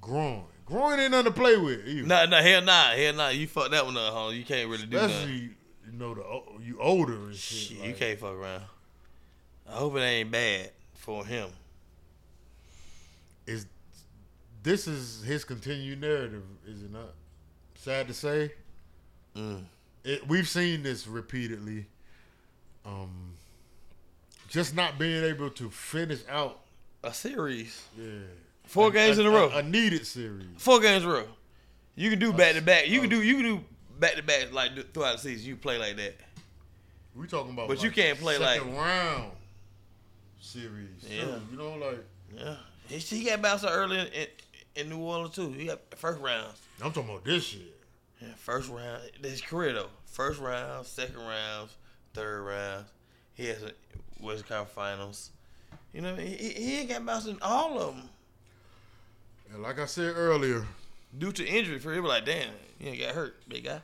Groin. 0.05 0.43
Groin 0.67 0.99
ain't 1.01 1.11
nothing 1.11 1.33
to 1.33 1.39
play 1.39 1.57
with 1.57 1.87
either. 1.87 2.07
Nah, 2.07 2.27
nah, 2.27 2.41
hell 2.43 2.63
nah, 2.63 2.91
hell 2.93 3.15
nah. 3.15 3.29
You 3.29 3.47
fuck 3.47 3.71
that 3.71 3.85
one 3.85 3.97
up, 3.97 4.13
huh? 4.15 4.29
You 4.29 4.45
can't 4.45 4.69
really 4.71 4.87
do 4.87 4.97
Especially, 4.99 5.33
nothing. 5.33 5.55
you 5.93 5.99
know, 5.99 6.15
the 6.15 6.65
you 6.65 6.79
older 6.81 7.15
and 7.15 7.35
shit. 7.35 7.59
Shit, 7.69 7.79
like- 7.81 7.89
you 7.89 7.95
can't 7.95 8.19
fuck 8.21 8.33
around. 8.35 8.63
I 9.69 9.73
hope 9.73 9.97
it 9.97 10.01
ain't 10.01 10.31
bad 10.31 10.71
for 10.95 11.25
him. 11.25 11.49
Is 13.47 13.67
this 14.63 14.87
is 14.87 15.23
his 15.23 15.45
continued 15.45 16.01
narrative? 16.01 16.43
Is 16.67 16.83
it 16.83 16.93
not? 16.93 17.13
Sad 17.77 18.09
to 18.09 18.15
say, 18.15 18.53
Mm. 19.37 19.65
it, 20.05 20.27
we've 20.29 20.49
seen 20.49 20.83
this 20.83 21.07
repeatedly. 21.07 21.87
Um, 22.87 23.35
just 24.49 24.75
not 24.75 24.99
being 24.99 25.25
able 25.25 25.51
to 25.51 25.71
finish 25.71 26.21
out. 26.29 26.61
A 27.03 27.13
series, 27.13 27.83
Yeah, 27.99 28.21
four 28.67 28.91
games 28.91 29.19
in 29.19 29.27
a 29.27 29.31
row, 29.31 29.51
A, 29.51 29.63
needed 29.63 30.07
series. 30.07 30.47
four 30.59 30.81
games 30.81 31.05
in 31.05 31.11
a 31.11 31.13
row. 31.13 31.27
You 31.97 32.11
can 32.11 32.19
do 32.19 32.33
back 32.33 32.55
to 32.57 32.63
back. 32.63 32.89
You 32.89 33.01
can 33.01 33.09
do 33.11 33.23
you 33.23 33.35
can 33.37 33.45
do 33.45 33.65
back 34.01 34.15
to 34.15 34.23
back 34.23 34.53
like 34.53 34.93
throughout 34.93 35.13
the 35.17 35.19
season. 35.23 35.47
You 35.49 35.57
play 35.57 35.79
like 35.79 35.97
that. 35.97 36.15
We 37.15 37.27
talking 37.29 37.53
about, 37.53 37.69
But 37.69 37.83
you 37.83 37.91
can't 37.93 38.19
play 38.19 38.39
like- 38.39 38.59
second 38.61 38.77
round 38.77 39.31
series. 40.41 40.89
Yeah. 41.09 41.25
too. 41.25 41.41
you 41.53 41.57
know, 41.59 41.75
like 41.77 42.05
Yeah, 42.37 42.57
he, 42.89 42.99
he 42.99 43.25
got 43.25 43.41
bounced 43.43 43.65
out 43.65 43.71
early 43.73 43.99
in, 43.99 44.07
in, 44.09 44.27
in 44.77 44.89
New 44.91 44.99
Orleans 44.99 45.35
too. 45.35 45.51
He 45.53 45.67
got 45.67 45.81
first 45.97 46.21
rounds. 46.21 46.61
I'm 46.83 46.93
talking 46.93 47.11
about 47.11 47.25
this 47.25 47.45
shit. 47.45 47.63
Yeah, 48.21 48.29
first 48.37 48.69
round. 48.71 49.03
His 49.23 49.41
career 49.41 49.73
though. 49.73 49.89
First 50.07 50.41
round, 50.41 50.87
second 50.87 51.17
round, 51.17 51.71
third 52.15 52.43
round. 52.43 52.85
He 53.35 53.47
has 53.47 53.63
a 53.63 53.73
West 54.21 54.47
Conference 54.49 54.71
Finals. 54.75 55.31
You 55.93 56.01
know, 56.01 56.15
he 56.17 56.35
he 56.35 56.81
ain't 56.81 56.89
got 56.89 57.07
bounced 57.07 57.29
in 57.29 57.39
all 57.43 57.79
of 57.81 57.95
them 57.97 58.09
And 59.55 59.63
like 59.63 59.79
I 59.79 59.87
said 59.87 60.15
earlier, 60.17 60.67
due 61.17 61.31
to 61.31 61.47
injury. 61.47 61.79
For 61.79 61.95
him, 61.95 62.05
like 62.05 62.25
damn, 62.25 62.51
you 62.81 62.89
ain't 62.89 63.01
got 63.01 63.15
hurt, 63.15 63.49
big 63.49 63.65
guy. 63.65 63.81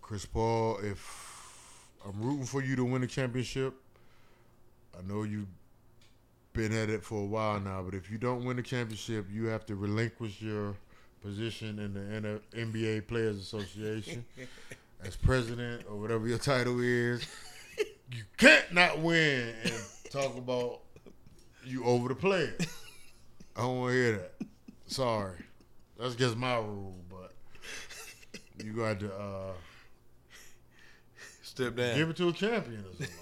Chris 0.00 0.24
Paul, 0.24 0.78
if 0.82 1.86
I'm 2.06 2.18
rooting 2.18 2.46
for 2.46 2.62
you 2.62 2.74
to 2.76 2.84
win 2.84 3.02
a 3.02 3.06
championship, 3.06 3.74
I 4.98 5.06
know 5.06 5.24
you've 5.24 5.48
been 6.54 6.72
at 6.72 6.88
it 6.88 7.04
for 7.04 7.20
a 7.20 7.26
while 7.26 7.60
now, 7.60 7.82
but 7.82 7.94
if 7.94 8.10
you 8.10 8.16
don't 8.16 8.42
win 8.42 8.56
the 8.56 8.62
championship, 8.62 9.26
you 9.30 9.48
have 9.48 9.66
to 9.66 9.74
relinquish 9.74 10.40
your 10.40 10.76
position 11.22 11.78
in 11.78 11.92
the 11.92 12.40
NBA 12.58 13.06
Players 13.06 13.36
Association 13.36 14.24
as 15.04 15.14
president 15.14 15.84
or 15.90 15.96
whatever 15.96 16.26
your 16.26 16.38
title 16.38 16.80
is. 16.80 17.26
You 18.10 18.22
can't 18.38 18.72
not 18.72 18.98
win 18.98 19.54
and 19.62 19.74
talk 20.10 20.38
about 20.38 20.80
you 21.64 21.84
over 21.84 22.08
the 22.08 22.14
player. 22.14 22.56
I 23.56 23.60
don't 23.62 23.78
want 23.80 23.90
to 23.92 23.96
hear 23.96 24.12
that. 24.12 24.32
Sorry. 24.86 25.36
That's 25.98 26.14
just 26.14 26.36
my 26.36 26.56
rule, 26.56 26.96
but 27.10 27.32
you 28.64 28.72
got 28.72 29.00
to 29.00 29.12
uh, 29.14 29.52
Step 31.42 31.76
down. 31.76 31.94
Give 31.96 32.08
it 32.10 32.16
to 32.16 32.28
a 32.28 32.32
champion 32.32 32.80
or 32.80 32.90
somebody. 32.92 33.12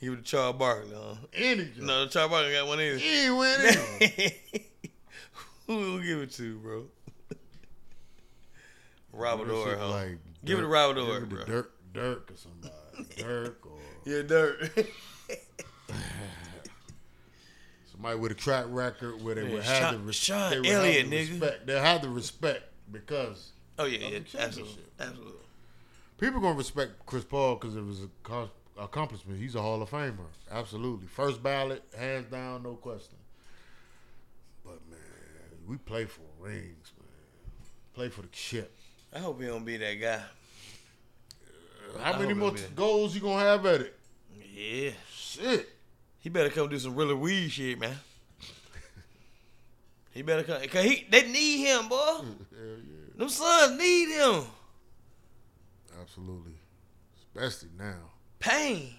he 0.00 0.08
was 0.08 0.20
Charles 0.24 0.56
Barkley, 0.56 0.94
huh? 0.96 1.14
Any 1.34 1.64
job. 1.66 1.84
No, 1.84 2.06
Charles 2.08 2.30
Barkley 2.30 2.52
got 2.52 2.66
one 2.66 2.80
either. 2.80 2.96
He 2.96 3.26
ain't 3.26 3.36
win 3.36 3.60
either. 3.60 4.34
Who 5.66 5.76
will 5.76 5.98
give 6.00 6.18
it 6.20 6.32
to, 6.32 6.58
bro? 6.58 6.84
Robert 9.12 9.48
Horry, 9.48 9.76
huh? 9.78 9.90
like 9.90 10.18
Give 10.44 10.58
it 10.58 10.62
Dirk- 10.62 10.70
to 10.70 10.72
Robert 10.72 10.94
give 10.94 11.04
Horry, 11.06 11.22
it 11.22 11.28
bro. 11.28 11.44
Dirk, 11.44 11.72
Dirk 11.92 12.30
or 12.30 12.36
somebody. 12.36 12.74
Dirk 13.18 13.66
or 13.66 13.78
Yeah, 14.06 14.22
dirt. 14.22 14.70
somebody 18.02 18.18
with 18.20 18.32
a 18.32 18.34
track 18.34 18.64
record 18.68 19.22
where 19.22 19.34
they 19.36 19.44
Yeah, 19.46 19.52
would 19.54 19.62
have 19.62 19.82
Sean- 19.82 19.94
the 19.94 20.00
res- 20.06 20.14
Sean 20.16 20.50
they 20.50 20.60
would 20.60 20.68
Elliott, 20.68 21.00
have 21.02 21.10
the 21.10 21.16
respect. 21.16 21.66
They 21.66 21.78
have 21.80 22.02
the 22.02 22.08
respect 22.08 22.62
because 22.90 23.52
oh 23.78 23.84
yeah, 23.84 24.08
yeah, 24.08 24.18
absolutely, 24.38 24.82
absolutely. 24.98 25.32
people 26.18 26.40
gonna 26.40 26.58
respect 26.58 27.06
Chris 27.06 27.24
Paul 27.24 27.56
because 27.56 27.76
it 27.76 27.84
was 27.84 28.00
a 28.02 28.48
accomplishment. 28.82 29.38
He's 29.38 29.54
a 29.54 29.62
Hall 29.62 29.80
of 29.82 29.90
Famer, 29.90 30.18
absolutely. 30.50 31.06
First 31.06 31.42
ballot, 31.42 31.82
hands 31.96 32.26
down, 32.30 32.62
no 32.64 32.74
question. 32.74 33.16
But 34.64 34.80
man, 34.90 34.98
we 35.68 35.76
play 35.76 36.04
for 36.06 36.22
rings, 36.40 36.92
man. 36.98 37.08
Play 37.94 38.08
for 38.08 38.22
the 38.22 38.28
chip. 38.28 38.74
I 39.14 39.18
hope 39.20 39.40
he 39.40 39.46
don't 39.46 39.64
be 39.64 39.76
that 39.76 39.94
guy. 40.00 40.22
How 42.00 42.12
I 42.14 42.18
many 42.18 42.32
more 42.34 42.54
goals 42.74 43.14
you 43.14 43.20
gonna 43.20 43.40
have 43.44 43.64
at 43.66 43.82
it? 43.82 43.98
Yeah, 44.54 44.90
Shit. 45.14 45.68
He 46.22 46.30
better 46.30 46.48
come 46.48 46.68
do 46.70 46.78
some 46.78 46.94
really 46.94 47.14
weed 47.14 47.50
shit, 47.50 47.78
man. 47.78 47.96
He 50.12 50.22
better 50.22 50.42
come, 50.42 50.60
cause 50.68 50.84
he 50.84 51.06
they 51.10 51.26
need 51.30 51.66
him, 51.66 51.88
boy. 51.88 51.96
Hell 51.96 52.24
yeah. 52.50 53.16
Them 53.16 53.28
Suns 53.28 53.78
need 53.78 54.08
him. 54.14 54.44
Absolutely. 56.00 56.52
Especially 57.34 57.68
now. 57.78 57.96
Payne. 58.38 58.94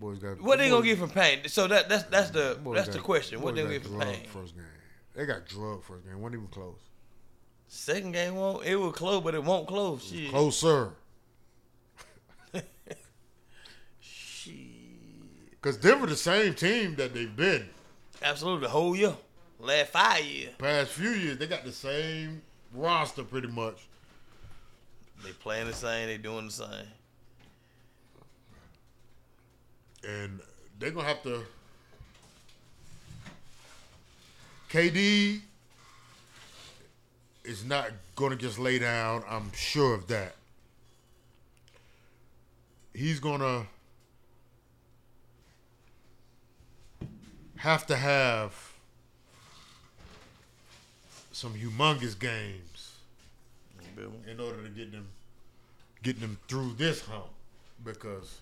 Boys 0.00 0.18
got 0.20 0.40
What 0.40 0.58
they 0.58 0.68
gonna 0.68 0.80
boys- 0.80 0.86
get 0.90 0.98
from 0.98 1.10
Payne? 1.10 1.48
So 1.48 1.66
that 1.66 1.88
that's 1.88 2.04
that's 2.04 2.30
the 2.30 2.58
that's 2.74 2.88
got- 2.88 2.92
the 2.96 3.00
question. 3.00 3.40
What 3.40 3.54
they 3.56 3.62
gonna 3.62 3.74
get 3.74 3.84
from 3.86 4.00
Payne? 4.00 4.26
First 4.26 4.54
game. 4.54 4.64
They 5.14 5.26
got 5.26 5.46
drugged 5.46 5.84
first 5.84 6.04
game. 6.06 6.20
wasn't 6.20 6.36
even 6.36 6.48
close. 6.48 6.78
Second 7.66 8.12
game 8.12 8.36
won't. 8.36 8.64
It 8.64 8.76
will 8.76 8.92
close, 8.92 9.22
but 9.22 9.34
it 9.34 9.42
won't 9.44 9.66
close. 9.66 10.10
It 10.14 10.30
Closer. 10.30 10.92
Shit. 14.00 14.54
Because 15.60 15.76
Denver 15.76 16.06
the 16.06 16.16
same 16.16 16.54
team 16.54 16.94
that 16.96 17.14
they've 17.14 17.34
been. 17.34 17.68
Absolutely, 18.22 18.62
the 18.62 18.70
whole 18.70 18.94
year, 18.96 19.14
last 19.58 19.90
five 19.90 20.24
years, 20.24 20.54
Past 20.58 20.90
few 20.90 21.10
years, 21.10 21.38
they 21.38 21.46
got 21.46 21.64
the 21.64 21.72
same 21.72 22.42
roster 22.72 23.22
pretty 23.22 23.48
much. 23.48 23.86
they 25.24 25.30
playing 25.32 25.66
the 25.66 25.72
same. 25.72 26.08
They 26.08 26.18
doing 26.18 26.46
the 26.46 26.52
same. 26.52 26.86
And 30.06 30.40
they're 30.78 30.90
going 30.92 31.04
to 31.04 31.08
have 31.08 31.22
to. 31.24 31.42
KD 34.70 35.40
is 37.44 37.64
not 37.64 37.90
going 38.14 38.30
to 38.30 38.36
just 38.36 38.58
lay 38.58 38.78
down. 38.78 39.24
I'm 39.28 39.50
sure 39.52 39.94
of 39.94 40.06
that. 40.08 40.36
He's 42.94 43.18
going 43.18 43.40
have 47.58 47.86
to 47.86 47.96
have 47.96 48.72
some 51.32 51.54
humongous 51.54 52.18
games 52.18 52.92
in 54.28 54.40
order 54.40 54.62
to 54.62 54.68
get 54.68 54.92
them 54.92 55.06
get 56.02 56.20
them 56.20 56.38
through 56.46 56.72
this 56.74 57.00
hump 57.02 57.26
because 57.84 58.40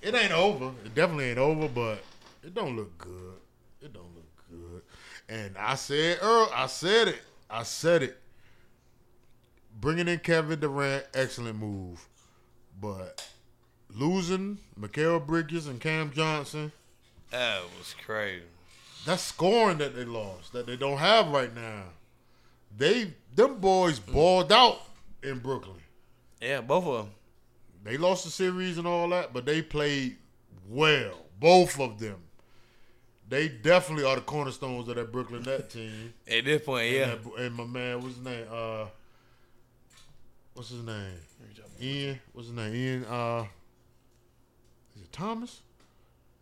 it 0.00 0.14
ain't 0.14 0.32
over. 0.32 0.66
It 0.84 0.94
definitely 0.94 1.26
ain't 1.26 1.38
over, 1.38 1.68
but 1.68 2.02
it 2.42 2.54
don't 2.54 2.76
look 2.76 2.96
good. 2.98 3.34
It 3.80 3.92
don't 3.92 4.14
look 4.14 4.50
good. 4.50 4.82
And 5.28 5.56
I 5.56 5.74
said 5.74 6.18
earl, 6.22 6.50
I 6.54 6.66
said 6.66 7.08
it. 7.08 7.22
I 7.50 7.62
said 7.62 8.02
it. 8.02 8.18
Bringing 9.80 10.08
in 10.08 10.18
Kevin 10.18 10.60
Durant, 10.60 11.04
excellent 11.14 11.58
move. 11.58 12.06
But 12.80 13.28
losing 13.94 14.58
Mikal 14.80 15.24
Bridges 15.24 15.66
and 15.66 15.80
Cam 15.80 16.12
Johnson, 16.12 16.72
That 17.32 17.62
was 17.78 17.94
crazy. 18.04 18.44
that's 19.04 19.22
scoring 19.22 19.78
that 19.78 19.96
they 19.96 20.04
lost, 20.04 20.52
that 20.52 20.66
they 20.66 20.76
don't 20.76 20.98
have 20.98 21.28
right 21.28 21.52
now. 21.54 21.84
They 22.76 23.12
them 23.34 23.58
boys 23.58 23.98
balled 23.98 24.52
out 24.52 24.80
in 25.22 25.38
Brooklyn. 25.40 25.76
Yeah, 26.40 26.60
both 26.60 26.86
of 26.86 27.04
them. 27.06 27.14
They 27.84 27.96
lost 27.96 28.24
the 28.24 28.30
series 28.30 28.78
and 28.78 28.86
all 28.86 29.08
that, 29.08 29.32
but 29.32 29.44
they 29.46 29.60
played 29.62 30.16
well. 30.68 31.14
Both 31.40 31.80
of 31.80 31.98
them. 31.98 32.16
they 33.28 33.48
definitely 33.48 34.04
are 34.04 34.14
the 34.16 34.20
cornerstones 34.22 34.88
of 34.88 34.94
that 34.96 35.10
Brooklyn 35.10 35.42
Net 35.42 35.70
team. 35.70 36.12
At 36.30 36.44
this 36.44 36.62
point, 36.62 36.90
yeah. 36.92 37.12
And, 37.12 37.24
that- 37.24 37.34
and 37.40 37.54
my 37.56 37.64
man, 37.64 38.00
what's 38.02 38.14
his 38.16 38.24
name? 38.24 38.46
Uh, 38.52 38.84
what's 40.54 40.68
his 40.70 40.84
name? 40.84 41.14
Ian. 41.80 42.20
What's 42.32 42.46
his 42.48 42.56
name? 42.56 42.74
Ian. 42.74 43.04
Uh, 43.06 43.44
is 44.94 45.02
it 45.02 45.12
Thomas? 45.12 45.60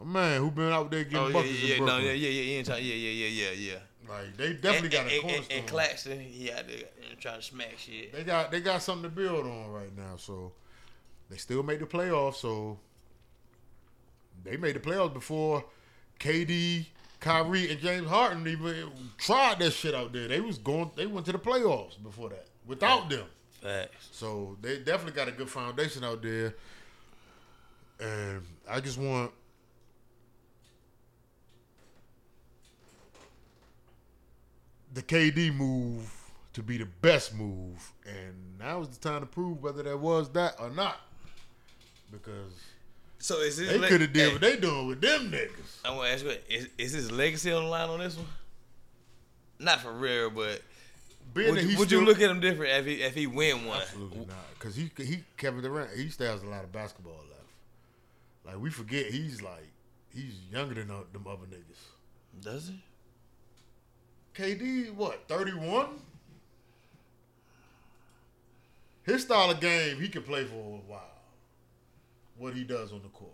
Man, 0.04 0.40
who 0.40 0.50
been 0.50 0.72
out 0.72 0.90
there 0.90 1.04
getting 1.04 1.18
Oh 1.18 1.32
buckets 1.32 1.62
yeah, 1.62 1.74
in 1.74 1.80
no, 1.80 1.86
Brooklyn. 1.86 2.06
yeah, 2.06 2.12
yeah, 2.12 2.28
yeah, 2.28 2.56
Ian 2.56 2.64
yeah, 2.66 2.76
yeah, 2.76 3.10
yeah, 3.10 3.26
yeah, 3.26 3.50
yeah. 3.72 3.78
Like 4.08 4.36
they 4.36 4.52
definitely 4.54 4.78
and, 4.80 4.90
got 4.92 5.00
and, 5.02 5.12
a 5.12 5.20
cornerstone. 5.20 5.58
and 5.58 5.66
Claxton, 5.66 6.20
he 6.20 6.50
out 6.50 6.66
there 6.66 6.76
uh, 6.78 7.14
trying 7.20 7.36
to 7.36 7.42
smack 7.42 7.78
shit. 7.78 8.12
They 8.12 8.24
got 8.24 8.50
they 8.50 8.60
got 8.60 8.82
something 8.82 9.04
to 9.04 9.08
build 9.08 9.46
on 9.46 9.70
right 9.70 9.96
now. 9.96 10.16
So 10.16 10.52
they 11.28 11.36
still 11.36 11.62
made 11.62 11.80
the 11.80 11.86
playoffs. 11.86 12.36
So 12.36 12.78
they 14.42 14.56
made 14.56 14.74
the 14.74 14.80
playoffs 14.80 15.14
before 15.14 15.64
KD, 16.18 16.86
Kyrie, 17.20 17.70
and 17.70 17.80
James 17.80 18.08
Harden 18.08 18.46
even 18.48 18.90
tried 19.18 19.60
that 19.60 19.72
shit 19.72 19.94
out 19.94 20.12
there. 20.12 20.26
They 20.26 20.40
was 20.40 20.58
going. 20.58 20.90
They 20.96 21.06
went 21.06 21.26
to 21.26 21.32
the 21.32 21.38
playoffs 21.38 22.02
before 22.02 22.30
that 22.30 22.46
without 22.66 23.10
them. 23.10 23.26
Facts. 23.62 24.08
So 24.12 24.56
they 24.60 24.78
definitely 24.78 25.12
got 25.12 25.28
a 25.28 25.32
good 25.32 25.50
foundation 25.50 26.02
out 26.02 26.22
there. 26.22 26.54
And 28.00 28.42
I 28.68 28.80
just 28.80 28.98
want 28.98 29.30
the 34.92 35.02
KD 35.02 35.54
move 35.54 36.10
to 36.52 36.62
be 36.62 36.78
the 36.78 36.86
best 37.00 37.34
move. 37.34 37.92
And 38.06 38.58
now 38.58 38.80
is 38.80 38.88
the 38.88 39.08
time 39.08 39.20
to 39.20 39.26
prove 39.26 39.62
whether 39.62 39.82
that 39.82 39.98
was 39.98 40.28
that 40.30 40.56
or 40.58 40.70
not. 40.70 40.96
Because 42.10 42.52
So 43.18 43.40
is 43.40 43.56
this 43.56 43.68
they 43.68 43.78
le- 43.78 43.88
could 43.88 44.00
have 44.00 44.12
did 44.12 44.26
hey, 44.28 44.32
what 44.32 44.40
they 44.40 44.56
doing 44.56 44.86
with 44.88 45.00
them 45.00 45.30
niggas. 45.30 45.78
I 45.84 45.94
want 45.94 46.08
to 46.08 46.12
ask 46.12 46.24
you, 46.24 46.34
is, 46.48 46.68
is 46.76 46.92
his 46.92 47.12
legacy 47.12 47.52
on 47.52 47.64
the 47.64 47.68
line 47.68 47.88
on 47.88 48.00
this 48.00 48.16
one? 48.16 48.26
Not 49.58 49.80
for 49.80 49.92
real, 49.92 50.30
but 50.30 50.62
Being 51.34 51.54
would, 51.54 51.62
you, 51.62 51.78
would 51.78 51.88
still, 51.88 52.00
you 52.00 52.06
look 52.06 52.20
at 52.20 52.30
him 52.30 52.40
different 52.40 52.72
if 52.72 52.86
he 52.86 53.02
if 53.02 53.14
he 53.14 53.26
win 53.26 53.66
one? 53.66 53.80
Absolutely 53.82 54.26
not. 54.26 54.36
Because 54.58 54.74
he, 54.74 54.90
he, 54.96 55.22
Kevin 55.36 55.62
Durant, 55.62 55.90
he 55.96 56.08
still 56.08 56.32
has 56.32 56.42
a 56.42 56.46
lot 56.46 56.64
of 56.64 56.72
basketball 56.72 57.12
left. 57.12 57.40
Like, 58.44 58.58
we 58.58 58.70
forget 58.70 59.06
he's 59.06 59.42
like, 59.42 59.70
he's 60.14 60.34
younger 60.50 60.74
than 60.74 60.90
uh, 60.90 61.00
them 61.12 61.26
other 61.26 61.46
niggas. 61.46 62.42
Does 62.42 62.68
he? 62.68 62.82
KD, 64.36 64.94
what, 64.94 65.28
31? 65.28 65.86
His 69.02 69.22
style 69.22 69.50
of 69.50 69.60
game, 69.60 70.00
he 70.00 70.08
can 70.08 70.22
play 70.22 70.44
for 70.44 70.54
a 70.54 70.90
while. 70.90 71.00
What 72.38 72.54
he 72.54 72.64
does 72.64 72.92
on 72.92 73.02
the 73.02 73.08
court. 73.08 73.32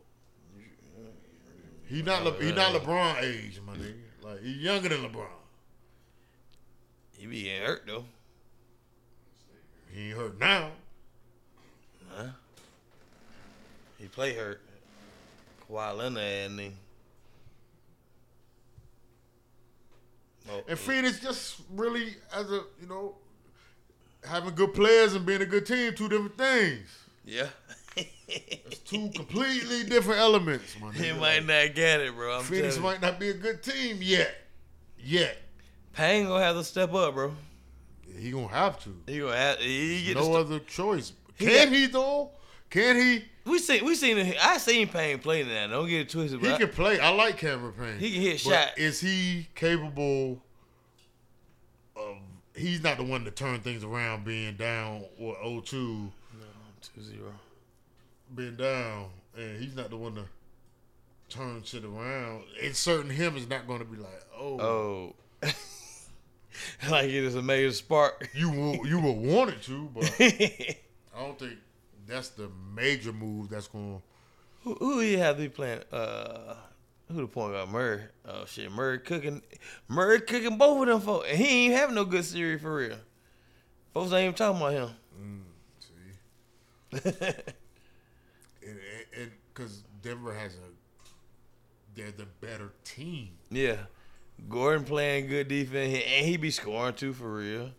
He 1.88 2.02
not 2.02 2.24
Le, 2.24 2.32
he 2.42 2.52
not 2.52 2.72
LeBron 2.72 3.22
age, 3.22 3.60
my 3.64 3.74
nigga. 3.74 3.94
Like 4.22 4.42
he's 4.42 4.56
younger 4.56 4.88
than 4.88 5.02
LeBron. 5.02 5.28
He 7.16 7.26
be 7.26 7.44
getting 7.44 7.62
hurt 7.62 7.86
though. 7.86 8.04
He 9.92 10.08
ain't 10.08 10.16
hurt 10.16 10.38
now. 10.40 10.70
Huh? 12.10 12.24
He 13.98 14.08
play 14.08 14.34
hurt. 14.34 14.60
Kawhi 15.68 15.96
Leonard 15.96 16.22
and 16.22 16.60
he. 16.60 16.72
Oh, 20.50 20.56
And 20.68 20.72
oh. 20.72 20.76
Phoenix 20.76 21.20
just 21.20 21.56
really 21.72 22.14
as 22.34 22.50
a 22.50 22.62
you 22.80 22.86
know 22.88 23.16
having 24.24 24.54
good 24.54 24.74
players 24.74 25.14
and 25.14 25.24
being 25.26 25.42
a 25.42 25.46
good 25.46 25.66
team, 25.66 25.94
two 25.94 26.08
different 26.08 26.36
things. 26.38 26.88
yeah. 27.24 27.48
It's 28.28 28.80
two 28.80 29.08
completely 29.14 29.84
different 29.84 30.20
elements, 30.20 30.76
my 30.80 30.92
he 30.94 31.12
might 31.12 31.46
not 31.46 31.74
get 31.74 32.00
it, 32.00 32.14
bro. 32.14 32.38
I'm 32.38 32.42
Phoenix 32.44 32.76
might 32.78 33.00
not 33.00 33.18
be 33.20 33.30
a 33.30 33.34
good 33.34 33.62
team 33.62 33.98
yet. 34.02 34.34
Yet. 34.98 35.38
Payne 35.94 36.26
gonna 36.26 36.42
have 36.44 36.56
to 36.56 36.64
step 36.64 36.92
up, 36.92 37.14
bro. 37.14 37.32
He 38.18 38.30
gonna 38.32 38.48
have 38.48 38.82
to. 38.84 38.94
He 39.06 39.20
gonna 39.20 39.34
have. 39.36 39.58
He 39.60 40.04
get 40.04 40.16
no 40.16 40.26
the 40.32 40.38
other 40.40 40.58
choice. 40.58 41.12
He 41.36 41.46
Can 41.46 41.68
got- 41.68 41.76
he 41.76 41.86
though? 41.86 42.30
Can 42.68 42.96
he? 42.96 43.24
We 43.46 43.58
seen 43.60 43.84
we 43.84 43.94
seen 43.94 44.34
I 44.42 44.58
seen 44.58 44.88
Payne 44.88 45.18
play 45.20 45.44
now. 45.44 45.68
Don't 45.68 45.88
get 45.88 46.00
it 46.02 46.08
twisted. 46.10 46.40
He 46.40 46.48
But 46.48 46.58
can 46.58 46.68
play. 46.68 46.98
I 46.98 47.10
like 47.10 47.38
Cameron 47.38 47.72
Payne. 47.78 47.98
He 47.98 48.12
can 48.12 48.20
hit 48.22 48.40
shot. 48.40 48.76
Is 48.76 49.00
he 49.00 49.48
capable 49.54 50.42
of? 51.94 52.16
He's 52.56 52.82
not 52.82 52.96
the 52.96 53.04
one 53.04 53.24
to 53.24 53.30
turn 53.30 53.60
things 53.60 53.84
around, 53.84 54.24
being 54.24 54.56
down 54.56 55.04
or 55.20 55.36
0-2, 55.44 55.64
two 55.64 56.10
zero. 57.02 57.32
being 58.34 58.56
down, 58.56 59.10
and 59.36 59.62
he's 59.62 59.76
not 59.76 59.90
the 59.90 59.96
one 59.96 60.14
to 60.14 60.24
turn 61.28 61.62
shit 61.64 61.84
around. 61.84 62.44
Inserting 62.62 63.10
him 63.10 63.36
is 63.36 63.46
not 63.48 63.66
going 63.66 63.80
to 63.80 63.84
be 63.84 63.98
like, 63.98 64.24
oh, 64.34 64.58
Oh. 64.58 65.14
like 66.90 67.04
it 67.10 67.24
is 67.24 67.34
a 67.34 67.42
major 67.42 67.72
spark. 67.72 68.28
you 68.34 68.50
will, 68.50 68.86
you 68.86 68.98
will 69.00 69.16
want 69.16 69.50
it 69.50 69.62
to, 69.64 69.90
but 69.94 70.04
I 70.20 70.76
don't 71.18 71.38
think 71.38 71.58
that's 72.06 72.28
the 72.30 72.50
major 72.74 73.12
move 73.12 73.48
that's 73.50 73.68
going. 73.68 74.02
who 74.62 74.74
who 74.74 75.00
he 75.00 75.14
have 75.14 75.36
to 75.36 75.42
be 75.42 75.48
playing? 75.48 75.80
Uh, 75.92 76.54
who 77.08 77.20
the 77.22 77.26
point 77.26 77.52
guard? 77.52 77.68
Murray. 77.68 78.02
Oh 78.26 78.44
shit, 78.46 78.70
Murray 78.70 78.98
cooking. 78.98 79.42
Murray 79.88 80.20
cooking 80.20 80.58
both 80.58 80.82
of 80.82 80.88
them 80.88 81.00
folks, 81.00 81.28
and 81.28 81.38
he 81.38 81.66
ain't 81.66 81.74
having 81.74 81.94
no 81.94 82.04
good 82.04 82.24
series 82.24 82.60
for 82.60 82.74
real. 82.76 82.96
Folks 83.94 84.12
ain't 84.12 84.24
even 84.24 84.34
talking 84.34 84.60
about 84.60 84.72
him. 84.72 85.44
See, 85.80 87.10
and 89.16 89.30
because 89.54 89.82
Denver 90.02 90.34
has 90.34 90.54
a, 90.54 90.68
they're 91.94 92.10
the 92.10 92.26
better 92.40 92.72
team. 92.84 93.30
yeah, 93.50 93.76
Gordon 94.48 94.84
playing 94.84 95.28
good 95.28 95.48
defense, 95.48 96.02
and 96.06 96.26
he 96.26 96.36
be 96.36 96.50
scoring 96.50 96.94
too 96.94 97.12
for 97.12 97.36
real. 97.36 97.70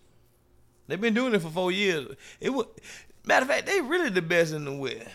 They've 0.87 0.99
been 0.99 1.13
doing 1.13 1.33
it 1.35 1.41
for 1.41 1.49
four 1.49 1.71
years. 1.71 2.07
It 2.39 2.49
was 2.51 2.65
matter 3.27 3.43
of 3.43 3.49
fact, 3.49 3.65
they 3.65 3.81
really 3.81 4.09
the 4.09 4.21
best 4.21 4.53
in 4.53 4.65
the 4.65 4.73
West. 4.73 5.07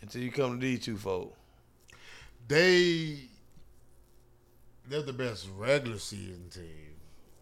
Until 0.00 0.22
you 0.22 0.32
come 0.32 0.58
to 0.58 0.66
these 0.66 0.80
two 0.84 0.96
folks. 0.96 1.36
they 2.48 3.28
they're 4.88 5.02
the 5.02 5.12
best 5.12 5.46
regular 5.56 5.98
season 5.98 6.48
team. 6.50 6.96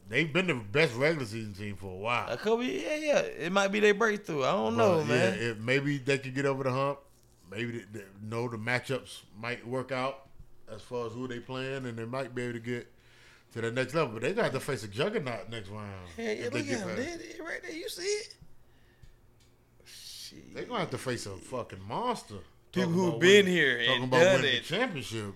They've 0.08 0.30
been 0.30 0.48
the 0.48 0.54
best 0.54 0.94
regular 0.94 1.24
season 1.24 1.54
team 1.54 1.76
for 1.76 1.86
a 1.86 1.96
while. 1.96 2.28
A 2.28 2.36
couple, 2.36 2.64
yeah, 2.64 2.96
yeah. 2.96 3.20
It 3.20 3.52
might 3.52 3.68
be 3.68 3.80
their 3.80 3.94
breakthrough. 3.94 4.42
I 4.42 4.52
don't 4.52 4.76
know, 4.76 5.04
man. 5.04 5.38
Yeah, 5.38 5.46
it, 5.46 5.60
maybe 5.60 5.98
they 5.98 6.18
could 6.18 6.34
get 6.34 6.46
over 6.46 6.64
the 6.64 6.72
hump. 6.72 6.98
Maybe 7.50 7.72
they, 7.72 8.00
they 8.00 8.04
know 8.22 8.48
the 8.48 8.56
matchups 8.56 9.20
might 9.40 9.66
work 9.66 9.90
out 9.92 10.26
as 10.72 10.82
far 10.82 11.06
as 11.06 11.12
who 11.12 11.28
they 11.28 11.38
playing, 11.38 11.86
and 11.86 11.96
they 11.96 12.04
might 12.04 12.34
be 12.34 12.42
able 12.42 12.54
to 12.54 12.60
get 12.60 12.92
to 13.52 13.60
the 13.60 13.70
next 13.70 13.94
level. 13.94 14.14
But 14.14 14.22
they 14.22 14.28
got 14.32 14.36
to 14.36 14.42
have 14.44 14.52
to 14.52 14.60
face 14.60 14.84
a 14.84 14.88
juggernaut 14.88 15.48
next 15.50 15.68
round. 15.68 15.86
Yeah, 16.18 16.32
yeah, 16.32 16.44
look 16.44 16.54
at 16.56 16.64
him. 16.66 16.78
past- 16.80 16.96
There, 16.96 17.18
there, 17.18 17.46
right 17.46 17.62
there. 17.62 17.72
You 17.72 17.88
see 17.88 18.02
it? 18.02 18.34
Shit. 19.84 20.54
They 20.54 20.64
gonna 20.64 20.80
have 20.80 20.90
to 20.90 20.98
face 20.98 21.26
a 21.26 21.30
fucking 21.30 21.82
monster. 21.86 22.36
People 22.72 22.90
who 22.92 23.08
about 23.08 23.20
been 23.20 23.46
winning- 23.46 23.52
here 23.52 23.78
talking 23.78 23.94
and 24.02 24.04
about 24.04 24.20
done 24.20 24.34
winning 24.42 24.56
it. 24.56 24.62
the 24.66 24.76
championship. 24.76 25.34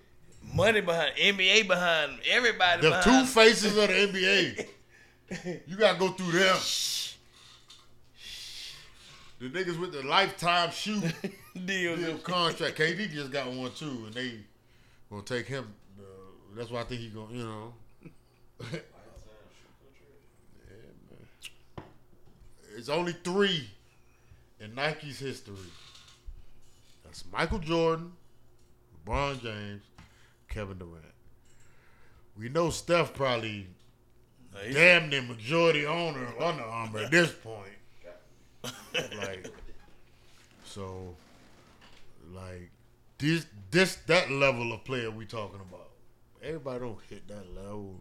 Money 0.55 0.81
behind 0.83 1.17
NBA 1.17 1.67
behind 1.67 2.19
everybody 2.31 2.83
behind. 2.83 3.03
The 3.05 3.11
two 3.11 3.25
faces 3.27 3.77
of 3.77 3.89
the 3.89 3.95
NBA. 3.95 4.69
You 5.67 5.77
gotta 5.77 5.99
go 5.99 6.09
through 6.11 6.33
them. 6.39 6.57
The 9.41 9.49
niggas 9.49 9.79
with 9.81 9.93
the 9.93 10.03
lifetime 10.03 10.71
shoe 10.71 11.01
deal. 11.65 11.97
deal 11.97 12.19
contract. 12.19 12.77
KD 12.79 13.11
just 13.11 13.33
got 13.33 13.51
one 13.51 13.73
too, 13.73 14.05
and 14.07 14.15
they 14.15 14.35
gonna 15.11 15.23
take 15.23 15.47
him. 15.47 15.75
Uh, 15.99 16.03
that's 16.57 16.71
why 16.71 16.81
I 16.81 16.85
think 16.85 17.01
he 17.01 17.09
gonna, 17.09 17.33
you 17.33 17.43
know. 17.45 17.73
It's 22.77 22.89
only 22.89 23.13
three 23.13 23.71
in 24.61 24.75
Nike's 24.75 25.19
history. 25.19 25.55
That's 27.05 27.25
Michael 27.33 27.61
Jordan, 27.61 28.13
LeBron 29.07 29.41
James, 29.41 29.83
Kevin 30.49 30.79
Durant. 30.79 31.05
We 32.37 32.49
know 32.49 32.71
Steph 32.71 33.15
probably 33.15 33.69
damn 34.73 35.09
near 35.09 35.23
majority 35.23 35.87
owner 35.87 36.25
of 36.25 36.41
Under 36.41 36.63
Armour 36.63 37.01
at 37.01 37.11
this 37.11 37.33
point. 37.33 37.71
like, 39.19 39.53
so, 40.65 41.15
like 42.33 42.71
this, 43.19 43.47
this, 43.71 43.97
that 44.07 44.31
level 44.31 44.73
of 44.73 44.85
player 44.85 45.11
we 45.11 45.27
talking 45.27 45.61
about. 45.61 45.91
Everybody 46.43 46.81
don't 46.81 46.99
hit 47.09 47.29
that 47.29 47.55
level. 47.55 48.01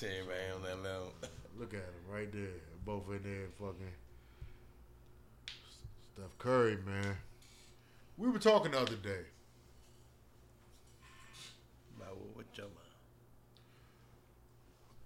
Hit 0.00 0.08
that 0.08 0.16
everybody 0.16 0.52
on 0.54 0.62
that 0.62 0.88
level. 0.88 1.12
Look 1.58 1.74
at 1.74 1.80
him 1.80 1.84
right 2.10 2.32
there. 2.32 2.48
Both 2.86 3.08
in 3.10 3.22
there, 3.22 3.48
fucking 3.58 3.92
Steph 6.14 6.38
Curry, 6.38 6.78
man. 6.86 7.16
We 8.16 8.30
were 8.30 8.38
talking 8.38 8.72
the 8.72 8.80
other 8.80 8.96
day. 8.96 9.24
About 11.96 12.16
what, 12.16 12.36
what 12.36 12.46
you 12.56 12.64
about? 12.64 12.80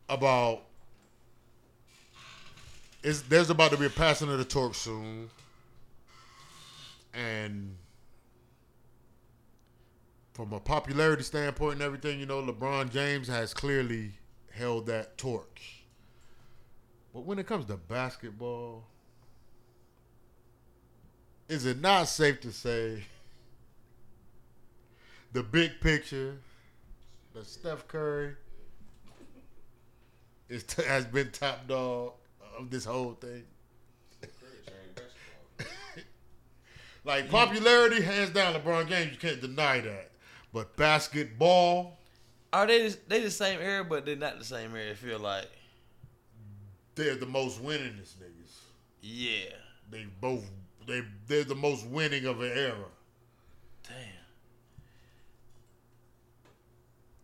about 0.08 0.62
is 3.02 3.22
there's 3.24 3.50
about 3.50 3.70
to 3.72 3.76
be 3.76 3.86
a 3.86 3.90
passing 3.90 4.30
of 4.30 4.38
the 4.38 4.44
torch 4.44 4.76
soon, 4.76 5.28
and 7.12 7.74
from 10.32 10.52
a 10.52 10.60
popularity 10.60 11.22
standpoint 11.22 11.74
and 11.74 11.82
everything, 11.82 12.20
you 12.20 12.26
know, 12.26 12.42
LeBron 12.42 12.90
James 12.90 13.28
has 13.28 13.52
clearly 13.54 14.12
held 14.54 14.86
that 14.86 15.18
torch. 15.18 15.84
But 17.12 17.20
when 17.24 17.38
it 17.38 17.46
comes 17.46 17.66
to 17.66 17.76
basketball, 17.76 18.84
is 21.48 21.66
it 21.66 21.80
not 21.80 22.08
safe 22.08 22.40
to 22.40 22.52
say 22.52 23.04
the 25.32 25.42
big 25.42 25.80
picture 25.80 26.36
that 27.34 27.46
Steph 27.46 27.86
Curry 27.88 28.34
is 30.48 30.64
t- 30.64 30.84
has 30.84 31.04
been 31.04 31.30
top 31.30 31.66
dog 31.68 32.12
of 32.58 32.70
this 32.70 32.84
whole 32.84 33.12
thing? 33.14 33.44
like 37.04 37.30
popularity, 37.30 38.00
hands 38.00 38.30
down, 38.30 38.54
LeBron 38.54 38.88
James. 38.88 39.12
You 39.12 39.18
can't 39.18 39.40
deny 39.40 39.80
that. 39.80 40.10
But 40.52 40.76
basketball, 40.76 41.98
Are 42.54 42.66
they 42.66 42.88
they 43.08 43.20
the 43.20 43.30
same 43.30 43.60
era, 43.60 43.84
but 43.84 44.06
they're 44.06 44.16
not 44.16 44.38
the 44.38 44.44
same 44.44 44.74
era? 44.76 44.90
I 44.92 44.94
feel 44.94 45.18
like. 45.18 45.50
they're 46.94 47.16
the 47.16 47.26
most 47.26 47.62
winningest 47.62 48.14
niggas. 48.22 48.54
Yeah. 49.02 49.50
They 49.90 50.06
both 50.20 50.44
they 50.86 51.02
they're 51.26 51.44
the 51.44 51.54
most 51.54 51.86
winning 51.86 52.26
of 52.26 52.40
an 52.40 52.52
era. 52.54 52.84
Damn. 53.88 53.94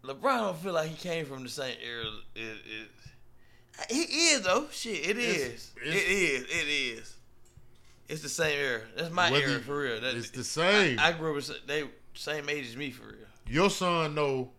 LeBron 0.05 0.39
don't 0.39 0.59
feel 0.59 0.73
like 0.73 0.89
he 0.91 0.97
came 0.97 1.27
from 1.27 1.43
the 1.43 1.49
same 1.49 1.77
era. 1.85 2.05
It, 2.35 2.57
it, 3.89 3.91
he 3.91 4.03
is 4.31 4.43
though. 4.43 4.67
Shit, 4.73 5.07
it 5.11 5.19
It's- 5.19 5.37
is. 5.37 5.73
it's- 5.83 5.95
it 5.95 6.11
is. 6.11 6.43
It 6.43 6.69
is. 6.99 7.15
It's 8.09 8.23
the 8.23 8.29
same 8.29 8.59
era. 8.59 8.81
That's 8.97 9.11
my 9.13 9.31
era 9.31 9.61
for 9.61 9.79
real. 9.83 10.01
That, 10.01 10.17
it's 10.17 10.31
the 10.31 10.43
same. 10.43 10.99
I, 10.99 11.09
I 11.09 11.13
grew 11.13 11.31
up 11.31 11.37
with 11.37 11.67
they 11.69 11.85
same 12.15 12.49
age 12.49 12.67
as 12.67 12.77
me 12.77 12.91
for 12.91 13.05
real. 13.05 13.17
Your 13.47 13.71
son 13.71 14.15
know 14.17 14.51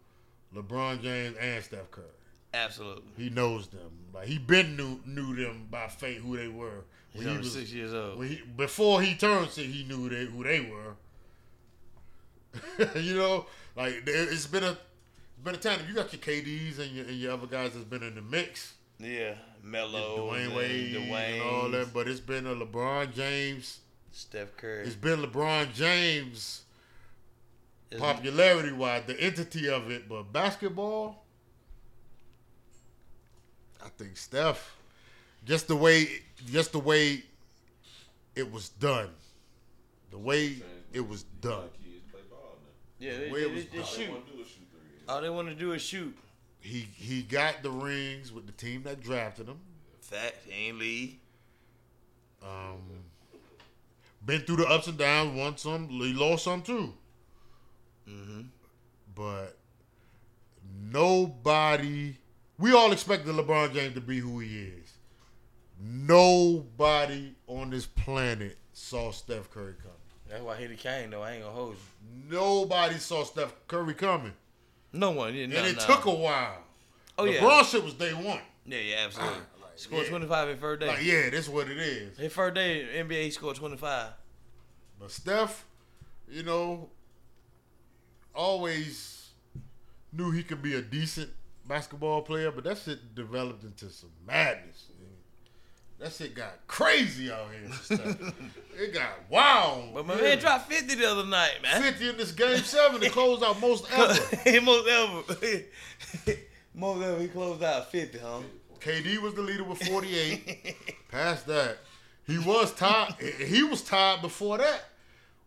LeBron 0.56 1.02
James 1.02 1.36
and 1.38 1.64
Steph 1.64 1.90
Curry. 1.92 2.06
Absolutely. 2.54 3.04
He 3.18 3.30
knows 3.30 3.68
them. 3.68 3.92
Like 4.14 4.28
he 4.28 4.38
been 4.38 4.76
knew 4.76 5.00
knew 5.06 5.36
them 5.36 5.68
by 5.72 5.88
fate 5.88 6.18
who 6.18 6.36
they 6.38 6.48
were. 6.50 6.84
When 7.14 7.28
he 7.28 7.38
was- 7.38 7.54
six 7.54 7.72
years 7.72 7.94
old. 7.94 8.20
when 8.20 8.28
he, 8.30 8.42
before 8.58 9.02
he 9.02 9.16
turned 9.16 9.50
six, 9.50 9.72
he 9.72 9.84
knew 9.84 10.10
they, 10.10 10.26
who 10.26 10.44
they 10.44 10.62
were. 10.62 10.96
you 13.00 13.16
know, 13.16 13.46
like 13.76 14.06
there- 14.06 14.30
it's 14.32 14.48
been 14.48 14.64
a 14.64 14.72
it's 14.72 15.44
been 15.44 15.56
a 15.56 15.58
time. 15.58 15.80
You 15.88 15.94
got 15.96 16.12
your 16.12 16.22
KDs 16.22 16.80
and 16.80 16.92
your, 16.92 17.06
and 17.06 17.16
your 17.18 17.34
other 17.34 17.48
guys 17.48 17.72
that's 17.74 17.86
been 17.86 18.04
in 18.04 18.16
the 18.16 18.22
mix. 18.22 18.74
yeah, 19.00 19.36
Melo, 19.64 20.30
Dwyane 20.30 20.56
Wade 20.56 20.94
Dwyane, 20.96 21.34
and 21.34 21.42
all 21.42 21.70
that, 21.70 21.94
but 21.94 22.08
it's 22.08 22.20
been 22.20 22.46
a 22.48 22.54
LeBron 22.56 23.14
James. 23.14 23.80
Steph 24.12 24.58
Curry. 24.58 24.86
It's 24.86 24.96
been 24.96 25.22
LeBron 25.22 25.74
James 25.74 26.64
popularity 27.98 28.72
wise, 28.72 29.04
the 29.06 29.20
entity 29.20 29.70
of 29.70 29.92
it, 29.92 30.08
but 30.08 30.32
basketball, 30.32 31.26
I 33.84 33.90
think 33.90 34.18
Steph, 34.18 34.78
just 35.46 35.68
the 35.68 35.76
way, 35.76 36.08
just 36.46 36.72
the 36.72 36.80
way 36.80 37.24
it 38.36 38.52
was 38.52 38.70
done, 38.70 39.10
the 40.10 40.18
way 40.18 40.58
it 40.94 41.08
was 41.08 41.24
done. 41.42 41.70
Kids 41.84 42.04
play 42.12 42.22
ball 42.30 42.58
yeah, 43.00 43.18
they, 43.18 43.30
Where 43.30 43.50
they, 43.50 43.56
they, 43.56 43.62
they 43.62 43.80
All 43.80 43.84
All 43.84 43.92
they 43.92 44.04
shoot. 44.04 44.10
want 44.12 44.28
to 44.28 44.34
do 44.34 44.42
is 44.42 44.48
shoot. 44.48 44.68
All 45.10 45.22
they 45.22 45.30
want 45.30 45.48
to 45.50 45.56
do 45.56 45.72
is 45.74 45.82
shoot. 45.82 46.18
He 46.60 46.88
he 46.96 47.24
got 47.24 47.64
the 47.64 47.72
rings 47.72 48.32
with 48.32 48.46
the 48.46 48.52
team 48.54 48.84
that 48.84 49.02
drafted 49.02 49.48
him. 49.48 49.58
Fact, 50.02 50.46
he 50.46 50.68
ain't 50.68 50.78
lead. 50.78 51.18
Um, 52.44 52.82
been 54.26 54.42
through 54.42 54.58
the 54.58 54.68
ups 54.68 54.88
and 54.88 54.98
downs, 54.98 55.38
won 55.38 55.58
some, 55.58 55.88
he 55.90 56.14
lost 56.14 56.44
some 56.44 56.62
too. 56.62 56.94
Mm-hmm. 58.12 58.42
but 59.16 59.58
nobody 60.92 62.16
we 62.58 62.74
all 62.74 62.92
expected 62.92 63.34
LeBron 63.34 63.74
James 63.74 63.96
to 63.96 64.02
be 64.02 64.20
who 64.20 64.40
he 64.40 64.60
is. 64.60 64.94
Nobody 65.80 67.34
on 67.48 67.72
this 67.72 67.88
planet 67.88 68.58
saw 68.72 69.12
Steph 69.12 69.50
Curry 69.50 69.74
coming. 69.82 69.98
That's 70.30 70.44
why 70.44 70.58
he 70.58 70.68
the 70.68 70.76
king, 70.76 71.10
though. 71.10 71.24
I 71.24 71.32
ain't 71.34 71.44
gonna 71.44 71.56
hold 71.56 71.76
you. 71.76 72.38
Nobody 72.38 72.96
saw 73.00 73.24
Steph 73.24 73.54
Curry 73.68 73.96
coming. 73.96 74.34
No 74.94 75.10
one. 75.12 75.34
Yeah, 75.34 75.46
And 75.46 75.54
it 75.54 75.78
no. 75.78 75.86
took 75.86 76.06
a 76.06 76.12
while. 76.12 76.58
Oh 77.18 77.26
yeah. 77.26 77.42
LeBron 77.42 77.66
shit 77.72 77.84
was 77.84 77.96
day 77.96 78.14
one. 78.14 78.40
Yeah, 78.66 78.78
yeah, 78.78 78.96
absolutely. 79.06 79.38
Like, 79.62 79.80
scored 79.80 80.04
yeah. 80.04 80.10
25 80.10 80.50
in 80.50 80.58
first 80.58 80.80
day. 80.82 80.88
Like, 80.88 81.04
yeah, 81.04 81.30
that's 81.30 81.48
what 81.48 81.70
it 81.70 81.78
is. 81.78 82.18
His 82.18 82.34
first 82.34 82.56
day 82.56 82.86
NBA, 82.94 83.24
he 83.24 83.32
scored 83.32 83.56
25. 83.56 84.10
But 85.00 85.10
Steph, 85.10 85.66
you 86.30 86.44
know, 86.44 86.90
always 88.34 89.30
knew 90.12 90.32
he 90.32 90.44
could 90.44 90.62
be 90.62 90.76
a 90.76 90.82
decent 90.82 91.30
basketball 91.68 92.22
player, 92.22 92.52
but 92.52 92.64
that 92.66 92.78
shit 92.78 93.16
developed 93.16 93.64
into 93.64 93.90
some 93.90 94.10
madness. 94.26 94.86
man. 95.00 95.08
That 96.00 96.12
shit 96.14 96.34
got 96.36 96.66
crazy 96.68 97.32
out 97.32 97.48
here. 97.52 98.00
it 98.78 98.94
got 98.94 99.10
wild. 99.30 99.94
But 99.94 100.08
my 100.08 100.16
Yeah. 100.16 100.22
man 100.22 100.38
dropped 100.40 100.72
50 100.72 100.96
the 100.96 101.06
other 101.06 101.26
night, 101.26 101.60
man. 101.62 101.82
50 101.82 102.10
in 102.10 102.18
this 102.18 102.32
game 102.32 102.58
seven 102.58 103.00
to 103.02 103.10
close 103.10 103.44
out 103.44 103.60
most 103.62 103.86
ever. 103.92 104.14
most 104.62 104.88
ever. 104.90 105.62
most 106.74 107.04
ever, 107.06 107.20
he 107.22 107.28
closed 107.28 107.62
out 107.64 107.92
50, 107.92 108.18
huh? 108.18 108.40
KD 108.80 109.20
was 109.22 109.36
the 109.36 109.42
leader 109.42 109.64
with 109.64 109.82
48. 109.84 110.76
Past 111.12 111.46
that, 111.46 111.78
he 112.26 112.40
was 112.40 112.74
tied. 112.74 113.14
He 113.46 113.62
was 113.62 113.84
tied 113.84 114.24
before 114.24 114.58
that 114.58 114.86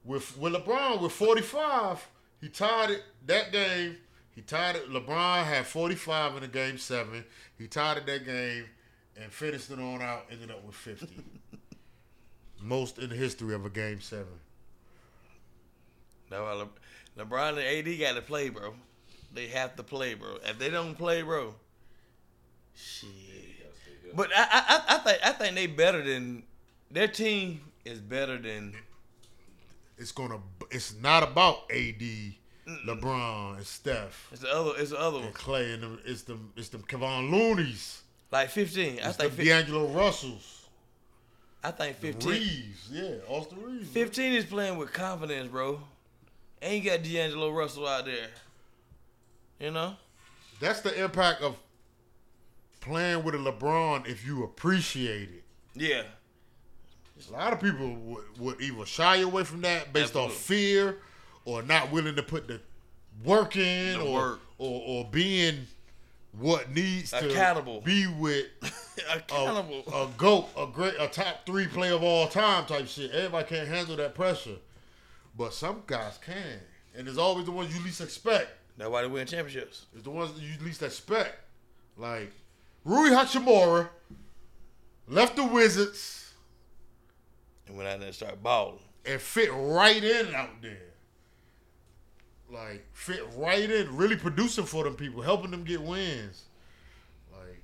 with 0.05 0.39
with 0.39 0.53
LeBron 0.53 1.01
with 1.01 1.11
45. 1.11 2.07
He 2.45 2.51
tied 2.51 2.91
it 2.91 3.03
that 3.25 3.53
game. 3.53 3.97
He 4.35 4.43
tied 4.43 4.77
it. 4.77 4.91
LeBron 4.91 5.45
had 5.45 5.67
45 5.67 6.35
in 6.35 6.41
the 6.43 6.49
game 6.49 6.77
seven. 6.77 7.25
He 7.57 7.67
tied 7.67 7.97
it 7.97 8.05
that 8.05 8.27
game 8.27 8.67
and 9.17 9.33
finished 9.33 9.71
it 9.71 9.79
on 9.79 10.03
out. 10.03 10.27
Ended 10.31 10.51
up 10.51 10.63
with 10.63 10.75
50. 10.75 11.09
Most 12.61 12.99
in 12.99 13.09
the 13.09 13.17
history 13.17 13.55
of 13.55 13.65
a 13.65 13.71
game 13.71 14.03
seven. 14.03 14.27
That's 16.29 16.39
uh, 16.39 16.45
why 16.45 16.53
Le- 17.23 17.25
LeBron 17.25 17.51
and 17.57 17.89
AD 17.89 17.99
got 17.99 18.15
to 18.17 18.21
play, 18.21 18.51
bro. 18.51 18.75
They 19.33 19.47
have 19.47 19.75
to 19.77 19.83
play, 19.83 20.13
bro. 20.13 20.37
If 20.45 20.59
they 20.59 20.69
don't 20.69 20.99
play, 20.99 21.23
bro, 21.23 21.55
shit. 22.75 23.09
But 24.15 24.29
I, 24.37 24.43
I, 24.43 24.65
I- 24.69 24.95
I 24.97 24.99
think, 24.99 25.19
I 25.25 25.33
think 25.33 25.55
they 25.55 25.67
better 25.67 26.03
than 26.03 26.43
their 26.91 27.09
team 27.09 27.63
is 27.87 28.01
better 28.01 28.37
than. 28.37 28.75
It's 29.97 30.13
gonna. 30.13 30.41
It's 30.75 30.95
not 31.01 31.23
about 31.23 31.71
AD, 31.71 32.03
LeBron, 32.87 33.57
and 33.59 33.67
Steph. 33.67 34.29
It's 34.33 34.41
the 34.43 34.53
other. 34.53 34.73
It's 34.77 34.91
the 34.91 34.99
other 35.01 35.19
one. 35.19 35.27
And 35.27 35.35
Clay 35.35 35.73
and 35.73 35.83
them, 35.83 36.01
it's 36.05 36.23
them 36.23 36.53
it's 36.57 36.69
them 36.69 36.83
Kevon 36.83 37.31
Looney's. 37.31 38.03
Like 38.33 38.51
15. 38.51 38.85
I 38.85 39.09
It's 39.09 39.17
think. 39.17 39.19
them 39.19 39.31
fif- 39.31 39.47
D'Angelo 39.47 39.87
Russells. 39.89 40.67
I 41.63 41.71
think 41.71 42.01
the 42.01 42.09
15. 42.13 42.31
Reaves. 42.33 42.89
Yeah, 42.91 43.11
Austin 43.29 43.63
Reaves. 43.63 43.89
15 43.91 44.33
is 44.35 44.45
playing 44.45 44.77
with 44.77 44.93
confidence, 44.93 45.49
bro. 45.49 45.81
You 46.61 46.81
got 46.81 47.03
D'Angelo 47.03 47.51
Russell 47.53 47.87
out 47.87 48.07
there. 48.07 48.29
You 49.61 49.71
know? 49.71 49.95
That's 50.61 50.81
the 50.81 51.03
impact 51.03 51.41
of 51.43 51.57
playing 52.81 53.23
with 53.23 53.35
a 53.35 53.39
LeBron 53.39 54.07
if 54.09 54.27
you 54.27 54.43
appreciate 54.45 55.29
it. 55.31 55.45
Yeah. 55.75 56.03
A 57.31 57.33
lot 57.33 57.53
of 57.53 57.61
people 57.61 57.95
would, 57.95 58.25
would 58.39 58.61
either 58.61 58.85
shy 58.87 59.17
away 59.19 59.45
from 59.45 59.61
that 59.63 59.93
based 59.93 60.17
off 60.17 60.33
fear 60.35 60.99
or 61.45 61.63
not 61.63 61.91
willing 61.91 62.17
to 62.17 62.23
put 62.23 62.49
the 62.49 62.61
work 63.25 63.57
in 63.57 63.99
The 63.99 64.05
or, 64.05 64.13
work. 64.15 64.41
or 64.59 64.83
or 64.87 65.05
being 65.11 65.67
what 66.39 66.71
needs 66.71 67.11
to 67.13 67.81
be 67.85 68.07
with 68.09 68.47
a, 69.13 69.19
Accountable. 69.19 69.85
a 69.87 70.09
goat, 70.19 70.49
a 70.59 70.67
great, 70.67 70.95
a 70.99 71.07
top 71.07 71.47
three 71.47 71.67
player 71.69 71.95
of 71.95 72.03
all 72.03 72.27
time 72.29 72.67
type 72.67 72.89
shit. 72.89 73.11
Everybody 73.13 73.47
can't 73.47 73.69
handle 73.69 73.97
that 73.97 74.15
pressure, 74.17 74.57
but 75.37 75.55
some 75.55 75.83
guys 75.87 76.19
can, 76.25 76.59
and 76.97 77.07
it's 77.07 77.19
always 77.19 77.45
the 77.47 77.53
ones 77.53 77.77
you 77.77 77.83
least 77.85 78.01
expect. 78.01 78.49
That's 78.77 78.91
why 78.91 79.03
they 79.03 79.09
win 79.09 79.27
championships. 79.27 79.87
It's 79.95 80.03
the 80.03 80.11
ones 80.11 80.33
that 80.35 80.43
you 80.43 80.55
least 80.65 80.83
expect. 80.83 81.37
Like 81.97 82.33
Rui 82.85 83.11
Hachimura 83.11 83.89
left 85.07 85.37
the 85.37 85.45
Wizards 85.45 86.24
And 87.67 87.77
went 87.77 87.89
out 87.89 87.99
there 87.99 88.09
and 88.09 88.15
started 88.15 88.43
balling. 88.43 88.79
and 89.07 89.21
fit 89.21 89.51
right 89.53 90.03
in 90.03 90.35
out 90.35 90.61
there. 90.63 90.79
Like 92.51 92.87
fit 92.93 93.23
right 93.37 93.69
in, 93.69 93.97
really 93.97 94.17
producing 94.17 94.65
for 94.65 94.85
them 94.85 94.95
people, 94.95 95.23
helping 95.23 95.51
them 95.51 95.65
get 95.65 95.81
wins. 95.83 96.45
Like 97.33 97.63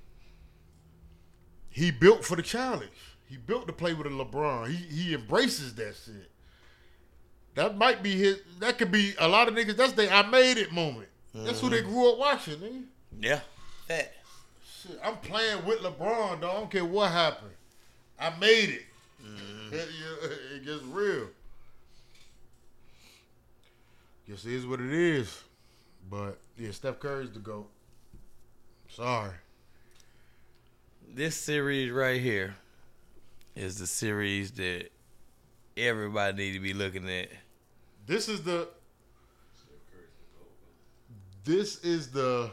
he 1.69 1.91
built 1.91 2.25
for 2.25 2.37
the 2.37 2.43
challenge. 2.43 2.91
He 3.29 3.37
built 3.37 3.67
to 3.69 3.73
play 3.73 3.95
with 3.95 4.07
a 4.07 4.11
LeBron. 4.11 4.69
He 4.69 4.77
he 4.77 5.15
embraces 5.15 5.75
that 5.77 5.95
shit. 6.05 6.31
That 7.55 7.77
might 7.77 8.03
be 8.03 8.17
his. 8.17 8.41
That 8.59 8.79
could 8.79 8.91
be 8.91 9.15
a 9.19 9.29
lot 9.29 9.49
of 9.49 9.55
niggas. 9.55 9.77
That's 9.77 9.93
the 9.93 10.13
I 10.13 10.27
made 10.29 10.57
it 10.57 10.73
moment. 10.73 11.09
That's 11.35 11.61
who 11.61 11.69
they 11.69 11.83
mm-hmm. 11.83 11.93
grew 11.93 12.13
up 12.13 12.19
watching. 12.19 12.57
Nigga. 12.57 12.83
Yeah. 13.21 13.41
Fat. 13.87 14.13
Shit, 14.83 14.99
I'm 15.05 15.17
playing 15.19 15.65
with 15.65 15.81
LeBron, 15.81 16.41
though. 16.41 16.51
I 16.51 16.55
don't 16.55 16.71
care 16.71 16.85
what 16.85 17.11
happened. 17.11 17.53
I 18.19 18.31
made 18.39 18.71
it. 18.71 18.83
Mm-hmm. 19.25 19.75
it, 19.75 19.89
it 20.57 20.65
gets 20.65 20.83
real. 20.85 21.29
Guess 24.29 24.45
it 24.45 24.53
is 24.53 24.67
what 24.67 24.81
it 24.81 24.93
is. 24.93 25.43
But 26.09 26.39
yeah, 26.57 26.71
Steph 26.71 27.01
Curry's 27.01 27.31
the 27.31 27.41
GOAT. 27.41 27.69
Sorry. 28.89 29.33
This 31.13 31.35
series 31.37 31.91
right 31.91 32.21
here 32.21 32.55
is 33.57 33.79
the 33.79 33.87
series 33.87 34.53
that 34.53 34.91
everybody 35.77 36.37
need 36.37 36.53
to 36.53 36.61
be 36.61 36.73
looking 36.73 37.09
at. 37.09 37.29
This 38.07 38.29
is 38.29 38.43
the 38.43 38.69
this 41.45 41.83
is 41.83 42.09
the 42.11 42.51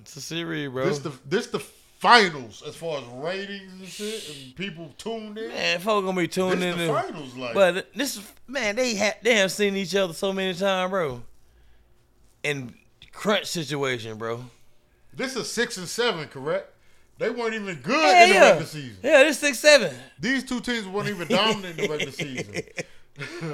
It's 0.00 0.16
a 0.16 0.20
series, 0.20 0.68
bro. 0.70 0.86
this 0.86 0.98
the 0.98 1.12
this 1.26 1.46
the 1.48 1.62
finals 2.00 2.62
as 2.66 2.74
far 2.74 2.98
as 2.98 3.04
ratings 3.08 3.72
and 3.74 3.86
shit 3.86 4.28
and 4.34 4.56
people 4.56 4.92
tuned 4.96 5.36
in. 5.36 5.48
man, 5.48 5.78
folk 5.80 6.02
gonna 6.04 6.18
be 6.18 6.26
tuned 6.26 6.60
this 6.62 6.74
tuning 6.74 6.78
the 6.88 6.96
in. 6.96 7.02
finals 7.04 7.36
like 7.36 7.54
But 7.54 7.92
this 7.94 8.16
is 8.16 8.32
man, 8.48 8.74
they 8.76 8.94
have 8.94 9.16
they 9.22 9.34
have 9.34 9.52
seen 9.52 9.76
each 9.76 9.94
other 9.94 10.14
so 10.14 10.32
many 10.32 10.54
times, 10.54 10.90
bro. 10.90 11.22
In 12.42 12.74
crunch 13.12 13.46
situation, 13.46 14.16
bro. 14.16 14.44
this 15.12 15.36
is 15.36 15.50
six 15.50 15.76
and 15.76 15.86
seven, 15.86 16.26
correct? 16.28 16.72
They 17.18 17.28
weren't 17.28 17.52
even 17.52 17.76
good 17.82 17.92
Yeah, 18.02 18.22
in 18.24 18.28
the 18.30 18.34
yeah. 18.34 18.40
regular 18.46 18.66
season. 18.66 18.96
Yeah, 19.02 19.22
this 19.24 19.38
six 19.38 19.58
seven. 19.58 19.94
These 20.18 20.44
two 20.44 20.60
teams 20.60 20.86
weren't 20.88 21.08
even 21.10 21.28
dominant 21.36 21.78
in 21.78 21.84
the 21.84 21.88
regular 21.88 22.12
season. 22.12 22.54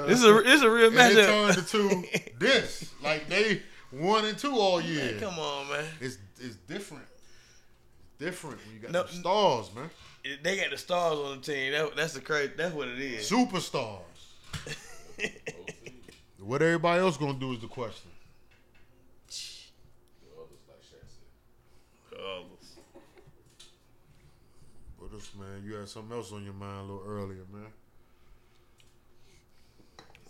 This 0.07 0.19
is 0.19 0.23
a 0.23 0.33
this 0.43 0.53
is 0.55 0.61
a 0.61 0.69
real 0.69 0.87
and 0.87 0.95
it 0.95 1.17
matchup. 1.17 1.25
turned 1.25 1.57
into 2.07 2.07
this. 2.39 2.89
Like 3.03 3.27
they 3.27 3.61
one 3.91 4.23
and 4.23 4.37
two 4.37 4.53
all 4.55 4.79
year. 4.79 5.17
Come 5.19 5.37
on, 5.37 5.67
man. 5.69 5.83
It's 5.99 6.17
it's 6.39 6.55
different. 6.67 7.03
Different 8.19 8.57
when 8.65 8.75
you 8.75 8.81
got 8.81 8.91
No- 8.91 9.03
the 9.03 9.13
stars, 9.13 9.69
man. 9.75 9.89
They 10.43 10.57
got 10.57 10.71
the 10.71 10.77
stars 10.77 11.17
on 11.19 11.37
the 11.37 11.43
team. 11.43 11.71
That, 11.71 11.95
that's 11.95 12.13
the 12.13 12.21
crazy. 12.21 12.51
That's 12.57 12.73
what 12.73 12.87
it 12.89 12.99
is. 12.99 13.29
Superstars. 13.29 14.01
what 16.39 16.61
everybody 16.61 16.99
else 17.01 17.15
gonna 17.17 17.39
do 17.39 17.53
is 17.53 17.59
the 17.61 17.67
question. 17.67 18.09
Others 19.29 19.71
like 20.67 20.81
Shaq 20.81 21.07
said. 21.07 21.29
But 24.99 25.11
this 25.11 25.29
man, 25.39 25.63
you 25.63 25.75
had 25.75 25.87
something 25.87 26.17
else 26.17 26.31
on 26.33 26.43
your 26.43 26.53
mind 26.53 26.89
a 26.89 26.93
little 26.93 27.07
earlier, 27.07 27.45
man. 27.53 27.71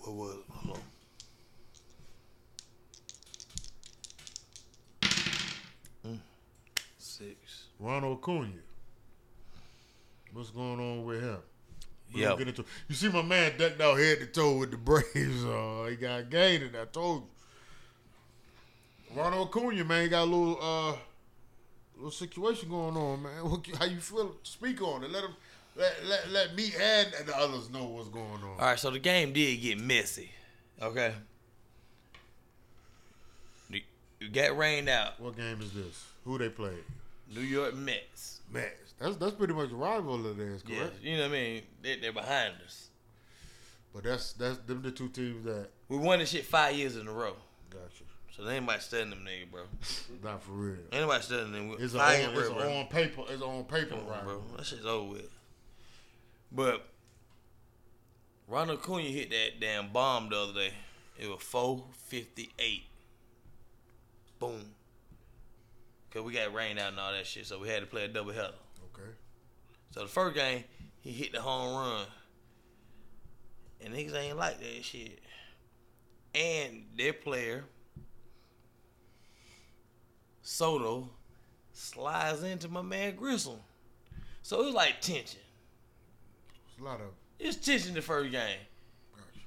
What 0.01 0.13
was? 0.15 0.35
it? 0.35 0.43
Hold 0.49 0.79
on. 6.03 6.05
Mm. 6.05 6.19
Six. 6.97 7.66
Ronald 7.80 8.19
Acuna. 8.19 8.49
What's 10.34 10.49
going 10.51 10.80
on 10.80 11.05
with 11.05 11.21
him? 11.21 11.38
We 12.13 12.21
Yo. 12.21 12.28
gonna 12.30 12.39
get 12.39 12.47
into. 12.49 12.65
You 12.88 12.95
see 12.95 13.09
my 13.09 13.21
man 13.21 13.53
decked 13.57 13.82
out 13.82 13.97
head 13.97 14.19
to 14.19 14.25
toe 14.28 14.57
with 14.57 14.71
the 14.71 14.78
Braves. 14.78 15.43
Uh, 15.45 15.86
he 15.89 15.95
got 15.95 16.30
gained. 16.30 16.75
I 16.80 16.86
told 16.86 17.23
you. 17.23 17.28
Ronald 19.21 19.47
Acuna, 19.49 19.84
man, 19.86 20.03
he 20.03 20.09
got 20.09 20.23
a 20.23 20.25
little 20.25 20.57
uh, 20.61 20.95
little 21.95 22.11
situation 22.11 22.69
going 22.69 22.95
on, 22.97 23.23
man. 23.23 23.43
What, 23.49 23.65
how 23.80 23.86
you 23.86 23.97
feel? 23.99 24.36
Speak 24.43 24.82
on 24.82 25.03
it. 25.03 25.11
Let 25.11 25.23
him. 25.23 25.32
Let, 25.75 26.05
let, 26.07 26.30
let 26.32 26.55
me 26.55 26.71
and 26.82 27.07
the 27.28 27.38
others 27.38 27.69
know 27.69 27.86
what's 27.86 28.09
going 28.09 28.25
on. 28.25 28.55
All 28.59 28.65
right, 28.65 28.80
so 28.80 28.89
the 28.89 28.97
game 28.99 29.32
did 29.32 29.61
get 29.61 29.80
messy. 29.80 30.32
Okay. 30.82 31.13
You- 33.69 33.82
You 34.19 34.30
got 34.30 34.57
rained 34.57 34.89
out. 34.89 35.19
What 35.19 35.38
game 35.38 35.61
is 35.61 35.71
this? 35.73 36.03
Who 36.25 36.38
they 36.39 36.49
played? 36.49 36.84
New 37.34 37.41
York 37.41 37.75
Mets. 37.75 38.41
Mets. 38.51 38.93
That's 38.99 39.17
that's 39.17 39.36
pretty 39.36 39.53
much 39.53 39.71
a 39.71 39.75
rival 39.75 40.25
of 40.25 40.38
theirs, 40.38 40.63
correct? 40.63 40.93
Yeah, 41.01 41.11
you 41.11 41.17
know 41.17 41.23
what 41.23 41.32
I 41.32 41.34
mean. 41.34 41.61
They, 41.82 41.99
they're 41.99 42.13
behind 42.13 42.55
us. 42.65 42.89
But 43.93 44.03
that's 44.03 44.34
that's 44.34 44.57
them 44.59 44.82
the 44.82 44.91
two 44.91 45.09
teams 45.09 45.43
that 45.45 45.69
We 45.89 45.97
won 45.97 46.19
this 46.19 46.30
shit 46.30 46.45
five 46.45 46.75
years 46.75 46.95
in 46.95 47.07
a 47.07 47.11
row. 47.11 47.36
got 47.69 47.99
you. 47.99 48.05
So 48.36 48.43
they 48.43 48.55
ain't 48.55 48.69
studying 48.82 49.09
them 49.09 49.25
niggas, 49.25 49.49
bro. 49.51 49.61
Not 50.23 50.43
for 50.43 50.51
real. 50.51 50.78
Anybody 50.91 51.23
studying 51.23 51.51
them. 51.51 51.75
It's 51.80 51.95
a 51.95 51.99
on, 51.99 52.11
years 52.11 52.28
in 52.30 52.36
a 52.36 52.39
it's 52.39 52.49
bro. 52.49 52.73
on 52.78 52.88
paper. 52.88 53.21
It's 53.30 53.41
on 53.41 53.63
paper 53.63 53.95
on, 53.95 54.25
bro. 54.25 54.43
That 54.55 54.65
shit's 54.65 54.86
over 54.86 55.13
with. 55.13 55.30
But 56.51 56.88
Ronald 58.47 58.80
Acuna 58.80 59.03
hit 59.09 59.32
that 59.32 59.59
damn 59.59 59.89
bomb 59.89 60.30
the 60.30 60.38
other 60.38 60.53
day. 60.53 60.73
It 61.17 61.28
was 61.28 61.41
four 61.41 61.84
fifty 61.93 62.51
eight. 62.59 62.84
Boom. 64.39 64.75
Cause 66.12 66.24
we 66.24 66.34
got 66.34 66.53
rain 66.53 66.80
out 66.80 66.89
and 66.89 66.99
all 66.99 67.12
that 67.12 67.28
shit, 67.28 67.45
so 67.45 67.60
we 67.60 67.68
had 67.68 67.82
to 67.82 67.86
play 67.86 68.05
a 68.05 68.08
double 68.08 68.32
header. 68.32 68.53
Okay. 68.93 69.10
So 69.91 70.01
the 70.01 70.08
first 70.08 70.36
game, 70.36 70.64
he 71.01 71.12
hit 71.12 71.34
the 71.34 71.41
home 71.41 71.76
run. 71.76 72.05
And 73.84 73.93
niggas 73.93 74.16
ain't 74.16 74.38
like 74.38 74.60
that 74.60 74.84
shit. 74.84 75.20
And 76.34 76.86
their 76.97 77.14
player, 77.14 77.66
Soto, 80.41 81.10
slides 81.74 82.43
into 82.43 82.70
my 82.70 82.82
man 82.82 83.16
Grissom. 83.16 83.60
So 84.41 84.62
it 84.62 84.66
was 84.68 84.76
like 84.76 85.01
tension. 85.01 85.41
It's 86.70 86.80
a 86.80 86.84
lot 86.84 87.01
of. 87.01 87.08
It's 87.39 87.58
tension 87.58 87.93
the 87.93 88.01
first 88.01 88.32
game. 88.32 88.58
Gotcha. 89.16 89.39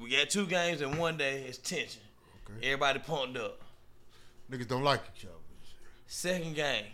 We 0.00 0.10
got 0.10 0.30
two 0.30 0.46
games 0.46 0.80
in 0.82 0.96
one 0.96 1.16
day. 1.16 1.44
It's 1.48 1.58
tension. 1.58 2.02
Okay. 2.46 2.66
Everybody 2.66 3.00
pumped 3.00 3.36
up. 3.38 3.59
Niggas 4.50 4.66
don't 4.68 4.82
like 4.82 5.00
each 5.16 5.24
other. 5.24 5.34
Second 6.06 6.56
game, 6.56 6.84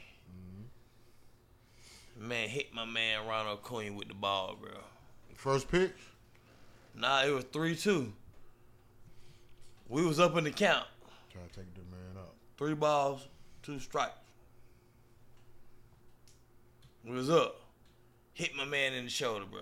man 2.19 2.49
hit 2.49 2.75
my 2.75 2.85
man 2.85 3.27
Ronald 3.27 3.61
Acuna 3.65 3.93
with 3.93 4.09
the 4.09 4.15
ball, 4.15 4.57
bro. 4.61 4.71
First 5.35 5.71
pitch. 5.71 5.93
Nah, 6.95 7.25
it 7.25 7.31
was 7.31 7.45
three 7.45 7.75
two. 7.77 8.13
We 9.89 10.05
was 10.05 10.19
up 10.21 10.37
in 10.37 10.45
the 10.45 10.51
count. 10.51 10.87
Try 11.33 11.43
to 11.43 11.49
take 11.61 11.73
the 11.75 11.81
man 11.91 12.19
out. 12.19 12.35
Three 12.59 12.75
balls, 12.75 13.27
two 13.63 13.79
strikes. 13.79 14.13
We 17.05 17.15
was 17.15 17.31
up. 17.31 17.61
Hit 18.35 18.55
my 18.57 18.65
man 18.65 18.93
in 18.93 19.05
the 19.05 19.11
shoulder, 19.11 19.45
bro. 19.51 19.61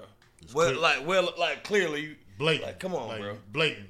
well, 0.53 0.71
clear. 0.71 0.81
like, 0.81 1.07
well, 1.07 1.33
like 1.39 1.63
clearly, 1.63 2.17
Blatant. 2.39 2.67
Like, 2.67 2.81
come 2.81 2.95
on, 2.95 3.09
Like, 3.09 3.21
bro. 3.21 3.37
Blatant. 3.53 3.89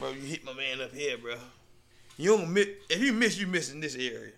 bro, 0.00 0.10
you 0.10 0.22
hit 0.22 0.44
my 0.44 0.52
man 0.54 0.80
up 0.80 0.92
here, 0.92 1.16
bro. 1.18 1.34
You 2.16 2.36
don't 2.36 2.52
miss. 2.52 2.66
If 2.88 3.00
you 3.00 3.12
miss, 3.12 3.38
you 3.38 3.46
miss 3.46 3.72
in 3.72 3.80
this 3.80 3.94
area. 3.94 4.32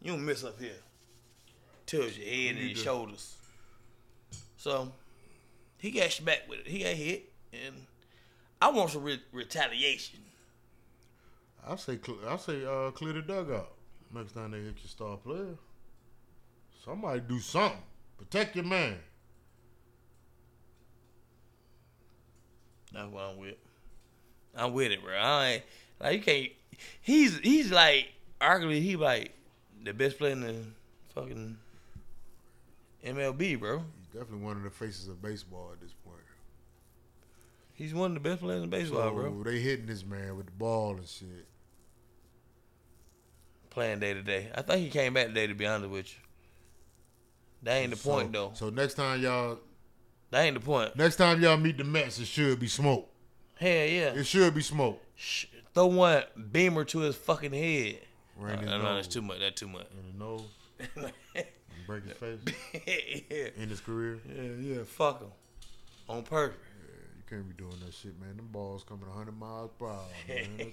You 0.00 0.12
don't 0.12 0.24
miss 0.24 0.44
up 0.44 0.60
here. 0.60 0.70
Tells 1.86 2.16
your 2.16 2.28
head 2.28 2.56
and 2.56 2.68
your 2.70 2.76
shoulders. 2.76 3.36
So 4.56 4.92
he 5.78 5.90
got 5.90 6.10
smacked 6.10 6.48
with 6.48 6.60
it. 6.60 6.66
He 6.66 6.80
got 6.80 6.94
hit, 6.94 7.32
and 7.52 7.74
I 8.60 8.70
want 8.70 8.90
some 8.90 9.02
re- 9.02 9.22
retaliation. 9.32 10.20
I 11.66 11.76
say. 11.76 11.98
I 12.26 12.36
say. 12.36 12.64
Uh, 12.64 12.90
clear 12.92 13.14
the 13.14 13.22
dugout. 13.22 13.72
Next 14.14 14.32
time 14.32 14.52
they 14.52 14.58
hit 14.58 14.76
your 14.78 14.88
star 14.88 15.16
player. 15.16 15.56
Somebody 16.84 17.20
do 17.20 17.40
something. 17.40 17.82
Protect 18.16 18.56
your 18.56 18.64
man. 18.64 18.96
That's 22.92 23.10
what 23.10 23.22
I'm 23.22 23.38
with. 23.38 23.56
I'm 24.56 24.72
with 24.72 24.92
it, 24.92 25.02
bro. 25.02 25.14
I 25.14 25.46
ain't 25.46 25.62
like 26.00 26.16
you 26.16 26.22
can't. 26.22 26.52
He's 27.00 27.38
he's 27.38 27.70
like 27.70 28.08
arguably 28.40 28.80
he 28.82 28.96
like 28.96 29.32
the 29.82 29.92
best 29.92 30.18
player 30.18 30.32
in 30.32 30.40
the 30.40 30.54
fucking 31.14 31.56
MLB, 33.04 33.58
bro. 33.58 33.78
He's 33.98 34.06
definitely 34.08 34.44
one 34.44 34.56
of 34.56 34.62
the 34.62 34.70
faces 34.70 35.08
of 35.08 35.20
baseball 35.22 35.70
at 35.72 35.80
this 35.80 35.92
point. 36.04 36.16
He's 37.74 37.94
one 37.94 38.16
of 38.16 38.22
the 38.22 38.28
best 38.28 38.42
players 38.42 38.62
in 38.64 38.70
baseball, 38.70 39.02
so 39.08 39.14
bro. 39.14 39.42
they 39.44 39.60
hitting 39.60 39.86
this 39.86 40.04
man 40.04 40.36
with 40.36 40.46
the 40.46 40.52
ball 40.52 40.96
and 40.96 41.06
shit. 41.06 41.46
Playing 43.70 44.00
day 44.00 44.14
to 44.14 44.22
day. 44.22 44.48
I 44.54 44.62
think 44.62 44.80
he 44.82 44.90
came 44.90 45.14
back 45.14 45.28
today. 45.28 45.46
To 45.46 45.54
be 45.54 45.66
honest 45.66 45.90
with 45.90 46.08
you, 46.12 46.20
that 47.62 47.76
ain't 47.76 47.90
the 47.90 47.96
So- 47.96 48.10
point 48.10 48.32
though. 48.32 48.50
So 48.54 48.70
next 48.70 48.94
time 48.94 49.20
y'all, 49.22 49.60
That 50.30 50.42
ain't 50.42 50.54
the 50.54 50.60
point. 50.60 50.96
next 50.96 51.16
time 51.16 51.40
y'all 51.42 51.56
meet 51.56 51.78
the 51.78 51.84
Mets, 51.84 52.18
it 52.18 52.26
should 52.26 52.58
be 52.58 52.66
smoke. 52.68 53.08
Hell 53.56 53.68
yeah. 53.68 54.14
It 54.14 54.24
should 54.24 54.54
be 54.54 54.62
smoke. 54.62 55.02
Sh- 55.16 55.46
Throw 55.78 55.86
one 55.86 56.24
beamer 56.50 56.84
to 56.86 56.98
his 56.98 57.14
fucking 57.14 57.52
head. 57.52 58.00
Right 58.36 58.58
in 58.58 58.64
no, 58.64 58.78
the 58.78 58.82
no, 58.82 58.94
that's 58.96 59.06
too 59.06 59.22
much. 59.22 59.38
That's 59.38 59.60
too 59.60 59.68
much. 59.68 59.86
In 59.92 60.18
the 60.18 60.24
nose. 60.24 60.42
break 61.86 62.02
his 62.02 62.14
face. 62.14 62.40
yeah, 63.30 63.62
In 63.62 63.68
his 63.68 63.78
career. 63.78 64.18
yeah, 64.26 64.42
yeah. 64.60 64.82
Fuck 64.82 65.20
him. 65.20 65.28
On 66.08 66.24
purpose. 66.24 66.58
Yeah, 66.80 67.06
You 67.16 67.22
can't 67.30 67.48
be 67.48 67.54
doing 67.54 67.78
that 67.86 67.94
shit, 67.94 68.20
man. 68.20 68.36
Them 68.36 68.48
balls 68.50 68.82
coming 68.82 69.06
100 69.06 69.38
miles 69.38 69.70
per 69.78 69.86
hour, 69.86 70.02
man. 70.26 70.72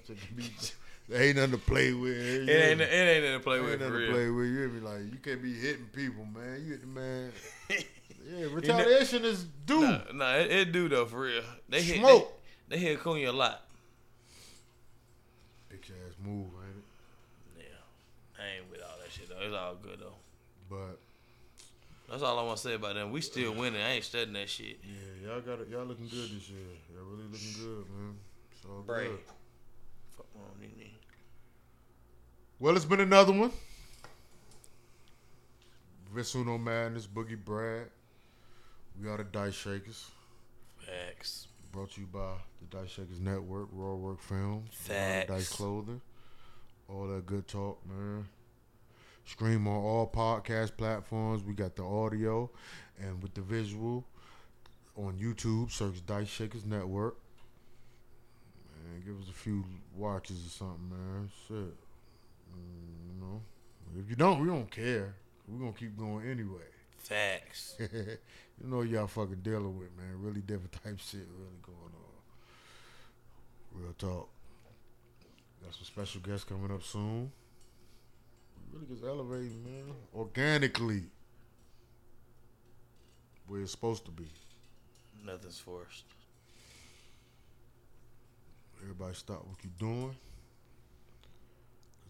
That 1.09 1.21
ain't 1.21 1.35
nothing 1.35 1.51
to 1.51 1.57
play 1.59 1.93
with. 1.93 2.17
It 2.17 2.49
ain't. 2.49 2.81
It 2.81 2.91
ain't 2.91 3.25
nothing 3.25 3.37
to 3.37 3.43
play 3.43 3.57
Ain't 3.57 3.65
with 3.65 3.81
for 3.81 3.87
nothing 3.87 4.07
to 4.07 4.11
play 4.11 4.29
with. 4.31 4.47
You 4.47 4.69
me? 4.69 4.79
Like, 4.79 5.13
you 5.13 5.19
can't 5.21 5.43
be 5.43 5.53
hitting 5.53 5.85
people, 5.93 6.25
man. 6.25 6.63
You 6.65 6.71
hit 6.71 6.81
the 6.81 6.87
man. 6.87 7.31
Yeah, 8.27 8.47
retaliation 8.51 9.23
is 9.23 9.45
due. 9.67 9.81
Nah, 9.81 9.99
nah, 10.11 10.33
it, 10.37 10.51
it 10.51 10.71
do 10.71 10.89
though 10.89 11.05
for 11.05 11.19
real. 11.19 11.43
They 11.69 11.83
hit 11.83 11.99
Smoke. 11.99 12.41
They, 12.67 12.77
they 12.77 12.81
hit 12.81 12.99
Cunha 13.01 13.27
a 13.27 13.31
lot. 13.31 13.61
Move, 16.25 16.47
ain't 16.65 16.77
it? 16.77 17.63
Yeah, 17.63 18.43
I 18.43 18.57
ain't 18.57 18.71
with 18.71 18.81
all 18.81 18.97
that 19.01 19.11
shit 19.11 19.29
though. 19.29 19.39
It's 19.45 19.53
all 19.55 19.75
good 19.75 19.99
though. 19.99 20.15
But 20.69 20.99
That's 22.09 22.23
all 22.23 22.39
I 22.39 22.43
want 22.43 22.57
to 22.57 22.63
say 22.63 22.73
about 22.75 22.95
them. 22.95 23.11
We 23.11 23.21
still 23.21 23.53
winning. 23.53 23.81
I 23.81 23.91
ain't 23.93 24.03
studying 24.03 24.33
that 24.33 24.49
shit. 24.49 24.79
Yeah, 24.83 25.29
y'all 25.29 25.41
got 25.41 25.59
it. 25.61 25.67
Y'all 25.69 25.85
looking 25.85 26.07
good 26.07 26.29
this 26.29 26.49
year. 26.49 26.59
Y'all 26.93 27.05
really 27.05 27.29
looking 27.31 27.53
good, 27.63 27.85
man. 27.95 28.15
So 28.61 28.69
all 28.69 28.81
Brady. 28.81 29.09
good. 29.09 29.19
Fuck 30.17 30.25
on, 30.35 30.59
Nene. 30.61 30.89
Well, 32.59 32.75
it's 32.75 32.85
been 32.85 33.01
another 33.01 33.33
one. 33.33 33.51
Visuno 36.15 36.61
Madness, 36.61 37.07
Boogie 37.07 37.37
Brad. 37.43 37.87
We 39.01 39.09
are 39.09 39.17
the 39.17 39.25
Dice 39.25 39.53
Shakers. 39.53 40.09
Facts. 40.77 41.47
Brought 41.73 41.91
to 41.93 42.01
you 42.01 42.07
by 42.07 42.35
the 42.61 42.77
Dice 42.77 42.89
Shakers 42.91 43.19
Network, 43.19 43.67
Raw 43.73 43.95
Work 43.95 44.21
Films, 44.21 44.69
Facts. 44.71 45.27
Dice 45.27 45.49
Clothing, 45.49 45.99
all 46.87 47.07
that 47.07 47.25
good 47.25 47.47
talk, 47.47 47.79
man. 47.87 48.27
Stream 49.25 49.67
on 49.67 49.75
all 49.75 50.11
podcast 50.13 50.77
platforms. 50.77 51.43
We 51.43 51.53
got 51.53 51.75
the 51.75 51.83
audio 51.83 52.49
and 52.99 53.21
with 53.21 53.33
the 53.33 53.41
visual 53.41 54.05
on 54.95 55.17
YouTube. 55.17 55.71
Search 55.71 56.05
Dice 56.05 56.27
Shakers 56.27 56.65
Network. 56.65 57.17
Man, 58.71 59.01
give 59.05 59.19
us 59.19 59.29
a 59.29 59.33
few 59.33 59.65
watches 59.95 60.45
or 60.45 60.49
something, 60.49 60.89
man. 60.89 61.29
Shit. 61.47 61.55
Mm, 62.53 63.07
you 63.07 63.19
know, 63.19 63.41
if 63.99 64.09
you 64.09 64.15
don't, 64.15 64.39
we 64.39 64.47
don't 64.47 64.69
care. 64.69 65.15
We're 65.47 65.59
gonna 65.59 65.73
keep 65.73 65.97
going 65.97 66.29
anyway. 66.29 66.61
Facts. 66.97 67.75
you 67.79 68.17
know 68.63 68.81
y'all 68.81 69.07
fucking 69.07 69.41
dealing 69.41 69.77
with, 69.77 69.89
man. 69.97 70.21
Really 70.21 70.41
different 70.41 70.71
type 70.71 70.99
shit 70.99 71.27
really 71.37 71.59
going 71.63 71.77
on. 71.93 73.81
Real 73.81 73.93
talk. 73.97 74.29
Got 75.65 75.73
some 75.73 75.85
special 75.85 76.21
guests 76.21 76.43
coming 76.43 76.71
up 76.71 76.83
soon. 76.83 77.31
We 78.71 78.77
really 78.77 78.85
just 78.93 79.03
elevating, 79.03 79.63
man. 79.63 79.95
Organically. 80.15 81.05
Where 83.47 83.61
it's 83.61 83.71
supposed 83.71 84.05
to 84.05 84.11
be. 84.11 84.27
Nothing's 85.25 85.59
forced. 85.59 86.03
Everybody 88.79 89.15
stop 89.15 89.43
what 89.47 89.57
you're 89.63 89.73
doing. 89.79 90.15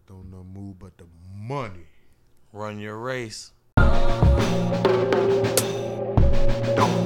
Don't 0.06 0.30
no 0.30 0.44
move 0.44 0.78
but 0.78 0.98
the 0.98 1.06
money. 1.34 1.86
Run 2.52 2.78
your 2.78 2.98
race. 2.98 3.52
Don't 3.76 3.96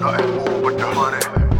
nothing 0.01 0.35
move 0.35 0.63
but 0.65 0.79
the 0.79 0.87
honey. 0.93 1.60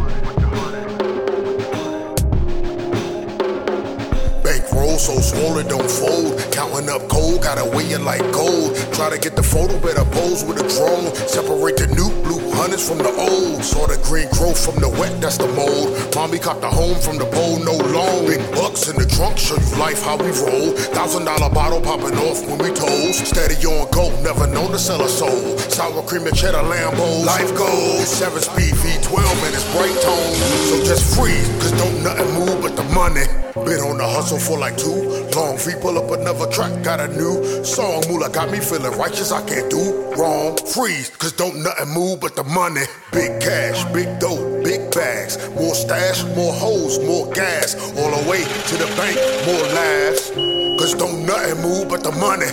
Swollen, 5.61 5.67
don't 5.67 5.89
fold. 5.89 6.51
Counting 6.51 6.89
up 6.89 7.07
cold, 7.09 7.43
gotta 7.43 7.65
weigh 7.65 7.91
it 7.91 8.01
like 8.01 8.21
gold. 8.31 8.75
Try 8.93 9.09
to 9.09 9.19
get 9.19 9.35
the 9.35 9.43
photo, 9.43 9.79
better 9.79 10.05
pose 10.11 10.43
with 10.43 10.57
a 10.57 10.67
drone. 10.67 11.13
Separate 11.27 11.77
the 11.77 11.87
new 11.87 12.09
blue 12.23 12.50
hundreds 12.55 12.87
from 12.87 12.99
the 12.99 13.11
old. 13.11 13.63
Saw 13.63 13.87
the 13.87 13.97
green 14.03 14.29
growth 14.35 14.59
from 14.59 14.79
the 14.81 14.89
wet, 14.89 15.19
that's 15.21 15.37
the 15.37 15.47
mold. 15.53 15.95
Mommy 16.15 16.39
caught 16.39 16.61
the 16.61 16.69
home 16.69 16.99
from 16.99 17.17
the 17.17 17.25
pole, 17.31 17.59
no 17.63 17.75
loan. 17.91 18.27
Big 18.27 18.41
bucks 18.51 18.89
in 18.89 18.95
the 18.97 19.05
trunk, 19.05 19.37
show 19.37 19.57
you 19.57 19.71
life 19.77 20.03
how 20.03 20.17
we 20.17 20.31
roll. 20.43 20.71
Thousand 20.93 21.25
dollar 21.25 21.49
bottle 21.49 21.81
popping 21.81 22.17
off 22.27 22.43
when 22.47 22.57
we 22.59 22.69
toast. 22.73 23.25
Steady 23.25 23.55
on 23.65 23.89
go, 23.91 24.09
never 24.21 24.47
known 24.47 24.71
to 24.71 24.79
sell 24.79 25.01
a 25.01 25.09
soul. 25.09 25.57
Sour 25.69 26.03
cream 26.03 26.27
and 26.27 26.35
cheddar 26.35 26.63
Lambo. 26.65 27.25
Life 27.25 27.51
goes 27.57 28.07
seven 28.07 28.41
speed 28.41 28.73
V12 28.75 29.17
and 29.45 29.53
it's 29.55 29.67
bright 29.75 29.97
tone. 30.01 30.35
So 30.69 30.75
just 30.83 31.15
freeze, 31.15 31.47
cause 31.61 31.71
don't 31.79 32.03
nothing 32.03 32.31
move 32.33 32.61
but 32.61 32.75
the 32.75 32.83
money. 32.91 33.25
Been 33.65 33.81
on 33.83 33.97
the 33.97 34.07
hustle 34.07 34.39
for 34.39 34.57
like 34.57 34.77
two 34.77 35.27
long. 35.35 35.57
Feet 35.57 35.79
pull 35.81 35.97
up 35.97 36.09
another 36.11 36.49
track, 36.51 36.71
got 36.83 36.99
a 36.99 37.07
new 37.07 37.63
song. 37.63 38.03
Moolah 38.07 38.29
got 38.29 38.49
me 38.51 38.59
feeling 38.59 38.97
righteous, 38.97 39.31
I 39.31 39.41
can't 39.47 39.69
do 39.69 40.13
wrong. 40.17 40.57
Freeze, 40.57 41.09
cause 41.09 41.33
don't 41.33 41.61
nothing 41.61 41.89
move 41.93 42.19
but 42.21 42.35
the 42.35 42.40
money. 42.43 42.85
Big 43.11 43.41
cash, 43.41 43.83
big 43.93 44.19
dough, 44.19 44.61
big 44.63 44.91
bags. 44.91 45.37
More 45.55 45.75
stash, 45.75 46.23
more 46.35 46.53
hoes, 46.53 46.99
more 46.99 47.31
gas. 47.33 47.75
All 47.97 48.11
the 48.11 48.29
way 48.29 48.43
to 48.43 48.75
the 48.77 48.87
bank, 48.97 49.17
more 49.45 49.65
laughs. 49.75 50.31
Cause 50.79 50.93
don't 50.95 51.25
nothing 51.25 51.61
move 51.61 51.89
but 51.89 52.03
the 52.03 52.11
money. 52.11 52.51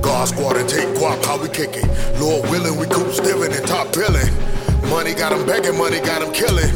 God 0.00 0.28
squad 0.28 0.56
and 0.56 0.68
take 0.68 0.88
guap, 0.96 1.24
how 1.24 1.40
we 1.40 1.48
kick 1.48 1.70
it. 1.74 1.86
Lord 2.20 2.48
willing, 2.50 2.78
we 2.78 2.86
coop 2.86 3.12
stiffin' 3.12 3.52
and 3.52 3.66
top 3.66 3.92
billing. 3.92 4.32
Money 4.90 5.14
got 5.14 5.32
'em 5.32 5.46
begging, 5.46 5.76
money 5.76 6.00
got 6.00 6.22
'em 6.22 6.32
killing. 6.32 6.70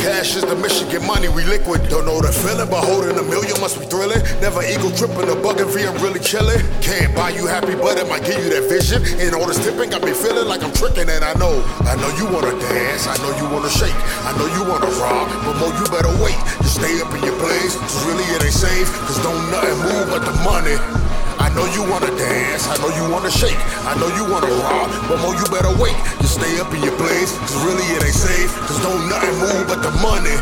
Cash 0.00 0.36
is 0.36 0.42
the 0.42 0.54
get 0.90 1.02
money, 1.02 1.28
we 1.28 1.44
liquid. 1.44 1.82
Don't 1.88 2.06
know 2.06 2.20
the 2.20 2.32
feeling, 2.32 2.68
but 2.70 2.84
holding 2.84 3.18
a 3.18 3.22
million 3.22 3.58
must 3.60 3.78
be 3.78 3.86
thrilling. 3.86 4.22
Never 4.40 4.62
ego 4.62 4.90
tripping, 4.94 5.28
a 5.30 5.36
bugging 5.38 5.66
I'm 5.66 5.98
really 6.02 6.20
chilling. 6.20 6.60
Can't 6.80 7.14
buy 7.14 7.30
you 7.30 7.46
happy, 7.46 7.74
but 7.74 7.98
it 7.98 8.08
might 8.08 8.24
give 8.24 8.38
you 8.42 8.50
that 8.54 8.66
vision. 8.68 9.02
And 9.20 9.34
all 9.34 9.46
this 9.46 9.58
tipping 9.62 9.90
got 9.90 10.02
me 10.02 10.12
feeling 10.12 10.46
like 10.46 10.62
I'm 10.62 10.72
tricking, 10.72 11.08
and 11.08 11.22
I 11.24 11.34
know, 11.34 11.62
I 11.86 11.94
know 11.98 12.10
you 12.18 12.26
wanna 12.30 12.54
dance, 12.58 13.06
I 13.06 13.16
know 13.22 13.30
you 13.38 13.46
wanna 13.50 13.70
shake, 13.70 13.96
I 14.26 14.32
know 14.38 14.46
you 14.54 14.62
wanna 14.66 14.90
rock, 15.02 15.28
but 15.46 15.54
more 15.58 15.74
you 15.74 15.86
better 15.90 16.12
wait. 16.22 16.38
You 16.62 16.68
stay 16.70 16.94
up 17.02 17.12
in 17.14 17.22
your 17.22 17.38
place, 17.38 17.76
cause 17.76 18.04
really 18.06 18.24
it 18.34 18.42
ain't 18.42 18.54
safe, 18.54 18.88
cause 19.06 19.18
don't 19.22 19.38
nothing 19.50 19.78
move 19.82 20.06
but 20.10 20.22
the 20.24 20.34
money. 20.42 21.13
I 21.38 21.48
know 21.54 21.66
you 21.74 21.82
wanna 21.90 22.10
dance, 22.16 22.68
I 22.68 22.76
know 22.78 22.90
you 22.94 23.10
wanna 23.12 23.30
shake, 23.30 23.58
I 23.86 23.94
know 23.98 24.08
you 24.16 24.24
wanna 24.30 24.50
rock, 24.62 24.90
but 25.08 25.20
more 25.20 25.34
you 25.34 25.44
better 25.50 25.74
wait. 25.80 25.96
You 26.20 26.28
stay 26.28 26.60
up 26.60 26.72
in 26.74 26.82
your 26.82 26.96
place, 26.96 27.36
cause 27.38 27.56
really 27.64 27.84
it 27.94 28.04
ain't 28.04 28.14
safe, 28.14 28.50
cause 28.66 28.80
don't 28.82 29.08
nothing 29.08 29.36
move 29.38 29.68
but 29.68 29.82
the 29.82 29.92
money. 30.02 30.36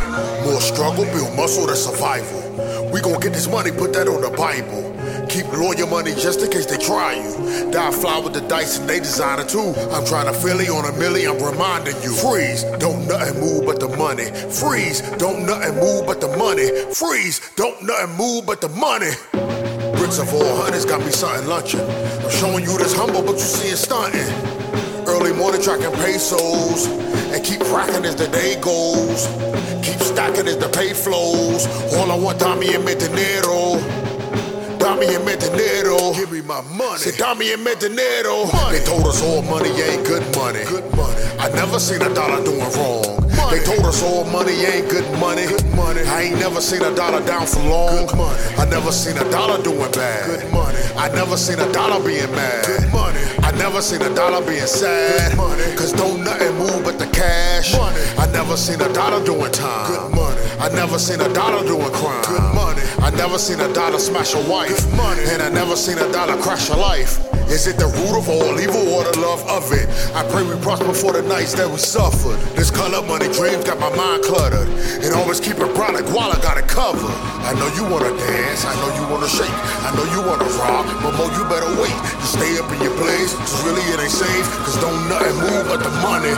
More 0.45 0.61
struggle, 0.61 1.05
build 1.12 1.34
muscle, 1.36 1.66
that's 1.66 1.84
survival. 1.84 2.43
We 2.93 3.01
gon' 3.01 3.20
get 3.20 3.32
this 3.32 3.49
money, 3.49 3.70
put 3.70 3.93
that 3.95 4.09
on 4.09 4.20
the 4.20 4.30
Bible. 4.30 4.93
Keep 5.28 5.53
lawyer 5.53 5.86
money 5.86 6.12
just 6.12 6.40
in 6.43 6.51
case 6.51 6.66
they 6.66 6.76
try 6.76 7.14
you. 7.14 7.70
Die 7.70 7.90
fly 7.93 8.18
with 8.18 8.34
the 8.34 8.43
dice 8.43 8.78
and 8.78 8.88
they 8.88 8.99
designer 8.99 9.45
too. 9.45 9.72
I'm 9.90 10.05
trying 10.05 10.26
to 10.26 10.34
Philly 10.34 10.68
on 10.68 10.84
a 10.84 10.93
milli, 10.99 11.24
I'm 11.24 11.43
reminding 11.43 11.97
you. 12.03 12.12
Freeze, 12.12 12.64
don't 12.78 13.07
nothing 13.09 13.40
move 13.40 13.64
but 13.64 13.80
the 13.80 13.88
money. 13.97 14.26
Freeze, 14.51 15.01
don't 15.16 15.47
nothing 15.47 15.74
move 15.76 16.07
but 16.07 16.20
the 16.20 16.28
money. 16.36 16.68
Freeze, 16.93 17.40
don't 17.57 17.82
nothing 17.82 18.16
move 18.16 18.45
but 18.47 18.61
the 18.61 18.68
money. 18.68 19.51
Bricks 20.03 20.18
of 20.18 20.34
all 20.34 20.57
hundreds 20.57 20.84
got 20.84 20.98
me 20.98 21.12
something 21.12 21.46
lunching. 21.46 21.78
I'm 21.78 22.30
showing 22.30 22.64
you 22.64 22.76
this 22.76 22.92
humble, 22.92 23.22
but 23.22 23.34
you 23.34 23.46
see 23.46 23.68
it 23.68 23.76
stunting. 23.76 24.26
Early 25.07 25.32
morning 25.32 25.62
tracking 25.62 25.92
pesos 26.03 26.86
and 27.30 27.44
keep 27.44 27.61
racking 27.70 28.05
as 28.05 28.16
the 28.16 28.26
day 28.26 28.61
goes. 28.61 29.30
Keep 29.86 30.00
stacking 30.03 30.48
as 30.48 30.59
the 30.59 30.68
pay 30.74 30.92
flows. 30.92 31.68
All 31.94 32.11
I 32.11 32.18
want, 32.18 32.40
Dami 32.40 32.74
and 32.74 32.84
dinero. 32.84 33.78
Dami 34.82 35.07
and 35.07 35.40
dinero. 35.40 36.12
Give 36.14 36.32
me 36.32 36.40
my 36.40 36.62
money. 36.62 36.98
Say 36.98 37.12
Dami 37.12 37.55
and 37.55 37.62
dinero. 37.78 38.46
They 38.72 38.82
told 38.84 39.07
us 39.07 39.22
all 39.22 39.42
money 39.42 39.70
ain't 39.70 40.05
good 40.05 40.24
money. 40.34 40.64
Good 40.64 40.96
money. 40.96 41.22
I 41.38 41.48
never 41.55 41.78
seen 41.78 42.03
a 42.03 42.12
dollar 42.12 42.42
doing 42.44 42.59
wrong. 42.74 43.22
They 43.53 43.61
told 43.64 43.84
us 43.84 44.03
all 44.03 44.24
money 44.24 44.64
ain't 44.64 44.88
good 44.88 45.05
money. 45.20 45.44
Good 45.44 45.76
money. 45.76 46.00
I 46.09 46.22
ain't 46.22 46.38
never 46.40 46.59
seen 46.62 46.80
a 46.80 46.94
dollar 46.94 47.20
down 47.26 47.46
for 47.46 47.61
long. 47.61 48.07
Good 48.07 48.16
money. 48.16 48.40
I 48.57 48.64
never 48.64 48.90
seen 48.90 49.18
a 49.18 49.30
dollar 49.30 49.62
doing 49.62 49.92
bad. 49.92 50.40
Good 50.40 50.50
money. 50.50 50.78
I 50.96 51.12
never 51.12 51.36
seen 51.36 51.59
a 51.61 51.70
dollar 51.70 52.03
being 52.03 52.32
mad. 52.32 52.64
Good 52.64 52.90
money. 52.90 53.20
I 53.53 53.57
never 53.59 53.82
seen 53.82 54.00
a 54.00 54.14
dollar 54.14 54.44
being 54.46 54.66
sad. 54.66 55.36
Cause 55.76 55.92
don't 55.92 56.24
nothing 56.24 56.57
move 56.57 56.84
but 56.84 56.98
the 56.98 57.07
cash. 57.12 57.76
Money. 57.76 58.00
I 58.16 58.26
never 58.32 58.57
seen 58.57 58.80
a 58.80 58.90
dollar 58.94 59.22
doing 59.24 59.53
time. 59.53 59.88
Good 59.88 60.16
money. 60.16 60.40
I 60.59 60.70
never 60.70 60.98
seen 60.98 61.20
a 61.20 61.28
dollar 61.34 61.62
doing 61.66 61.92
crime. 61.92 62.24
Good 62.24 62.55
money. 62.55 62.80
I 63.03 63.11
never 63.11 63.36
seen 63.36 63.61
a 63.61 63.70
dollar 63.74 63.98
smash 63.98 64.34
a 64.34 64.40
wife. 64.50 64.84
Good 64.84 64.96
money. 64.96 65.22
And 65.28 65.42
I 65.42 65.50
never 65.50 65.76
seen 65.76 65.98
a 65.98 66.11
dollar 66.12 66.40
crash 66.40 66.70
a 66.70 66.76
life. 66.76 67.20
Is 67.53 67.66
it 67.66 67.76
the 67.76 67.84
root 67.84 68.16
of 68.16 68.32
all 68.32 68.57
evil 68.57 68.80
or 68.96 69.05
the 69.05 69.20
love 69.20 69.44
of 69.44 69.68
it? 69.76 69.84
I 70.16 70.24
pray 70.32 70.40
we 70.40 70.57
prosper 70.64 70.94
for 70.96 71.12
the 71.12 71.20
nights 71.20 71.53
that 71.61 71.68
we 71.68 71.76
suffered. 71.76 72.40
This 72.57 72.70
color 72.70 73.05
money 73.05 73.28
dreams 73.28 73.68
got 73.68 73.76
my 73.76 73.92
mind 73.92 74.24
cluttered. 74.24 74.64
And 75.05 75.12
always 75.12 75.36
keep 75.36 75.61
it 75.61 75.68
brown 75.76 76.00
while 76.16 76.32
I 76.32 76.40
got 76.40 76.57
it 76.57 76.64
covered. 76.64 77.12
I 77.44 77.53
know 77.53 77.68
you 77.76 77.84
wanna 77.84 78.09
dance, 78.16 78.64
I 78.64 78.72
know 78.80 78.88
you 78.96 79.05
wanna 79.12 79.28
shake, 79.28 79.53
I 79.84 79.92
know 79.92 80.07
you 80.16 80.24
wanna 80.24 80.48
rock, 80.57 80.88
but 81.05 81.12
more 81.20 81.28
you 81.36 81.44
better 81.53 81.68
wait. 81.76 81.92
You 81.92 82.28
stay 82.30 82.57
up 82.57 82.72
in 82.72 82.80
your 82.80 82.96
place, 82.96 83.36
cause 83.43 83.62
really 83.66 83.82
it 83.93 83.99
ain't 84.01 84.11
safe, 84.11 84.47
cause 84.64 84.78
don't 84.80 84.97
nothing 85.11 85.36
move 85.43 85.66
but 85.68 85.82
the 85.82 85.90
money. 86.01 86.34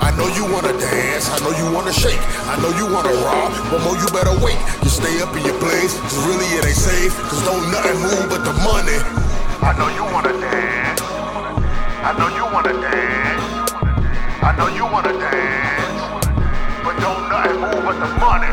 I 0.00 0.14
know 0.14 0.28
you 0.38 0.44
wanna 0.52 0.72
dance, 0.78 1.28
I 1.28 1.38
know 1.42 1.50
you 1.56 1.66
wanna 1.74 1.92
shake, 1.92 2.20
I 2.46 2.54
know 2.62 2.70
you 2.78 2.86
wanna 2.86 3.12
rob, 3.26 3.50
but 3.70 3.82
more 3.82 3.96
you 3.98 4.06
better 4.14 4.32
wait. 4.44 4.58
You 4.82 4.90
stay 4.90 5.20
up 5.20 5.34
in 5.34 5.44
your 5.44 5.58
place, 5.58 5.98
cause 5.98 6.18
really 6.28 6.46
it 6.56 6.64
ain't 6.64 6.76
safe, 6.78 7.12
cause 7.28 7.42
don't 7.44 7.64
nothing 7.72 7.98
move 8.00 8.26
but 8.30 8.44
the 8.44 8.54
money. 8.62 8.98
I 9.60 9.74
know 9.76 9.88
you 9.90 10.04
wanna 10.14 10.32
dance, 10.38 11.00
I 12.06 12.14
know 12.16 12.28
you 12.38 12.44
wanna 12.54 12.72
dance, 12.76 13.42
I 14.42 14.54
know 14.56 14.68
you 14.68 14.84
wanna 14.86 15.12
dance, 15.16 16.02
but 16.84 16.94
don't 17.02 17.28
nothing 17.28 17.58
move 17.60 17.82
but 17.84 17.98
the 17.98 18.10
money. 18.22 18.52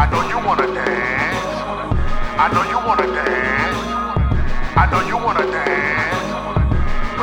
I 0.00 0.08
know 0.08 0.22
you 0.32 0.38
wanna 0.46 0.66
dance, 0.66 1.44
I 2.40 2.46
know 2.54 2.64
you 2.72 2.78
wanna 2.86 3.06
dance, 3.06 3.78
I 4.80 4.88
know 4.90 5.02
you 5.06 5.18
wanna 5.18 5.44
dance, 5.44 6.09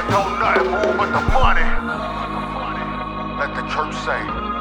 don't 0.10 0.40
nothing 0.40 0.72
move 0.72 0.98
but 0.98 1.12
the 1.12 1.22
money. 1.34 1.68
Let 3.40 3.54
the 3.56 3.64
church 3.74 3.94
say. 4.06 4.57